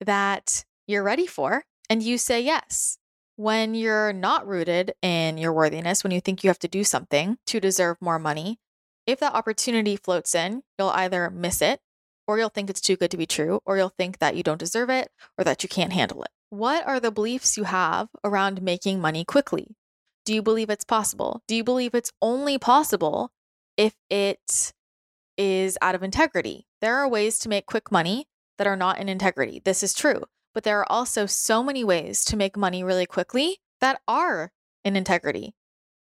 that 0.00 0.64
you're 0.86 1.02
ready 1.02 1.26
for 1.26 1.64
and 1.88 2.02
you 2.02 2.18
say 2.18 2.40
yes 2.40 2.98
when 3.40 3.74
you're 3.74 4.12
not 4.12 4.46
rooted 4.46 4.92
in 5.00 5.38
your 5.38 5.50
worthiness, 5.50 6.04
when 6.04 6.10
you 6.10 6.20
think 6.20 6.44
you 6.44 6.50
have 6.50 6.58
to 6.58 6.68
do 6.68 6.84
something 6.84 7.38
to 7.46 7.58
deserve 7.58 7.96
more 7.98 8.18
money, 8.18 8.58
if 9.06 9.18
that 9.18 9.32
opportunity 9.32 9.96
floats 9.96 10.34
in, 10.34 10.62
you'll 10.78 10.90
either 10.90 11.30
miss 11.30 11.62
it 11.62 11.80
or 12.28 12.38
you'll 12.38 12.50
think 12.50 12.68
it's 12.68 12.82
too 12.82 12.96
good 12.96 13.10
to 13.10 13.16
be 13.16 13.24
true, 13.24 13.60
or 13.64 13.78
you'll 13.78 13.88
think 13.88 14.18
that 14.18 14.36
you 14.36 14.42
don't 14.42 14.60
deserve 14.60 14.90
it 14.90 15.08
or 15.38 15.44
that 15.44 15.62
you 15.62 15.70
can't 15.70 15.94
handle 15.94 16.22
it. 16.22 16.28
What 16.50 16.86
are 16.86 17.00
the 17.00 17.10
beliefs 17.10 17.56
you 17.56 17.64
have 17.64 18.08
around 18.22 18.60
making 18.60 19.00
money 19.00 19.24
quickly? 19.24 19.74
Do 20.26 20.34
you 20.34 20.42
believe 20.42 20.68
it's 20.68 20.84
possible? 20.84 21.42
Do 21.48 21.56
you 21.56 21.64
believe 21.64 21.94
it's 21.94 22.12
only 22.20 22.58
possible 22.58 23.32
if 23.78 23.94
it 24.10 24.74
is 25.38 25.78
out 25.80 25.94
of 25.94 26.02
integrity? 26.02 26.66
There 26.82 26.96
are 26.96 27.08
ways 27.08 27.38
to 27.38 27.48
make 27.48 27.64
quick 27.64 27.90
money 27.90 28.26
that 28.58 28.66
are 28.66 28.76
not 28.76 28.98
in 28.98 29.08
integrity. 29.08 29.62
This 29.64 29.82
is 29.82 29.94
true. 29.94 30.24
But 30.54 30.64
there 30.64 30.78
are 30.80 30.90
also 30.90 31.26
so 31.26 31.62
many 31.62 31.84
ways 31.84 32.24
to 32.26 32.36
make 32.36 32.56
money 32.56 32.82
really 32.82 33.06
quickly 33.06 33.58
that 33.80 34.00
are 34.08 34.52
in 34.84 34.96
integrity, 34.96 35.54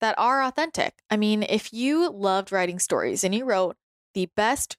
that 0.00 0.14
are 0.18 0.42
authentic. 0.42 0.94
I 1.10 1.16
mean, 1.16 1.42
if 1.42 1.72
you 1.72 2.10
loved 2.10 2.52
writing 2.52 2.78
stories 2.78 3.24
and 3.24 3.34
you 3.34 3.44
wrote 3.44 3.76
the 4.14 4.30
best 4.36 4.76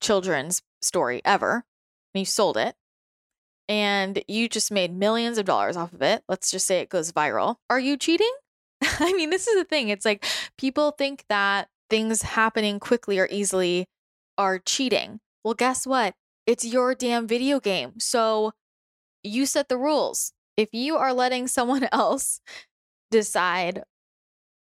children's 0.00 0.62
story 0.80 1.20
ever 1.24 1.64
and 2.14 2.20
you 2.20 2.24
sold 2.24 2.56
it 2.56 2.74
and 3.68 4.22
you 4.28 4.48
just 4.48 4.70
made 4.70 4.94
millions 4.94 5.38
of 5.38 5.46
dollars 5.46 5.76
off 5.76 5.92
of 5.92 6.02
it, 6.02 6.22
let's 6.28 6.50
just 6.50 6.66
say 6.66 6.80
it 6.80 6.88
goes 6.88 7.12
viral, 7.12 7.56
are 7.68 7.80
you 7.80 7.96
cheating? 7.96 8.32
I 8.82 9.12
mean, 9.14 9.30
this 9.30 9.46
is 9.46 9.56
the 9.56 9.64
thing. 9.64 9.88
It's 9.88 10.04
like 10.04 10.24
people 10.56 10.92
think 10.92 11.24
that 11.28 11.68
things 11.90 12.22
happening 12.22 12.78
quickly 12.78 13.18
or 13.18 13.28
easily 13.30 13.86
are 14.38 14.58
cheating. 14.58 15.20
Well, 15.44 15.54
guess 15.54 15.86
what? 15.86 16.14
It's 16.46 16.64
your 16.64 16.94
damn 16.94 17.26
video 17.26 17.58
game. 17.58 17.94
So 17.98 18.52
you 19.26 19.46
set 19.46 19.68
the 19.68 19.78
rules. 19.78 20.32
If 20.56 20.70
you 20.72 20.96
are 20.96 21.12
letting 21.12 21.48
someone 21.48 21.88
else 21.92 22.40
decide 23.10 23.82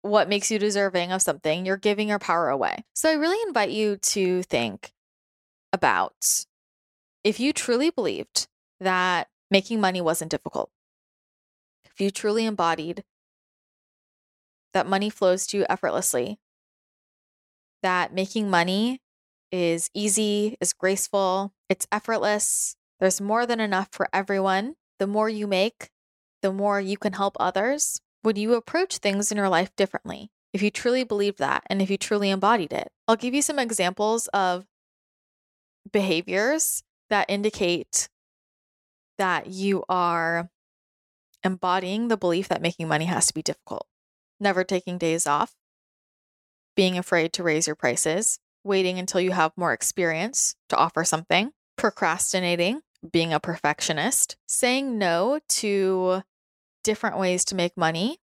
what 0.01 0.29
makes 0.29 0.51
you 0.51 0.59
deserving 0.59 1.11
of 1.11 1.21
something, 1.21 1.65
you're 1.65 1.77
giving 1.77 2.09
your 2.09 2.19
power 2.19 2.49
away. 2.49 2.83
So 2.93 3.09
I 3.09 3.13
really 3.13 3.41
invite 3.47 3.71
you 3.71 3.97
to 3.97 4.43
think 4.43 4.91
about 5.73 6.45
if 7.23 7.39
you 7.39 7.51
truly 7.51 7.89
believed 7.89 8.47
that 8.79 9.29
making 9.49 9.81
money 9.81 10.01
wasn't 10.01 10.31
difficult, 10.31 10.69
if 11.85 11.99
you 11.99 12.11
truly 12.11 12.45
embodied 12.45 13.03
that 14.73 14.85
money 14.85 15.09
flows 15.09 15.47
to 15.47 15.57
you 15.57 15.65
effortlessly, 15.69 16.37
that 17.81 18.13
making 18.13 18.49
money 18.49 19.01
is 19.51 19.89
easy, 19.93 20.57
is 20.59 20.73
graceful, 20.73 21.53
it's 21.69 21.87
effortless, 21.91 22.75
there's 22.99 23.21
more 23.21 23.45
than 23.45 23.59
enough 23.59 23.89
for 23.91 24.07
everyone. 24.13 24.75
The 24.99 25.07
more 25.07 25.29
you 25.29 25.47
make, 25.47 25.89
the 26.41 26.53
more 26.53 26.79
you 26.79 26.97
can 26.97 27.13
help 27.13 27.35
others. 27.39 27.99
Would 28.23 28.37
you 28.37 28.53
approach 28.53 28.97
things 28.97 29.31
in 29.31 29.37
your 29.37 29.49
life 29.49 29.75
differently 29.75 30.31
if 30.53 30.61
you 30.61 30.71
truly 30.71 31.03
believed 31.03 31.39
that 31.39 31.63
and 31.67 31.81
if 31.81 31.89
you 31.89 31.97
truly 31.97 32.29
embodied 32.29 32.73
it? 32.73 32.89
I'll 33.07 33.15
give 33.15 33.33
you 33.33 33.41
some 33.41 33.59
examples 33.59 34.27
of 34.29 34.65
behaviors 35.91 36.81
that 37.09 37.29
indicate 37.29 38.09
that 39.17 39.47
you 39.47 39.83
are 39.87 40.49
embodying 41.43 42.07
the 42.07 42.17
belief 42.17 42.47
that 42.47 42.61
making 42.61 42.87
money 42.87 43.05
has 43.05 43.27
to 43.27 43.33
be 43.33 43.43
difficult. 43.43 43.85
Never 44.39 44.63
taking 44.63 44.97
days 44.97 45.27
off, 45.27 45.53
being 46.75 46.97
afraid 46.97 47.31
to 47.33 47.43
raise 47.43 47.67
your 47.67 47.75
prices, 47.75 48.39
waiting 48.63 48.99
until 48.99 49.21
you 49.21 49.31
have 49.31 49.51
more 49.55 49.71
experience 49.71 50.55
to 50.69 50.75
offer 50.75 51.03
something, 51.03 51.51
procrastinating, 51.77 52.81
being 53.11 53.33
a 53.33 53.39
perfectionist, 53.39 54.37
saying 54.47 54.97
no 54.97 55.39
to 55.47 56.23
different 56.83 57.17
ways 57.17 57.45
to 57.45 57.55
make 57.55 57.75
money 57.77 58.19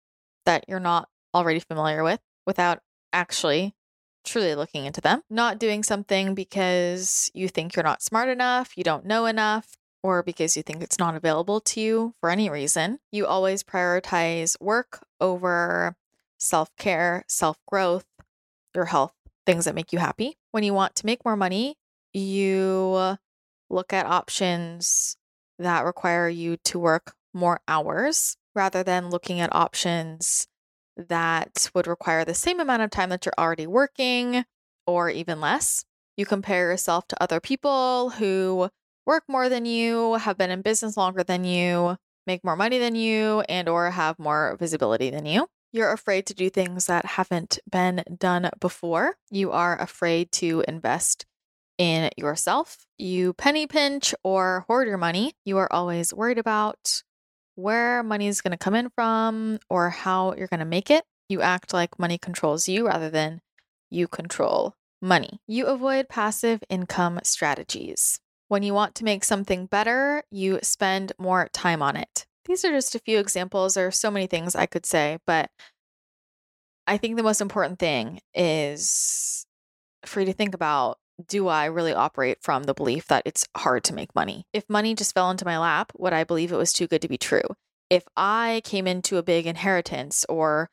that 0.46 0.64
you're 0.68 0.80
not 0.80 1.08
already 1.34 1.60
familiar 1.60 2.02
with 2.02 2.20
without 2.46 2.80
actually 3.12 3.74
truly 4.24 4.54
looking 4.54 4.84
into 4.84 5.00
them, 5.00 5.22
not 5.28 5.58
doing 5.58 5.82
something 5.82 6.34
because 6.34 7.30
you 7.34 7.48
think 7.48 7.74
you're 7.74 7.82
not 7.82 8.02
smart 8.02 8.28
enough, 8.28 8.76
you 8.76 8.84
don't 8.84 9.04
know 9.04 9.26
enough, 9.26 9.76
or 10.02 10.22
because 10.22 10.56
you 10.56 10.62
think 10.62 10.82
it's 10.82 10.98
not 10.98 11.14
available 11.14 11.60
to 11.60 11.80
you 11.80 12.12
for 12.20 12.30
any 12.30 12.48
reason. 12.48 12.98
You 13.10 13.26
always 13.26 13.62
prioritize 13.62 14.60
work 14.60 15.04
over 15.20 15.96
self 16.38 16.74
care, 16.76 17.24
self 17.28 17.58
growth, 17.66 18.06
your 18.74 18.86
health, 18.86 19.14
things 19.46 19.64
that 19.64 19.74
make 19.74 19.92
you 19.92 19.98
happy. 19.98 20.38
When 20.50 20.64
you 20.64 20.74
want 20.74 20.94
to 20.96 21.06
make 21.06 21.24
more 21.24 21.36
money, 21.36 21.76
you 22.12 23.16
look 23.72 23.92
at 23.92 24.06
options 24.06 25.16
that 25.58 25.84
require 25.84 26.28
you 26.28 26.56
to 26.58 26.78
work 26.78 27.14
more 27.34 27.60
hours 27.66 28.36
rather 28.54 28.82
than 28.82 29.10
looking 29.10 29.40
at 29.40 29.54
options 29.54 30.46
that 30.96 31.70
would 31.74 31.86
require 31.86 32.24
the 32.24 32.34
same 32.34 32.60
amount 32.60 32.82
of 32.82 32.90
time 32.90 33.08
that 33.08 33.24
you're 33.24 33.32
already 33.38 33.66
working 33.66 34.44
or 34.86 35.08
even 35.08 35.40
less. 35.40 35.84
You 36.16 36.26
compare 36.26 36.70
yourself 36.70 37.08
to 37.08 37.22
other 37.22 37.40
people 37.40 38.10
who 38.10 38.68
work 39.06 39.24
more 39.28 39.48
than 39.48 39.64
you, 39.64 40.14
have 40.14 40.36
been 40.36 40.50
in 40.50 40.62
business 40.62 40.96
longer 40.96 41.22
than 41.24 41.44
you, 41.44 41.96
make 42.26 42.44
more 42.44 42.56
money 42.56 42.78
than 42.78 42.94
you, 42.94 43.40
and 43.48 43.68
or 43.68 43.90
have 43.90 44.18
more 44.18 44.56
visibility 44.58 45.10
than 45.10 45.26
you. 45.26 45.46
You're 45.72 45.92
afraid 45.92 46.26
to 46.26 46.34
do 46.34 46.50
things 46.50 46.84
that 46.86 47.06
haven't 47.06 47.58
been 47.70 48.04
done 48.18 48.50
before. 48.60 49.16
You 49.30 49.52
are 49.52 49.80
afraid 49.80 50.30
to 50.32 50.62
invest 50.68 51.24
in 51.82 52.10
yourself. 52.16 52.86
You 52.96 53.32
penny 53.32 53.66
pinch 53.66 54.14
or 54.22 54.64
hoard 54.68 54.86
your 54.86 54.98
money. 54.98 55.34
You 55.44 55.58
are 55.58 55.72
always 55.72 56.14
worried 56.14 56.38
about 56.38 57.02
where 57.56 58.04
money 58.04 58.28
is 58.28 58.40
going 58.40 58.52
to 58.52 58.56
come 58.56 58.76
in 58.76 58.88
from 58.90 59.58
or 59.68 59.90
how 59.90 60.32
you're 60.34 60.46
going 60.46 60.60
to 60.60 60.64
make 60.64 60.92
it. 60.92 61.04
You 61.28 61.42
act 61.42 61.74
like 61.74 61.98
money 61.98 62.18
controls 62.18 62.68
you 62.68 62.86
rather 62.86 63.10
than 63.10 63.40
you 63.90 64.06
control 64.06 64.76
money. 65.00 65.40
You 65.48 65.66
avoid 65.66 66.08
passive 66.08 66.62
income 66.70 67.18
strategies. 67.24 68.20
When 68.46 68.62
you 68.62 68.74
want 68.74 68.94
to 68.96 69.04
make 69.04 69.24
something 69.24 69.66
better, 69.66 70.22
you 70.30 70.60
spend 70.62 71.10
more 71.18 71.48
time 71.52 71.82
on 71.82 71.96
it. 71.96 72.26
These 72.44 72.64
are 72.64 72.70
just 72.70 72.94
a 72.94 73.00
few 73.00 73.18
examples. 73.18 73.74
There 73.74 73.88
are 73.88 73.90
so 73.90 74.08
many 74.08 74.28
things 74.28 74.54
I 74.54 74.66
could 74.66 74.86
say, 74.86 75.18
but 75.26 75.50
I 76.86 76.96
think 76.96 77.16
the 77.16 77.24
most 77.24 77.40
important 77.40 77.80
thing 77.80 78.20
is 78.34 79.46
for 80.06 80.20
you 80.20 80.26
to 80.26 80.32
think 80.32 80.54
about 80.54 80.98
do 81.26 81.48
I 81.48 81.66
really 81.66 81.92
operate 81.92 82.38
from 82.42 82.64
the 82.64 82.74
belief 82.74 83.06
that 83.08 83.22
it's 83.24 83.46
hard 83.56 83.84
to 83.84 83.94
make 83.94 84.14
money? 84.14 84.46
If 84.52 84.68
money 84.68 84.94
just 84.94 85.14
fell 85.14 85.30
into 85.30 85.44
my 85.44 85.58
lap, 85.58 85.92
would 85.96 86.12
I 86.12 86.24
believe 86.24 86.52
it 86.52 86.56
was 86.56 86.72
too 86.72 86.86
good 86.86 87.02
to 87.02 87.08
be 87.08 87.18
true? 87.18 87.42
If 87.90 88.04
I 88.16 88.62
came 88.64 88.86
into 88.86 89.18
a 89.18 89.22
big 89.22 89.46
inheritance 89.46 90.24
or 90.28 90.70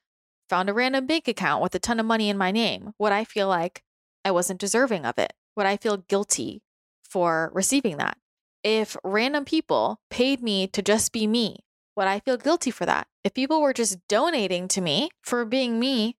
found 0.49 0.69
a 0.69 0.73
random 0.73 1.05
bank 1.05 1.27
account 1.27 1.61
with 1.61 1.75
a 1.75 1.79
ton 1.79 1.99
of 1.99 2.05
money 2.05 2.29
in 2.29 2.37
my 2.37 2.51
name, 2.51 2.93
would 2.97 3.11
I 3.11 3.23
feel 3.23 3.47
like 3.47 3.83
I 4.25 4.31
wasn't 4.31 4.59
deserving 4.59 5.05
of 5.05 5.17
it? 5.17 5.33
Would 5.55 5.65
I 5.65 5.77
feel 5.77 5.97
guilty 5.97 6.61
for 7.03 7.51
receiving 7.53 7.97
that? 7.97 8.17
If 8.63 8.97
random 9.03 9.45
people 9.45 9.99
paid 10.09 10.41
me 10.41 10.67
to 10.67 10.81
just 10.81 11.11
be 11.11 11.27
me, 11.27 11.63
would 11.95 12.07
I 12.07 12.19
feel 12.19 12.37
guilty 12.37 12.71
for 12.71 12.85
that? 12.85 13.07
If 13.23 13.33
people 13.33 13.61
were 13.61 13.73
just 13.73 13.99
donating 14.07 14.67
to 14.69 14.81
me 14.81 15.09
for 15.21 15.45
being 15.45 15.79
me, 15.79 16.17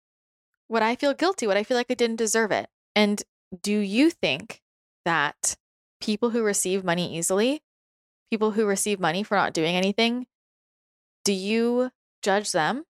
would 0.68 0.82
I 0.82 0.94
feel 0.94 1.14
guilty? 1.14 1.46
Would 1.46 1.56
I 1.56 1.64
feel 1.64 1.76
like 1.76 1.90
I 1.90 1.94
didn't 1.94 2.16
deserve 2.16 2.52
it? 2.52 2.68
And 2.94 3.22
do 3.62 3.78
you 3.78 4.10
think 4.10 4.60
that 5.04 5.56
people 6.00 6.30
who 6.30 6.42
receive 6.42 6.84
money 6.84 7.16
easily, 7.16 7.62
people 8.30 8.52
who 8.52 8.64
receive 8.66 9.00
money 9.00 9.22
for 9.22 9.36
not 9.36 9.52
doing 9.52 9.76
anything, 9.76 10.26
do 11.24 11.32
you 11.32 11.90
judge 12.22 12.52
them 12.52 12.84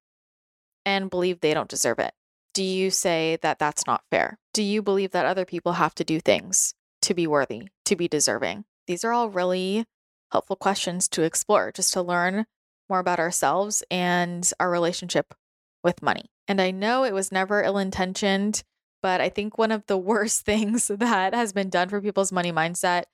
and 0.84 1.11
believe 1.11 1.40
they 1.40 1.54
don't 1.54 1.68
deserve 1.68 1.98
it? 1.98 2.12
Do 2.54 2.62
you 2.62 2.90
say 2.90 3.38
that 3.42 3.58
that's 3.58 3.86
not 3.86 4.02
fair? 4.11 4.38
Do 4.52 4.62
you 4.62 4.82
believe 4.82 5.12
that 5.12 5.26
other 5.26 5.44
people 5.44 5.72
have 5.72 5.94
to 5.96 6.04
do 6.04 6.20
things 6.20 6.74
to 7.02 7.14
be 7.14 7.26
worthy, 7.26 7.68
to 7.84 7.96
be 7.96 8.08
deserving? 8.08 8.64
These 8.86 9.04
are 9.04 9.12
all 9.12 9.30
really 9.30 9.84
helpful 10.32 10.56
questions 10.56 11.08
to 11.08 11.22
explore 11.22 11.72
just 11.72 11.92
to 11.92 12.02
learn 12.02 12.46
more 12.88 12.98
about 12.98 13.20
ourselves 13.20 13.82
and 13.90 14.50
our 14.58 14.70
relationship 14.70 15.34
with 15.82 16.02
money. 16.02 16.26
And 16.48 16.61
I 16.61 16.72
know 16.72 17.04
it 17.04 17.14
was 17.14 17.30
never 17.30 17.62
ill 17.62 17.78
intentioned. 17.78 18.64
But 19.03 19.20
I 19.20 19.28
think 19.28 19.59
one 19.59 19.72
of 19.72 19.86
the 19.86 19.98
worst 20.11 20.42
things 20.42 20.88
that 20.88 21.34
has 21.34 21.53
been 21.53 21.70
done 21.70 21.88
for 21.88 22.01
people's 22.01 22.32
money 22.32 22.53
mindset 22.53 23.05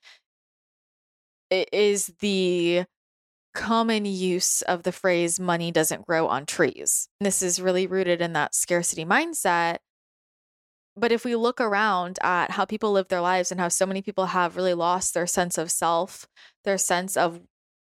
is 1.51 2.13
the 2.21 2.85
common 3.55 4.05
use 4.05 4.61
of 4.63 4.83
the 4.83 4.93
phrase 4.93 5.41
money 5.41 5.73
doesn't 5.73 6.07
grow 6.07 6.29
on 6.29 6.45
trees. 6.45 7.09
This 7.21 7.43
is 7.43 7.61
really 7.61 7.87
rooted 7.87 8.21
in 8.21 8.35
that 8.35 8.55
scarcity 8.55 9.05
mindset. 9.05 9.79
But 10.95 11.13
if 11.13 11.25
we 11.25 11.37
look 11.37 11.61
around 11.61 12.19
at 12.23 12.53
how 12.53 12.65
people 12.65 12.93
live 12.93 13.09
their 13.09 13.21
lives 13.21 13.51
and 13.51 13.61
how 13.61 13.69
so 13.69 13.87
many 13.87 14.03
people 14.03 14.27
have 14.27 14.57
really 14.57 14.75
lost 14.75 15.15
their 15.15 15.27
sense 15.27 15.59
of 15.59 15.71
self, 15.71 16.27
their 16.65 16.79
sense 16.79 17.17
of 17.17 17.41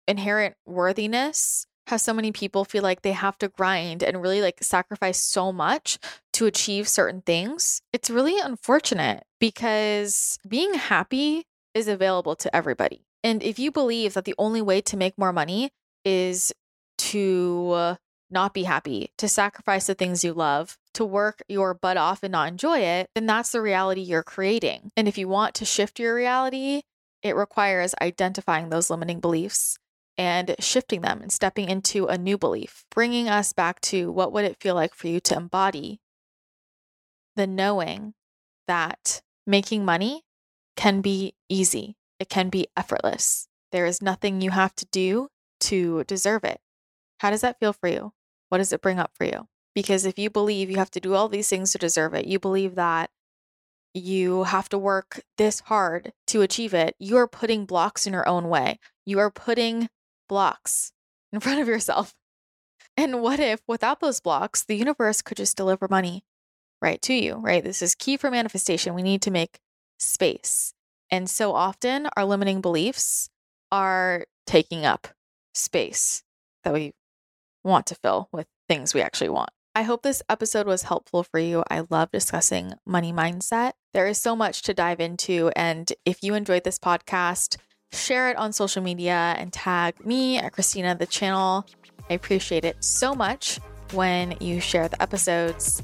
inherent 0.08 0.56
worthiness, 0.66 1.66
how 1.90 1.98
so 1.98 2.14
many 2.14 2.32
people 2.32 2.64
feel 2.64 2.84
like 2.84 3.02
they 3.02 3.12
have 3.12 3.38
to 3.40 3.48
grind 3.48 4.04
and 4.04 4.22
really 4.22 4.42
like 4.42 4.64
sacrifice 4.64 5.20
so 5.20 5.52
much 5.52 5.98
to 6.34 6.46
achieve 6.46 6.88
certain 6.88 7.22
things. 7.22 7.82
It's 7.92 8.10
really 8.10 8.40
unfortunate 8.40 9.24
because 9.40 10.38
being 10.48 10.76
happy 10.76 11.46
is 11.74 11.88
available 11.88 12.36
to 12.36 12.56
everybody. 12.56 13.06
And 13.24 13.44
if 13.44 13.60
you 13.60 13.72
believe 13.72 14.14
that 14.14 14.26
the 14.26 14.36
only 14.38 14.62
way 14.62 14.82
to 14.82 14.98
make 14.98 15.18
more 15.18 15.34
money 15.34 15.72
is 16.06 16.54
to 17.00 17.98
not 18.32 18.54
be 18.54 18.64
happy, 18.64 19.10
to 19.18 19.28
sacrifice 19.28 19.88
the 19.88 19.96
things 19.96 20.24
you 20.24 20.34
love, 20.34 20.78
to 20.94 21.04
work 21.04 21.42
your 21.50 21.74
butt 21.74 21.98
off 21.98 22.22
and 22.22 22.32
not 22.32 22.48
enjoy 22.48 22.80
it, 22.80 23.10
then 23.16 23.26
that's 23.26 23.52
the 23.52 23.62
reality 23.62 24.02
you're 24.02 24.24
creating. 24.24 24.92
And 24.96 25.08
if 25.08 25.18
you 25.18 25.28
want 25.28 25.56
to 25.56 25.66
shift 25.66 26.00
your 26.00 26.14
reality, 26.14 26.82
it 27.24 27.36
requires 27.36 27.96
identifying 28.00 28.70
those 28.70 28.90
limiting 28.90 29.20
beliefs 29.20 29.78
and 30.20 30.54
shifting 30.60 31.00
them 31.00 31.22
and 31.22 31.32
stepping 31.32 31.70
into 31.70 32.08
a 32.08 32.18
new 32.18 32.38
belief, 32.38 32.84
bringing 32.92 33.30
us 33.30 33.54
back 33.54 33.80
to 33.80 34.12
what 34.12 34.34
would 34.34 34.44
it 34.44 34.58
feel 34.60 34.76
like 34.76 34.94
for 34.94 35.08
you 35.08 35.22
to 35.22 35.38
embody 35.38 36.02
the 37.38 37.48
knowing 37.48 38.14
that 38.68 39.22
making 39.48 39.86
money 39.86 40.24
can 40.76 41.00
be 41.00 41.36
easy, 41.48 41.96
it 42.20 42.28
can 42.28 42.50
be 42.50 42.68
effortless. 42.76 43.48
There 43.72 43.86
is 43.86 44.02
nothing 44.02 44.42
you 44.42 44.52
have 44.52 44.76
to 44.76 44.86
do 44.92 45.30
to 45.62 46.04
deserve 46.04 46.44
it. 46.44 46.60
How 47.20 47.30
does 47.30 47.42
that 47.42 47.58
feel 47.58 47.72
for 47.72 47.88
you? 47.88 48.12
What 48.50 48.58
does 48.58 48.74
it 48.74 48.82
bring 48.82 49.00
up 49.00 49.12
for 49.16 49.24
you? 49.24 49.48
Because 49.74 50.04
if 50.04 50.20
you 50.20 50.30
believe 50.30 50.70
you 50.70 50.78
have 50.78 50.92
to 50.92 51.00
do 51.00 51.14
all 51.14 51.30
these 51.30 51.48
things 51.48 51.72
to 51.72 51.78
deserve 51.78 52.14
it, 52.14 52.26
you 52.26 52.40
believe 52.40 52.76
that 52.76 53.10
you 53.94 54.44
have 54.44 54.68
to 54.70 54.78
work 54.78 55.22
this 55.38 55.62
hard 55.62 56.12
to 56.28 56.42
achieve 56.42 56.74
it, 56.74 56.96
you 57.00 57.16
are 57.16 57.28
putting 57.28 57.66
blocks 57.66 58.06
in 58.06 58.12
your 58.12 58.28
own 58.28 58.50
way. 58.50 58.80
You 59.06 59.20
are 59.20 59.32
putting 59.32 59.88
blocks 60.30 60.94
in 61.34 61.42
front 61.42 61.60
of 61.60 61.68
yourself. 61.68 62.14
And 62.96 63.22
what 63.22 63.40
if, 63.42 63.62
without 63.68 64.00
those 64.00 64.22
blocks, 64.22 64.64
the 64.64 64.76
universe 64.76 65.22
could 65.22 65.38
just 65.38 65.58
deliver 65.58 65.88
money 65.90 66.24
right 66.82 67.02
to 67.02 67.14
you, 67.14 67.36
right? 67.36 67.64
This 67.64 67.82
is 67.82 67.96
key 67.96 68.16
for 68.16 68.32
manifestation. 68.32 68.94
We 68.94 69.04
need 69.04 69.22
to 69.24 69.32
make 69.32 69.60
space. 70.00 70.74
And 71.12 71.30
so 71.30 71.54
often, 71.54 72.08
our 72.16 72.24
limiting 72.24 72.62
beliefs 72.62 73.30
are 73.72 74.26
taking 74.46 74.86
up 74.86 75.10
space 75.54 76.24
that 76.64 76.74
we 76.74 76.94
want 77.64 77.86
to 77.88 77.96
fill 77.96 78.30
with 78.32 78.48
things 78.68 78.94
we 78.94 79.02
actually 79.02 79.30
want. 79.30 79.50
I 79.76 79.84
hope 79.84 80.02
this 80.02 80.24
episode 80.28 80.68
was 80.68 80.84
helpful 80.84 81.24
for 81.24 81.40
you. 81.40 81.64
I 81.70 81.84
love 81.90 82.12
discussing 82.12 82.74
money 82.86 83.14
mindset. 83.14 83.74
There 83.94 84.08
is 84.08 84.20
so 84.20 84.36
much 84.36 84.62
to 84.64 84.74
dive 84.74 85.00
into. 85.00 85.52
And 85.56 85.92
if 86.06 86.24
you 86.24 86.34
enjoyed 86.34 86.64
this 86.64 86.80
podcast, 86.80 87.58
share 87.92 88.30
it 88.30 88.38
on 88.38 88.54
social 88.54 88.82
media 88.82 89.36
and 89.38 89.52
tag 89.52 90.06
me 90.06 90.38
at 90.38 90.54
Christina 90.54 90.96
the 90.96 91.06
channel. 91.06 91.66
I 92.10 92.14
appreciate 92.14 92.66
it 92.66 92.84
so 92.84 93.14
much 93.14 93.60
when 93.94 94.36
you 94.40 94.60
share 94.60 94.88
the 94.88 95.02
episodes. 95.02 95.82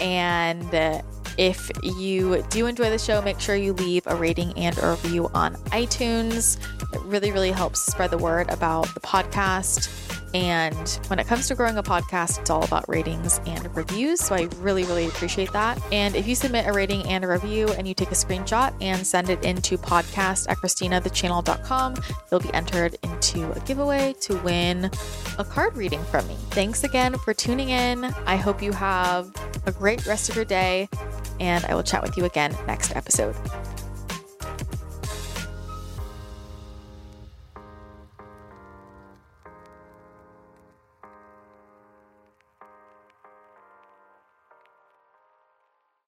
And 0.00 0.74
uh, 0.74 1.02
if 1.38 1.70
you 1.82 2.44
do 2.50 2.66
enjoy 2.66 2.90
the 2.90 2.98
show, 2.98 3.20
make 3.22 3.40
sure 3.40 3.56
you 3.56 3.72
leave 3.72 4.06
a 4.06 4.14
rating 4.14 4.52
and 4.58 4.76
a 4.78 4.90
review 4.90 5.30
on 5.34 5.54
iTunes. 5.66 6.58
It 6.94 7.00
really, 7.02 7.32
really 7.32 7.52
helps 7.52 7.80
spread 7.80 8.10
the 8.10 8.18
word 8.18 8.50
about 8.50 8.92
the 8.94 9.00
podcast. 9.00 10.25
And 10.36 11.00
when 11.06 11.18
it 11.18 11.26
comes 11.26 11.48
to 11.48 11.54
growing 11.54 11.78
a 11.78 11.82
podcast, 11.82 12.40
it's 12.40 12.50
all 12.50 12.62
about 12.62 12.86
ratings 12.90 13.40
and 13.46 13.74
reviews. 13.74 14.20
So 14.20 14.34
I 14.34 14.48
really, 14.58 14.84
really 14.84 15.06
appreciate 15.06 15.50
that. 15.52 15.82
And 15.90 16.14
if 16.14 16.28
you 16.28 16.34
submit 16.34 16.66
a 16.66 16.74
rating 16.74 17.06
and 17.06 17.24
a 17.24 17.26
review 17.26 17.68
and 17.68 17.88
you 17.88 17.94
take 17.94 18.10
a 18.10 18.14
screenshot 18.14 18.74
and 18.82 19.06
send 19.06 19.30
it 19.30 19.42
into 19.46 19.78
podcast 19.78 20.46
at 20.50 20.58
ChristinaTheChannel.com, 20.58 21.94
you'll 22.30 22.40
be 22.40 22.52
entered 22.52 22.98
into 23.02 23.50
a 23.52 23.60
giveaway 23.60 24.14
to 24.20 24.36
win 24.42 24.90
a 25.38 25.44
card 25.44 25.74
reading 25.74 26.04
from 26.04 26.28
me. 26.28 26.36
Thanks 26.50 26.84
again 26.84 27.16
for 27.16 27.32
tuning 27.32 27.70
in. 27.70 28.04
I 28.04 28.36
hope 28.36 28.60
you 28.60 28.72
have 28.72 29.32
a 29.64 29.72
great 29.72 30.04
rest 30.04 30.28
of 30.28 30.36
your 30.36 30.44
day, 30.44 30.90
and 31.40 31.64
I 31.64 31.74
will 31.74 31.82
chat 31.82 32.02
with 32.02 32.18
you 32.18 32.26
again 32.26 32.54
next 32.66 32.94
episode. 32.94 33.34